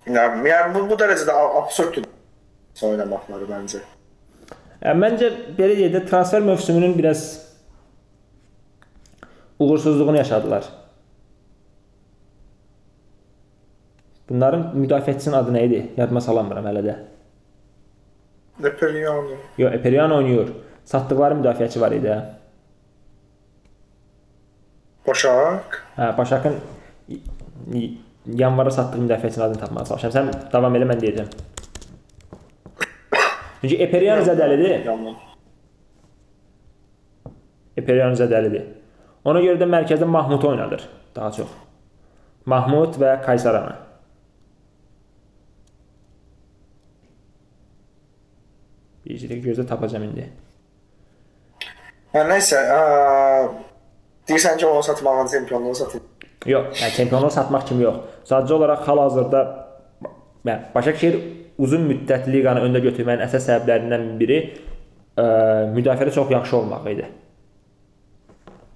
yəni, 0.07 0.47
yəni 0.53 0.74
bu, 0.76 0.84
bu 0.93 1.01
dərəcədə 1.03 1.34
absurddur 1.64 2.07
oynamaqları 2.93 3.51
məncə. 3.51 3.82
Yəni 4.84 5.03
məncə 5.03 5.34
belə 5.59 5.74
deyək 5.80 5.97
də 5.97 6.07
transfer 6.07 6.47
mövsümünün 6.47 6.95
biraz 6.99 7.24
uğursuzluğunu 9.59 10.16
yaşadılar. 10.16 10.70
Bunların 14.29 14.72
müdafiəçisinin 14.76 15.37
adı 15.37 15.53
nə 15.55 15.62
idi? 15.66 15.83
Yadıma 15.97 16.20
salamıram 16.20 16.66
hələ 16.68 16.83
də. 16.85 16.97
Eperiano. 18.68 19.37
Yox, 19.59 19.74
Eperian 19.74 20.12
oynayır. 20.12 20.53
Satdıqları 20.85 21.35
müdafiəçi 21.35 21.81
var 21.81 21.93
idi. 21.93 22.09
hə. 22.09 22.18
Başak. 25.07 25.79
Hə, 25.97 26.18
Başakın 26.18 26.57
yanvara 28.26 28.70
satdığı 28.70 28.99
müdafiəçinin 28.99 29.43
adını 29.45 29.59
tapmağa 29.59 29.85
çalışıram. 29.85 30.12
Sən 30.16 30.53
davam 30.53 30.76
elə 30.76 30.89
mən 30.93 31.01
deyəcəm. 31.05 31.31
Çünki 33.61 33.76
Eperian 33.83 34.20
zədəlidir. 34.22 34.85
Eperian 37.76 38.14
zədəlidir. 38.18 38.64
Ona 39.24 39.41
görə 39.43 39.59
də 39.61 39.66
mərkəzdə 39.66 40.05
Mahmud 40.05 40.43
oynadır 40.43 40.85
daha 41.16 41.31
çox. 41.33 41.49
Mahmud 42.47 42.97
və 43.01 43.18
Kaysaranı. 43.24 43.88
Bircə 49.09 49.39
gözdə 49.41 49.65
tapacam 49.69 50.05
indi. 50.05 50.27
Yəni 52.13 52.29
nəysə, 52.33 52.61
ə, 52.61 52.81
deyirsən 54.29 54.59
ki, 54.61 54.67
onu 54.69 54.83
satmağın 54.85 55.31
çempionluğu 55.33 55.75
satın. 55.81 56.03
Yox, 56.47 56.83
yəni 56.83 56.97
çempionluq 56.97 57.33
satmaq 57.33 57.65
kimi 57.69 57.87
yox. 57.87 58.03
Sadəcə 58.29 58.57
olaraq 58.59 58.85
hal-hazırda 58.89 59.41
yəni 60.47 60.59
Başakşehir 60.75 61.17
uzun 61.59 61.89
müddət 61.89 62.29
liqanı 62.33 62.67
öndə 62.69 62.83
götürməyin 62.85 63.25
əsas 63.25 63.49
səbəblərindən 63.49 64.05
biri 64.21 64.39
ə, 64.45 65.25
müdafiədə 65.75 66.13
çox 66.15 66.31
yaxşı 66.37 66.57
olmağı 66.61 66.93
idi. 66.93 67.09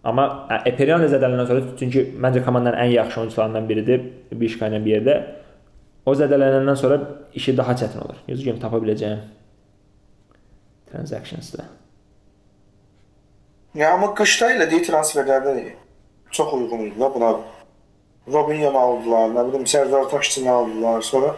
Amma 0.03 0.25
Eperian 0.67 1.05
zədələndən 1.07 1.47
sonra 1.47 1.77
çünki 1.79 2.09
məncə 2.25 2.43
komandanın 2.45 2.81
ən 2.83 2.91
yaxşı 2.97 3.21
oyunçularından 3.21 3.69
biridir 3.69 4.03
Bişka 4.41 4.73
ilə 4.73 4.81
bir 4.83 4.97
yerdə. 4.97 5.21
O 6.07 6.17
zədələnəndən 6.19 6.77
sonra 6.81 6.99
işi 7.39 7.55
daha 7.57 7.77
çətin 7.79 8.03
olur. 8.03 8.19
Gözü 8.27 8.49
görüm 8.49 8.59
tapa 8.65 8.81
biləcəyim 8.83 9.21
transactionsda. 10.93 11.65
Ya 13.75 13.95
amma 13.95 14.13
qışda 14.15 14.53
elədiyi 14.53 14.85
transferlərdə 14.89 15.55
çox 16.31 16.53
uyğun 16.53 16.87
idi 16.91 17.09
buna. 17.15 17.33
Robinho 18.33 18.71
aldılar, 18.79 19.33
nə 19.35 19.49
bilim 19.49 19.67
Serdar 19.67 20.05
Taşçını 20.11 20.51
aldılar, 20.51 21.01
sonra 21.03 21.35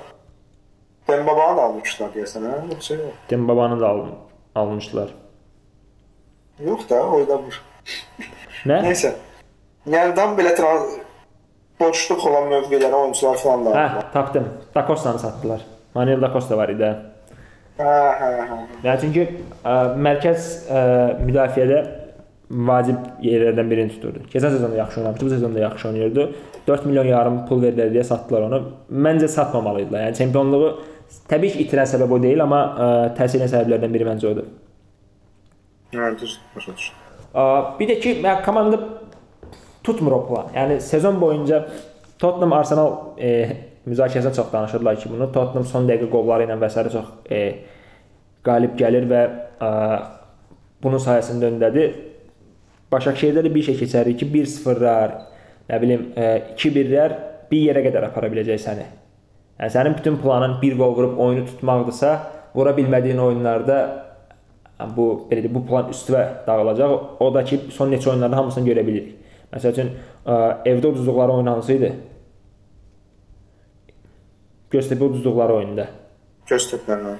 Dembabanı 1.08 1.56
da 1.56 1.62
almışlar 1.62 2.10
deyəsən, 2.14 2.44
hə? 2.48 2.58
Yoxsa 2.70 2.94
yox? 2.94 3.16
Dembabanı 3.30 3.80
da 3.80 3.88
alın, 3.88 4.10
almışdılar. 4.54 5.14
Yox 6.64 6.88
da, 6.88 7.02
oynamır. 7.16 7.60
Nə? 8.64 8.78
Nəysə. 8.86 9.12
Yəni 9.88 10.14
tam 10.16 10.36
belə 10.38 10.54
boşluq 11.80 12.24
olan 12.28 12.48
mövqelərə 12.52 13.00
oyunçular 13.02 13.36
falan 13.42 13.66
da 13.66 13.74
Hə, 13.76 14.04
tapdım. 14.12 14.48
Da 14.74 14.86
Costa'nı 14.86 15.18
satdılar. 15.18 15.66
Manuel 15.94 16.22
da 16.22 16.32
Costa 16.32 16.56
var 16.56 16.68
idi. 16.68 16.96
Hə, 17.78 17.90
hə, 18.20 18.30
hə. 18.48 18.56
Yəni 18.84 19.02
çünki 19.02 19.22
ə, 19.26 19.74
mərkəz 20.06 20.48
ə, 20.70 20.80
müdafiədə 21.26 21.78
vacib 22.68 23.06
yerlərdən 23.24 23.70
birini 23.70 23.94
tuturdu. 23.96 24.22
Keçən 24.30 24.54
sezonda 24.54 24.78
yaxşı 24.78 25.00
oynamışdı, 25.00 25.24
bu 25.24 25.30
sezonda 25.30 25.62
yaxşı 25.64 25.88
oynayırdı. 25.88 26.26
4 26.68 26.86
milyon 26.86 27.08
yarım 27.10 27.40
pul 27.48 27.62
verdilər 27.64 27.90
deyə 27.94 28.04
satdılar 28.06 28.46
onu. 28.46 28.60
Məncə 29.06 29.28
satmamalıdılar. 29.32 30.06
Yəni 30.06 30.20
çempionluğu 30.20 30.68
təbii 31.30 31.54
ki, 31.56 31.64
itirən 31.66 31.90
səbəb 31.90 32.14
o 32.14 32.20
deyil, 32.22 32.44
amma 32.44 32.60
ə, 32.62 32.90
təsir 33.18 33.40
edən 33.40 33.50
səbəblərdən 33.56 33.96
biri 33.96 34.06
məncə 34.12 34.30
odur. 34.30 34.52
Hə, 35.96 36.12
düz, 36.20 36.38
başa 36.54 36.76
düşdüm. 36.78 37.02
Bir 37.80 37.90
də 37.90 37.98
ki, 38.00 38.14
komanda 38.46 38.78
tutmur 39.84 40.20
o 40.20 40.24
plan. 40.28 40.54
Yəni 40.54 40.78
sezon 40.80 41.18
boyunca 41.20 41.64
Tottenham 42.18 42.52
Arsenal 42.52 42.92
e, 43.18 43.30
müzakirəsində 43.88 44.34
çox 44.36 44.52
danışırlar 44.52 44.96
ki, 45.00 45.10
bunu 45.12 45.30
Tottenham 45.32 45.66
son 45.68 45.88
dəqiqə 45.88 46.10
qolları 46.12 46.46
ilə 46.46 46.56
və 46.60 46.70
s. 46.70 46.84
çox 46.92 47.10
e, 47.30 47.40
qalib 48.44 48.76
gəlir 48.80 49.06
və 49.10 49.22
ə, 49.60 49.70
bunun 50.82 51.02
sayəsində 51.02 51.50
öndədir. 51.52 51.96
Başakşehirdə 52.92 53.44
də 53.44 53.52
bir 53.54 53.66
şey 53.68 53.78
keçərik 53.82 54.20
ki, 54.20 54.30
1-0-lar, 54.32 55.16
nə 55.68 55.80
bilim, 55.82 56.06
e, 56.16 56.30
2-1-lər 56.54 57.16
bir 57.50 57.66
yerə 57.70 57.84
qədər 57.84 58.08
apara 58.08 58.30
biləcək 58.32 58.62
səni. 58.62 58.86
Yəni 59.58 59.74
sənin 59.76 59.98
bütün 59.98 60.16
planın 60.22 60.56
bir 60.62 60.78
qol 60.78 60.96
vurub 60.96 61.20
oyunu 61.20 61.44
tutmaqdırsa, 61.50 62.14
vura 62.54 62.72
bilmədiyin 62.76 63.20
oyunlarda 63.20 63.78
bu 64.96 65.06
belə 65.28 65.44
deyək, 65.44 65.54
bu 65.54 65.62
plan 65.68 65.92
üstüvə 65.92 66.24
dağılacaq. 66.46 66.96
O 67.20 67.30
da 67.34 67.44
ki, 67.44 67.60
son 67.76 67.92
neçə 67.92 68.10
oyunlarda 68.10 68.40
hamısını 68.40 68.68
görə 68.72 68.86
bilirik. 68.86 69.14
Məsəl 69.52 69.76
üçün 69.76 69.92
ə, 70.26 70.40
evdə 70.66 70.90
uduzduqları 70.90 71.36
oyun 71.36 71.52
hansı 71.52 71.76
idi? 71.76 71.92
Göztepe 74.74 75.06
uduzduqları 75.06 75.54
oyunda. 75.60 75.86
Göztəklərlə. 76.50 77.14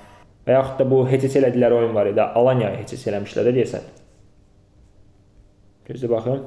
Və 0.45 0.57
yaxud 0.57 0.81
da 0.81 0.87
bu 0.91 1.05
heç 1.09 1.29
elədikləri 1.31 1.79
oyun 1.79 1.95
var 1.95 2.11
idi. 2.11 2.21
Alanyaya 2.21 2.81
heç 2.81 3.07
eləmişlər 3.07 3.53
deyəsən. 3.55 3.87
Gözlə 5.89 6.11
baxım. 6.11 6.43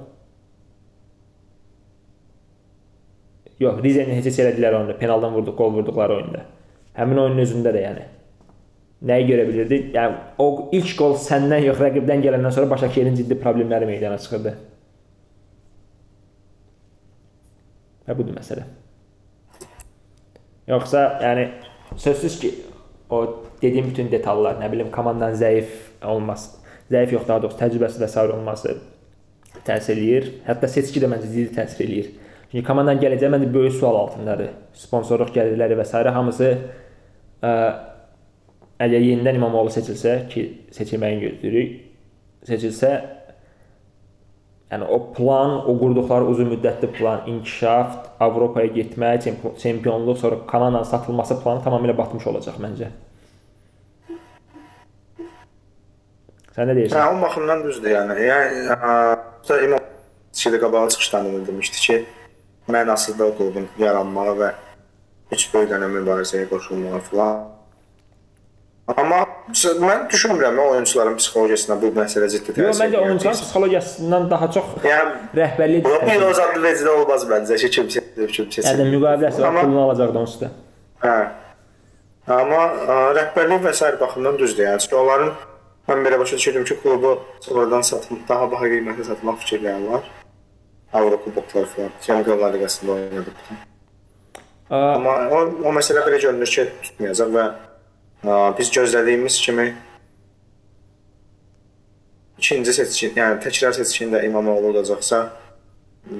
Yox, 3.63 3.79
Rizenin 3.83 4.19
heç 4.19 4.27
elədikləri 4.35 4.77
oyunda, 4.77 4.97
penaldan 4.99 5.33
vurduq, 5.33 5.55
qol 5.57 5.73
vurduqları 5.79 6.17
oyunda. 6.19 6.43
Həmin 6.97 7.23
oyunun 7.23 7.43
özündə 7.45 7.73
də 7.73 7.83
yəni. 7.85 8.05
nəyi 9.07 9.27
görə 9.29 9.43
bilirdi? 9.47 9.77
Yəni 9.93 10.15
o 10.41 10.69
ilk 10.73 10.93
qol 10.97 11.15
səndən 11.21 11.67
yox, 11.67 11.77
rəqibdən 11.81 12.23
gələndən 12.25 12.53
sonra 12.53 12.69
Başakşehirin 12.69 13.15
ciddi 13.15 13.37
problemləri 13.41 13.85
meydana 13.85 14.17
çıxırdı. 14.17 14.53
Və 18.07 18.17
budur 18.17 18.37
məsələ. 18.37 18.65
Yoxsa 20.67 21.03
yəni 21.23 21.47
sözsüz 21.95 22.39
ki, 22.39 22.51
o 23.09 23.21
dediyim 23.61 23.87
bütün 23.89 24.11
detallar, 24.11 24.57
nə 24.59 24.67
bilim, 24.71 24.91
komandanın 24.91 25.37
zəif 25.39 25.71
olması, 26.05 26.57
zəif 26.91 27.13
yox, 27.15 27.27
daha 27.27 27.41
doğrusu 27.43 27.59
təcrübəsi 27.61 28.01
və 28.03 28.09
sair 28.11 28.33
olması 28.35 28.75
təsir 29.67 29.95
eləyir. 29.95 30.31
Hətta 30.47 30.67
seçki 30.71 31.01
də 31.03 31.09
məncə 31.11 31.31
ciddi 31.31 31.55
təsir 31.55 31.85
eləyir. 31.87 32.09
Çünki 32.51 32.65
komandanın 32.67 33.01
gələcəyi 33.03 33.31
məncə 33.33 33.51
böyük 33.53 33.77
sual 33.79 33.95
altındadır. 34.03 34.51
Sponsorluq 34.75 35.31
gəlirləri 35.35 35.79
və 35.79 35.87
s. 35.87 36.03
hamısı 36.17 36.49
ə, 37.43 37.53
əgər 38.83 39.07
yenidən 39.07 39.39
İmamoğlu 39.39 39.71
seçilsə 39.73 40.19
ki, 40.31 40.43
seçilməyi 40.75 41.21
gözləyirik, 41.23 41.77
seçilsə 42.47 42.91
yəni 44.71 44.87
o 44.91 44.99
plan, 45.15 45.57
o 45.69 45.75
qurduqları 45.79 46.27
uzun 46.31 46.51
müddətli 46.53 46.91
plan, 46.97 47.23
inkişaf, 47.31 47.97
Avropaya 48.19 48.67
getmək, 48.73 49.27
çempionluq, 49.61 50.17
sonra 50.17 50.39
komandanın 50.47 50.83
satılması 50.83 51.39
planı 51.43 51.63
tamamilə 51.65 51.97
batmış 51.97 52.27
olacaq 52.27 52.57
məncə. 52.63 52.89
Sən 56.57 56.71
nə 56.71 56.73
deyirsən? 56.73 56.97
Hə, 56.97 57.13
o 57.13 57.21
baxımdan 57.21 57.63
düzdür 57.63 57.93
yəni. 57.93 58.17
Yəni 58.27 59.65
İmam 59.67 59.83
Çidə 60.33 60.59
qabağa 60.59 60.89
çıxışdan 60.89 61.29
demişdi 61.47 61.77
ki, 61.85 61.97
mənasızda 62.69 63.29
o 63.29 63.35
klubun 63.37 63.67
yaranmağı 63.79 64.33
və 64.41 64.49
üç 65.31 65.47
böyüklərlə 65.53 65.87
mübarizəyə 65.93 66.49
qoşulmağı 66.49 66.99
filan. 67.09 67.45
Amma 68.87 69.21
mən 69.55 70.07
düşünmürəm 70.11 70.57
oyunçuların 70.59 71.15
psixologiyasına 71.17 71.75
bu 71.81 71.91
məsələ 71.95 72.27
ciddi 72.33 72.51
təsir. 72.51 72.67
Yox, 72.67 72.79
məncə 72.81 73.01
oyunçuların 73.01 73.37
psixologiyasından 73.39 74.29
daha 74.31 74.49
çox 74.51 74.65
yəni 74.83 75.13
rəhbərlik 75.39 75.87
o 75.87 76.33
zaman 76.39 76.63
vecdə 76.65 76.93
olmaz 76.93 77.25
məncə 77.31 77.59
ki, 77.61 77.69
kimsə 77.77 78.03
kimsə. 78.35 78.65
Yəni 78.67 78.87
müqaviləsi 78.95 79.43
var, 79.43 79.59
pulunu 79.61 79.83
alacaqdı 79.85 80.19
onsuz 80.23 80.41
da. 80.41 80.49
Hə. 81.03 81.15
Amma 82.37 82.63
ə, 82.67 82.97
rəhbərlik 83.19 83.63
və 83.63 83.73
sair 83.79 83.99
baxımından 84.01 84.39
düzdür. 84.41 84.65
Yəni 84.67 84.83
çünki 84.83 84.99
onların 84.99 85.31
mən 85.87 86.03
belə 86.07 86.19
başa 86.19 86.39
düşürəm 86.41 86.67
ki, 86.67 86.79
klubu 86.83 87.13
sonradan 87.45 87.87
satmaq, 87.87 88.25
daha 88.27 88.49
baha 88.51 88.67
qiymətə 88.73 89.07
satmaq 89.07 89.39
fikirləri 89.45 89.87
var. 89.93 90.11
Avropa 90.93 91.23
kubokları 91.23 91.65
falan. 91.71 91.95
Çempionlar 92.01 92.53
Liqasında 92.53 92.91
oynadı. 92.91 93.31
Amma 94.69 95.15
o, 95.31 95.39
o 95.63 95.71
məsələ 95.75 96.03
belə 96.03 96.19
görünür 96.19 96.51
ki, 96.51 96.67
tutmayacaq 96.83 97.31
və 97.31 97.47
biz 98.57 98.71
gözlədiyimiz 98.71 99.39
kimi 99.41 99.67
ikinci 102.37 102.73
seçkin, 102.73 103.15
yəni 103.17 103.39
təkrar 103.43 103.73
seçkində 103.77 104.23
İmamoğlu 104.25 104.73
olacaqsa, 104.73 105.23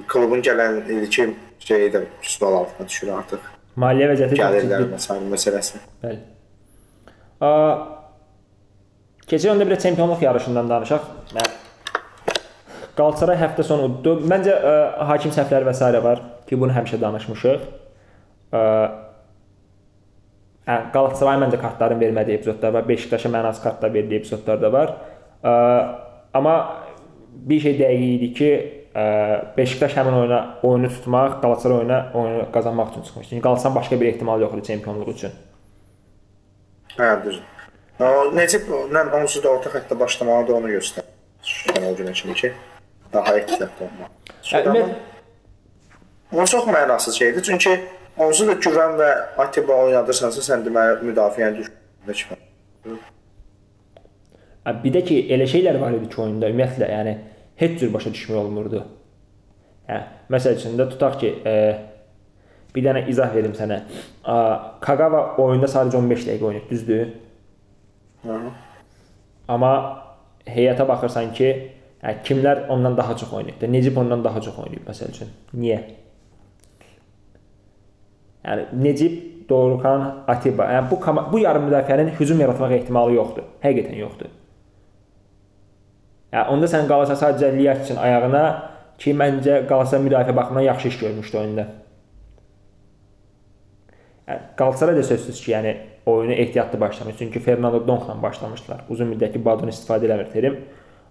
klubun 0.08 0.42
gələn 0.42 0.82
ilki 0.92 1.30
şeyi 1.58 1.92
də 1.94 2.04
sual 2.22 2.62
altına 2.62 2.88
düşür 2.88 3.12
artıq. 3.18 3.46
Maliyyə 3.78 4.10
vəziyyəti 4.12 4.40
gəlirlər 4.40 4.90
məsələn 4.94 5.30
məsələsi. 5.30 5.80
Bəli. 6.02 6.20
A 7.40 7.52
Keçən 9.28 9.52
öndə 9.52 9.66
bir 9.68 9.76
çempionluq 9.76 10.22
yarışından 10.24 10.70
danışaq. 10.70 11.08
Mən 11.36 11.50
Qalatasaray 12.96 13.36
həftə 13.38 13.62
sonu 13.62 13.84
uddu. 13.86 14.14
Məncə 14.26 14.54
ə, 14.56 14.70
hakim 15.10 15.30
səhvləri 15.34 15.68
və 15.68 15.74
s. 15.76 15.90
var 16.02 16.22
ki, 16.48 16.56
bunu 16.58 16.72
həmişə 16.74 16.98
danışmışıq. 17.02 17.66
Ə, 18.56 18.62
Qalatasaray 20.68 21.38
məncə 21.40 21.60
kartların 21.62 22.00
vermədiyi 22.00 22.36
epizodlar 22.36 22.74
var. 22.76 22.88
Beşiktaşa 22.88 23.30
mənasız 23.32 23.62
kartlar 23.62 23.94
verdiyi 23.94 24.20
epizodlar 24.20 24.60
da 24.60 24.72
var. 24.72 24.94
Ə, 25.40 25.52
amma 26.36 26.54
bir 27.48 27.60
şey 27.64 27.78
dəqiq 27.78 28.04
idi 28.16 28.28
ki, 28.36 28.50
ə, 28.92 29.04
Beşiktaş 29.56 29.96
həmin 29.96 30.18
oyuna 30.22 30.40
oyunu 30.62 30.92
tutmaq, 30.92 31.38
Qalatasaray 31.42 31.78
oyuna 31.78 32.00
oyunu 32.14 32.46
qazanmaq 32.52 32.92
üçün 32.92 33.08
çıxmışdı. 33.08 33.34
Yəni 33.34 33.46
Qalatasarayın 33.48 33.80
başqa 33.80 34.00
bir 34.00 34.12
ehtimal 34.12 34.40
yox 34.44 34.54
idi 34.58 34.66
çempionluq 34.70 35.12
üçün. 35.16 35.36
Düzdür. 36.98 37.42
Necib 38.34 38.68
nə 38.92 39.08
onsuz 39.22 39.42
da 39.42 39.50
orta 39.50 39.70
xəttdə 39.72 39.96
başlamağı 39.98 40.48
da 40.48 40.54
onu 40.60 40.68
göstərir. 40.76 41.06
Şənol 41.42 41.96
Günəşin 41.98 42.34
ki, 42.34 42.52
daha 43.12 43.38
ehtiyatlı 43.38 43.86
olmaq. 43.86 44.10
Ümumiyyətlə 44.52 45.06
o 46.32 46.44
çox 46.44 46.66
mənasız 46.66 47.18
şeydir. 47.18 47.42
Çünki 47.42 47.80
onsuz 48.18 48.48
da 48.48 48.56
Güvən 48.58 48.96
və 48.98 49.08
Atiba 49.44 49.76
oynadırsansa, 49.84 50.42
sən 50.44 50.64
deməli 50.66 51.08
müdafiəni 51.08 51.66
düşürmə. 52.08 52.38
Bir 54.84 54.92
də 54.92 55.02
ki, 55.06 55.20
elə 55.32 55.46
şeylər 55.48 55.78
var 55.80 55.94
idi 55.96 56.10
ki, 56.10 56.20
oyunda 56.22 56.50
ümumiyyətlə, 56.52 56.88
yəni 56.92 57.14
heç 57.62 57.78
cür 57.80 57.92
başa 57.94 58.12
düşmək 58.14 58.40
olmurdu. 58.42 58.82
Hə, 59.88 60.00
məsəl 60.32 60.58
üçün 60.58 60.76
də 60.78 60.88
tutaq 60.90 61.16
ki, 61.22 61.30
e, 61.48 61.54
bir 62.74 62.84
dənə 62.84 63.06
izah 63.08 63.32
verim 63.34 63.54
sənə. 63.56 63.80
Kagawa 64.84 65.22
oyunda 65.40 65.70
sadəcə 65.70 66.02
15 66.02 66.26
dəqiqə 66.28 66.50
oynayıb, 66.50 66.68
düzdür? 66.68 67.14
Hı. 68.26 68.36
Amma 69.48 69.72
heyətə 70.48 70.84
baxırsan 70.88 71.32
ki, 71.38 71.48
hə, 72.02 72.18
kimlər 72.26 72.66
ondan 72.74 72.98
daha 72.98 73.16
çox 73.16 73.32
oynayıb. 73.40 73.64
Necib 73.72 73.96
ondan 73.96 74.24
daha 74.24 74.44
çox 74.44 74.60
oynayıb 74.66 74.84
məsəl 74.90 75.16
üçün. 75.16 75.32
Niyə? 75.56 75.80
Yəni 78.48 78.64
Necib, 78.82 79.16
Dorxan, 79.48 80.24
Atiba. 80.28 80.68
Yəni 80.72 80.90
bu 80.90 80.98
bu 81.32 81.38
yarım 81.38 81.68
müdafiənin 81.68 82.14
hücum 82.20 82.40
yaratmaq 82.40 82.72
ehtimalı 82.80 83.16
yoxdur. 83.16 83.48
Həqiqətən 83.64 83.98
yoxdur. 84.00 84.32
Yəni 86.32 86.54
onda 86.54 86.68
sən 86.68 86.88
qalasa 86.88 87.16
sadəcə 87.16 87.52
Liyaç 87.56 87.84
üçün 87.86 88.00
ayağına 88.00 88.44
ki, 89.00 89.14
məncə 89.16 89.60
qalasa 89.68 90.00
müdafiə 90.04 90.36
baxımından 90.36 90.66
yaxşı 90.68 90.88
iş 90.88 90.98
görmüşdü 90.98 91.38
oyunda. 91.38 91.66
Yəni 94.28 94.40
Qalatasaray 94.56 94.96
da 94.96 95.02
sözsüz 95.02 95.40
ki, 95.44 95.52
yəni 95.52 95.76
oyunu 96.06 96.32
ehtiyatlı 96.32 96.80
başlamış. 96.80 97.14
Çünki 97.18 97.40
Fernando 97.40 97.86
Donkla 97.88 98.22
başlamışdılar. 98.22 98.84
Uzun 98.88 99.12
müddətli 99.12 99.44
Badun 99.44 99.72
istifadə 99.72 100.08
eləmir 100.08 100.28
Terim. 100.32 100.60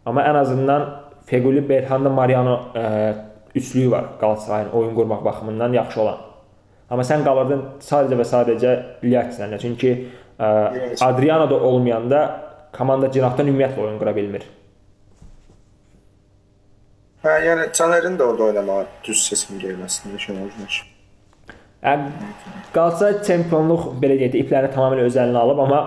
Amma 0.05 0.21
ən 0.21 0.37
azından 0.37 0.85
Feguli, 1.25 1.63
Berhanda, 1.69 2.09
Mariano 2.09 2.59
ə, 2.73 2.81
e, 2.81 3.15
üçlüyü 3.55 3.91
var 3.91 4.05
Qalatasarayın 4.19 4.69
oyun 4.69 4.95
qurmaq 4.95 5.25
baxımından 5.25 5.73
yaxşı 5.73 6.01
olan. 6.01 6.26
Amma 6.89 7.03
sən 7.03 7.23
qalırdın 7.25 7.63
sadəcə 7.83 8.17
və 8.19 8.25
sadəcə 8.27 8.73
Liaçla. 9.03 9.49
Çünki 9.59 9.91
ə, 9.93 10.47
e, 10.47 10.91
Adriano 11.03 11.49
da 11.49 11.59
olmayanda 11.69 12.21
komanda 12.75 13.09
cinahdan 13.11 13.49
ümumiyyətlə 13.51 13.83
oyun 13.83 13.97
qura 13.99 14.13
bilmir. 14.15 14.45
Hə, 17.25 17.33
yəni 17.43 17.71
Canerin 17.75 18.15
də 18.19 18.23
orada 18.23 18.51
oynamağa 18.51 18.83
düz 19.03 19.25
seçim 19.27 19.59
gəlməsində 19.59 20.19
Şenol 20.21 20.51
Güneş. 20.55 20.79
Yəni 21.83 22.11
Qalatasaray 22.73 23.21
çempionluq 23.27 23.89
belə 24.01 24.19
deyək 24.21 24.35
də 24.35 24.43
iplərini 24.45 24.73
tamamilə 24.75 25.07
öz 25.09 25.17
əlinə 25.23 25.43
alıb, 25.43 25.63
amma 25.65 25.81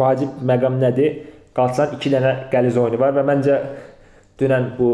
vacib 0.00 0.40
məqam 0.50 0.80
nədir? 0.82 1.20
Qalatasarayın 1.54 2.00
2 2.00 2.14
dənə 2.16 2.32
qəliz 2.50 2.78
oyunu 2.80 2.98
var 2.98 3.14
və 3.14 3.22
məncə 3.28 3.58
dünən 4.40 4.72
bu 4.78 4.90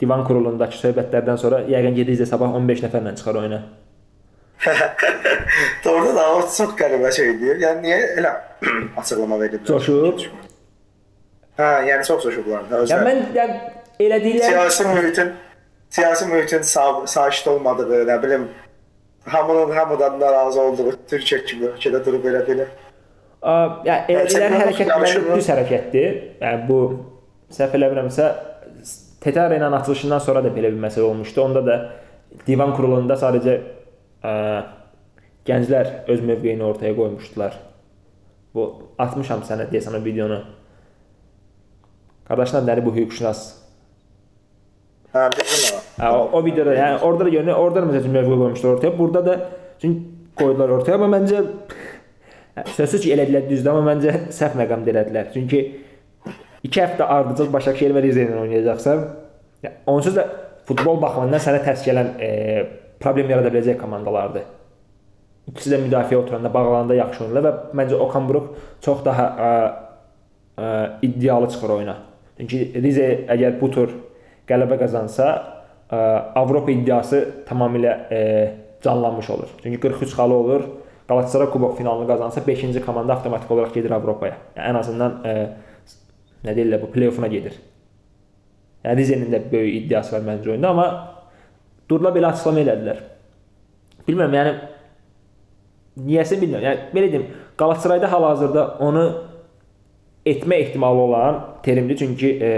divan 0.00 0.24
kurulundakı 0.26 0.78
söhbətlərdən 0.80 1.38
sonra 1.38 1.60
yəqin 1.70 1.94
gedəcək 1.98 2.30
sabah 2.32 2.56
15 2.58 2.82
nəfərlə 2.86 3.14
çıxar 3.20 3.38
oyuna. 3.42 3.60
Doğru 5.84 6.14
da 6.16 6.24
o 6.34 6.40
çox 6.42 6.74
qəribə 6.78 7.10
şeydir. 7.14 7.60
Yəni 7.62 7.84
niyə 7.84 7.98
elə 8.18 8.32
açıqlama 9.00 9.38
veriblər? 9.40 9.66
Coşub. 9.68 10.24
Hə, 11.58 11.68
yəni 11.88 12.06
çox 12.06 12.24
coşublar 12.26 12.66
da 12.70 12.82
özləri. 12.84 12.96
Yəni 12.96 13.08
mən 13.08 13.36
yəni 13.38 13.60
elədikləri 14.06 14.50
siyasi 14.50 14.88
mühitin 14.88 15.32
siyasi 15.90 16.26
mühitin 16.26 16.66
sakit 16.66 17.48
olmadığı, 17.48 18.02
nə 18.08 18.18
bilim, 18.22 18.48
hamının 19.24 19.76
hamıdan 19.76 20.20
narazı 20.20 20.60
olduğu 20.60 20.92
Türkiyə 21.10 21.44
kimi 21.46 21.70
ölkədə 21.72 22.04
durub 22.04 22.26
belə 22.26 22.44
belə. 22.46 22.68
Yəni 23.86 24.14
elədikləri 24.14 24.60
hərəkət 24.64 24.92
məncə 24.92 25.24
düz 25.30 25.50
hərəkətdir. 25.54 26.20
Yəni 26.42 26.68
bu 26.68 26.82
səhv 27.54 27.78
eləmirəmsə 27.78 28.30
Tetara 29.18 29.56
ilə 29.58 29.66
açılışından 29.74 30.20
sonra 30.22 30.44
da 30.44 30.50
belə 30.54 30.70
bir 30.70 30.78
məsələ 30.78 31.08
olmuşdu. 31.08 31.40
Onda 31.42 31.64
da 31.66 31.78
divan 32.46 32.70
kurulunda 32.76 33.16
sadəcə 33.18 33.54
ə, 33.56 33.77
gənclər 34.22 35.92
öz 36.10 36.24
mövqeyini 36.30 36.64
ortaya 36.64 36.96
qoymuşdular. 36.96 37.56
Bu 38.54 38.66
atmışam 38.98 39.44
sənə 39.46 39.68
deyəsən 39.70 39.96
o 39.98 40.04
videonu. 40.04 40.42
Qardaşlar 42.28 42.66
nədir 42.66 42.84
bu 42.84 42.92
hüquqşünas 42.96 43.46
Hə, 45.08 45.24
ona. 45.24 45.78
Hə, 45.96 46.08
o, 46.12 46.24
o 46.36 46.40
videoda, 46.44 46.74
yəni 46.76 46.98
orada 47.00 47.24
da 47.24 47.30
görünür, 47.32 47.56
orada 47.56 47.82
da 47.82 47.88
məsələn 47.88 48.12
mövqe 48.18 48.34
qoymuşlar 48.42 48.74
ortaya. 48.74 48.90
Burada 48.98 49.22
da 49.26 49.36
çünki 49.80 50.02
qoydular 50.36 50.74
ortaya, 50.76 50.98
amma 50.98 51.08
məncə 51.16 51.40
hə, 52.58 52.64
sözsüz 52.74 53.06
ki, 53.06 53.14
elədilər 53.16 53.46
düzdür, 53.48 53.72
amma 53.72 53.94
məncə 53.94 54.12
səhv 54.36 54.58
məqam 54.60 54.84
elədilər. 54.92 55.30
Çünki 55.32 55.62
2 56.68 56.82
həftə 56.82 57.08
ardıcıl 57.14 57.48
Başakşehir 57.54 57.96
və 57.96 58.02
Rize 58.04 58.26
ilə 58.26 58.36
oynayacaqsan, 58.42 59.06
onsuz 59.88 60.18
da 60.18 60.26
futbol 60.68 61.00
baxımından 61.00 61.40
sənə 61.40 61.62
tərs 61.64 61.86
gələn 61.88 62.12
e, 62.20 62.30
problem 63.00 63.30
yarada 63.30 63.52
biləcək 63.54 63.78
komandalardır. 63.80 64.46
ikisi 65.48 65.72
də 65.72 65.80
müdafiə 65.82 66.18
oturanda, 66.18 66.50
bağlananda 66.52 66.96
yaxşı 66.98 67.24
oynayırlar 67.24 67.46
və 67.46 67.78
məncə 67.80 67.98
Okan 68.04 68.26
Buruk 68.28 68.50
çox 68.84 69.00
daha 69.04 69.26
ə, 69.28 69.52
ə, 70.60 70.72
iddialı 71.08 71.48
çıxır 71.54 71.74
oyuna. 71.78 71.96
Çünki 72.38 72.60
Rize 72.82 73.06
əgər 73.32 73.56
bu 73.60 73.70
tur 73.72 73.94
qələbə 74.48 74.78
qazansa, 74.82 75.28
ə, 75.88 76.02
Avropa 76.38 76.72
iddiası 76.74 77.22
tamamilə 77.48 77.94
ə, 78.12 78.20
canlanmış 78.84 79.30
olur. 79.30 79.54
Çünki 79.62 79.80
43 79.80 80.12
xalı 80.12 80.34
olur. 80.34 80.68
Galatasaray 81.08 81.50
kubok 81.50 81.78
finalını 81.78 82.06
qazansa 82.06 82.40
5-ci 82.40 82.84
komanda 82.84 83.14
avtomatik 83.14 83.50
olaraq 83.50 83.72
gedir 83.74 83.94
Avropaya. 83.96 84.36
Yəni 84.56 84.72
ən 84.74 84.78
azından 84.82 85.20
ə, 85.24 85.36
nə 86.44 86.56
deyirlər 86.56 86.82
bu 86.82 86.90
play-offuna 86.92 87.30
gedir. 87.32 87.56
Yəni 88.84 89.00
Rizenin 89.00 89.32
də 89.32 89.40
böyük 89.52 89.86
iddiası 89.86 90.18
var 90.18 90.26
məncə 90.26 90.52
oyunda, 90.52 90.74
amma 90.74 90.88
durla 91.90 92.12
belə 92.14 92.32
açıqlama 92.32 92.62
elədilər. 92.64 93.00
Bilmirəm, 94.06 94.36
yəni 94.38 94.54
niyəsə 96.08 96.38
bilmirəm. 96.40 96.64
Yəni 96.68 96.88
belə 96.94 97.10
deyim, 97.12 97.26
Qalatasarayda 97.58 98.10
hal-hazırda 98.12 98.64
onu 98.86 99.04
etmə 100.26 100.60
ehtimalı 100.62 101.00
olan 101.08 101.40
terimdir, 101.62 101.96
çünki 101.98 102.30
e, 102.42 102.50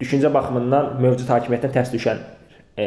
düşüncə 0.00 0.32
baxımından 0.34 0.96
mövcud 1.00 1.30
hakimiyyətdən 1.32 1.72
tərs 1.78 1.92
düşən 1.94 2.20
e, 2.76 2.86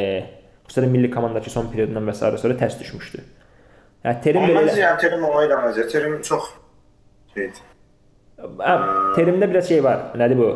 xüsusən 0.68 0.92
milli 0.94 1.10
komandadakı 1.12 1.50
son 1.50 1.72
periodundan 1.72 2.06
və 2.10 2.14
s. 2.14 2.38
sonra 2.38 2.58
tərs 2.60 2.78
düşmüşdü. 2.80 3.24
Yəni 4.06 4.22
terim 4.24 4.46
belə 4.46 4.62
Məncə 4.68 4.82
yəni 4.84 5.02
terim 5.02 5.26
ona 5.28 5.46
eləməcə. 5.48 5.88
Terim 5.92 6.20
çox 6.26 6.52
şeydir. 7.34 7.64
Hə, 8.40 8.76
terimdə 9.18 9.50
biraz 9.52 9.68
şey 9.68 9.82
var. 9.84 10.12
Nədir 10.20 10.40
bu? 10.40 10.52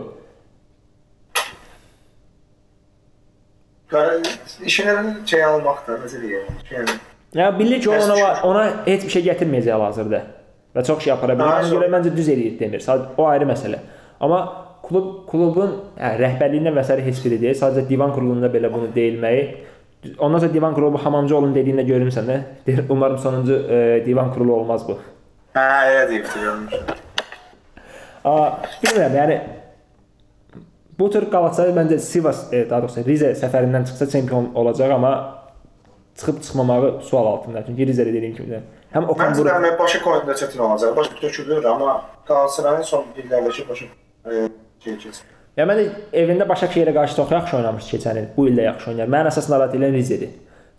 İşinə 4.70 4.96
şey 5.30 5.44
almaqdır, 5.46 6.00
necə 6.06 6.22
deyim? 6.22 6.62
Yəni 6.72 7.00
Ya 7.34 7.60
bilir 7.60 7.82
ki, 7.82 7.90
ona 7.90 8.42
ona 8.46 8.64
heç 8.86 9.06
bir 9.08 9.10
şey 9.10 9.24
gətirməyəcək 9.26 9.74
hal-hazırda. 9.74 10.20
Və 10.76 10.84
çox 10.86 11.02
şey 11.06 11.14
apara 11.14 11.34
bilər. 11.38 11.64
Ona 11.64 11.72
görə 11.72 11.90
məncə 11.96 12.12
düz 12.14 12.30
eləyir 12.30 12.60
demir. 12.60 12.84
Sadəcə 12.86 13.18
o 13.18 13.26
ayrı 13.30 13.48
məsələ. 13.50 13.80
Amma 14.22 14.42
klub 14.86 15.24
klubun 15.30 15.74
hə, 15.98 16.14
rəhbərliyindən 16.22 16.78
s. 16.84 16.98
heç 17.08 17.24
biri 17.26 17.40
deyil. 17.42 17.58
Sadəcə 17.58 17.88
divan 17.90 18.14
kurulunda 18.14 18.52
belə 18.54 18.74
bunu 18.74 18.92
deyilməyi 18.96 19.46
Ondan 20.20 20.40
sonra 20.40 20.54
divan 20.54 20.74
kurulu 20.76 21.00
Hamamcıoğlu'nun 21.00 21.54
dediyində 21.56 21.86
görürsən 21.88 22.28
də. 22.28 22.40
Umarım 22.90 23.18
sonuncu 23.18 23.54
e, 23.70 24.04
divan 24.06 24.34
kurulu 24.34 24.56
olmaz 24.56 24.84
bu. 24.88 24.98
Hə, 25.56 25.64
elə 25.90 26.02
deyib 26.10 26.26
görmüşəm. 26.28 26.98
Aa, 28.26 28.50
bilmirəm, 28.84 29.16
yəni 29.20 29.38
Bu 31.00 31.10
tür 31.12 31.26
Qalatasaray 31.32 31.74
məncə 31.74 31.98
Sivas, 32.00 32.46
e, 32.54 32.70
daha 32.70 32.84
doğrusu 32.84 33.04
Rize 33.08 33.32
səfərindən 33.40 33.86
çıxsa 33.90 34.10
çempion 34.10 34.52
olacaq, 34.56 34.92
amma 34.94 35.14
çıxıb 36.18 36.42
çıxmamağı 36.42 37.02
sual 37.02 37.26
altında. 37.28 37.66
Çünki 37.66 37.88
Rize 37.88 38.06
dediyim 38.06 38.36
kimi 38.36 38.50
də 38.56 38.60
həm 38.94 39.08
Okan 39.10 39.38
Buruk 39.38 39.52
Məncə 39.52 39.80
başa 39.80 40.02
oyunda 40.10 40.36
çətin 40.42 40.60
olacaq. 40.62 40.96
Başa 40.96 41.16
tökülür, 41.22 41.64
amma 41.64 42.02
Qalatasarayın 42.28 42.82
son 42.82 43.06
illərdəki 43.18 43.70
başa 43.70 43.86
e, 43.86 44.50
şey 44.84 44.98
keçir. 44.98 45.24
Ya 45.58 45.66
mən 45.70 45.82
evində 46.14 46.48
Başakşehirə 46.50 46.94
qarşı 46.94 47.16
çox 47.16 47.32
yaxşı 47.32 47.58
oynamışdı 47.58 47.98
keçən 47.98 48.20
il. 48.20 48.30
Bu 48.38 48.48
il 48.50 48.58
də 48.58 48.68
yaxşı 48.70 48.92
oynayır. 48.92 49.10
Mən 49.16 49.32
əsas 49.32 49.50
narahat 49.50 49.74
edən 49.76 49.94
Rizedir. 49.94 50.30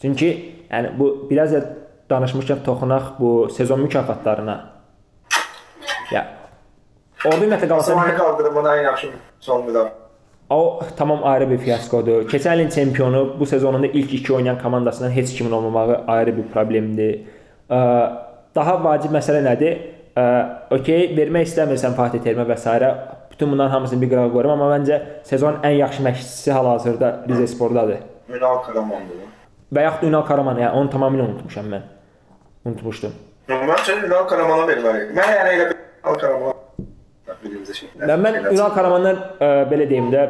Çünki 0.02 0.30
yəni 0.70 0.94
bu 0.98 1.10
biraz 1.30 1.52
da 1.52 1.64
danışmışkən 2.10 2.62
toxunaq 2.64 3.18
bu 3.18 3.50
sezon 3.50 3.80
mükafatlarına. 3.80 4.56
Ya 6.12 6.24
Orada 7.24 7.44
ümumiyyətlə 7.44 7.68
Qalatasaray 7.68 8.16
qaldırımın 8.16 8.70
ən 8.70 8.82
yaxşı 8.84 9.12
son 9.40 9.62
müdafiə 9.68 10.03
O 10.51 10.80
tamam 10.97 11.20
ayrı 11.24 11.51
bir 11.51 11.59
fiyaskodur. 11.59 12.28
Keçən 12.28 12.57
ilin 12.57 12.68
çempionu 12.68 13.36
bu 13.40 13.47
sezonunda 13.47 13.86
ilk 13.86 14.14
2 14.14 14.32
oynayan 14.32 14.59
komandasından 14.59 15.11
heç 15.11 15.34
kimin 15.34 15.51
olmamağı 15.51 16.05
ayrı 16.07 16.36
bir 16.36 16.42
problemdir. 16.53 17.20
Daha 18.55 18.84
vacib 18.84 19.11
məsələ 19.11 19.40
nədir? 19.47 19.78
Okey, 20.70 21.09
vermək 21.16 21.49
istəmirsən 21.49 21.97
Fatih 21.97 22.20
Terimə 22.22 22.45
və 22.47 22.57
s. 22.57 22.95
Bütün 23.30 23.53
bunların 23.53 23.70
hamısını 23.70 24.03
bir 24.03 24.11
qırağa 24.11 24.30
qoyuram, 24.30 24.61
amma 24.61 24.76
məncə 24.76 25.01
sezonun 25.26 25.64
ən 25.66 25.74
yaxşı 25.80 26.03
məşqçisi 26.03 26.53
hal-hazırda 26.53 27.24
Rize 27.28 27.47
Spordadır. 27.47 28.05
Ünal 28.28 28.62
Karamandır. 28.62 29.24
Və 29.74 29.82
yaxud 29.82 30.07
Ünal 30.07 30.22
Karaman, 30.28 30.61
yəni 30.62 30.70
onu 30.70 30.90
tamamilə 30.92 31.24
unutmuşam 31.26 31.66
mən. 31.72 31.88
Unutmuşdum. 32.64 33.16
Məncə 33.49 33.97
Ünal 34.07 34.28
Karamana 34.30 34.68
verməliydi. 34.70 35.16
Mən 35.18 35.32
yəni 35.38 35.57
elə 35.57 35.64
Ünal 35.72 36.20
Karamana 36.20 36.55
birinci 37.45 37.74
şey. 37.78 37.88
Mən, 38.01 38.20
mən 38.24 38.40
Ünal 38.53 38.74
Karamandan 38.74 39.20
ə, 39.20 39.47
e, 39.47 39.49
belə 39.70 39.88
deyim 39.90 40.11
də 40.12 40.26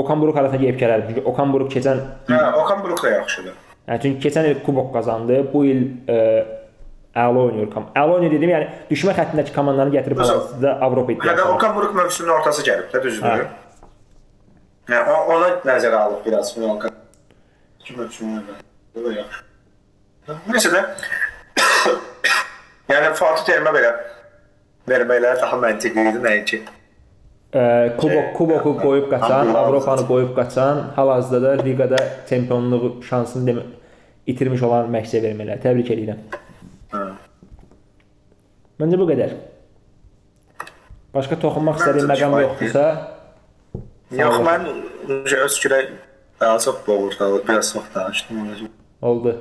Okan 0.00 0.20
Buruk 0.22 0.38
arasına 0.38 0.60
gəlib 0.62 0.78
gələrdim. 0.80 1.14
Çünki 1.14 1.26
Okan 1.30 1.52
Buruk 1.52 1.72
keçən 1.72 2.00
Hə, 2.28 2.40
Okan 2.60 2.82
Buruk 2.84 3.02
da 3.02 3.10
yaxşıdır. 3.16 3.58
Yəni 3.88 4.02
çünki 4.02 4.28
keçən 4.28 4.48
il 4.50 4.62
kubok 4.66 4.92
qazandı. 4.94 5.40
Bu 5.52 5.64
il 5.66 5.82
ə, 6.06 6.16
e, 6.16 6.44
əla 7.24 7.46
oynayır. 7.46 7.72
Əla 7.74 8.16
oynayır 8.16 8.36
dedim, 8.36 8.52
yəni 8.54 8.68
düşmə 8.90 9.16
xəttindəki 9.18 9.54
komandanı 9.56 9.96
gətirib 9.96 10.22
hal-hazırda 10.22 10.76
Avropa 10.86 11.16
iddiası. 11.16 11.42
Hə, 11.42 11.56
Okan 11.56 11.74
Buruk 11.76 11.94
mövsümün 11.98 12.32
ortası 12.36 12.66
gəlib 12.66 12.94
də, 12.94 13.02
düzdür? 13.02 13.26
Hə. 13.26 13.48
Hə, 14.90 15.02
ona 15.34 15.52
nəzərə 15.66 16.04
alıb 16.06 16.26
biraz 16.26 16.54
Ünal 16.58 16.78
Karaman. 16.82 17.06
İki 17.80 17.98
mövsümdə. 17.98 18.60
Bu 18.94 19.04
da 19.08 19.12
yaxşı. 19.18 19.44
Nəsə 20.54 20.70
də 20.70 20.84
yəni 22.92 23.12
Fatih 23.18 23.46
Terimə 23.48 23.72
belə 23.74 23.90
verməkləri 24.88 25.40
daha 25.42 25.58
məntiqli 25.60 26.06
idi 26.12 26.22
nəinki. 26.24 26.60
Ə, 27.50 27.62
kubok 27.98 28.32
kuboku 28.36 28.74
qoyub 28.78 29.08
qaçan, 29.10 29.52
Avropanı 29.58 30.06
qoyub 30.06 30.34
qaçan, 30.36 30.84
hal-hazırda 30.96 31.58
da 31.58 31.64
liqada 31.66 32.02
çempionluq 32.28 33.02
şansını 33.08 33.50
demə 33.50 33.64
itirmiş 34.30 34.62
olan 34.62 34.90
məşqçiyə 34.94 35.24
vermələri. 35.24 35.60
Təbrik 35.64 35.90
edirəm. 35.96 36.20
Hə. 36.94 37.06
Məncə 38.80 39.00
bu 39.00 39.08
qədər. 39.10 39.34
Başqa 41.14 41.40
toxunmaq 41.42 41.80
istədiyim 41.82 42.06
məqam 42.12 42.36
yoxdursa, 42.38 42.84
Yox, 44.10 44.40
mən 44.42 44.64
öz 45.06 45.56
fikrə 45.58 45.80
daha 46.40 46.58
çox 46.58 46.86
boğurdu, 46.86 47.42
biraz 47.48 47.72
çox 47.72 47.82
danışdım 47.94 48.40
ona. 48.40 48.68
Oldu. 49.02 49.36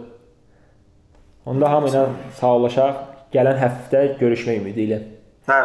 Onda 1.45 1.71
hamı 1.71 1.89
ilə 1.89 2.03
sağollaşaq. 2.39 2.99
Gələn 3.33 3.57
həftə 3.61 4.03
görüşmək 4.19 4.61
ümidi 4.61 4.85
ilə. 4.85 4.99
Hə. 5.49 5.59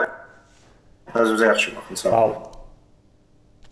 Özünüzə 1.14 1.47
yaxşı 1.47 1.76
baxın. 1.76 1.95
Sağ 1.95 2.24
olun. 2.24 2.53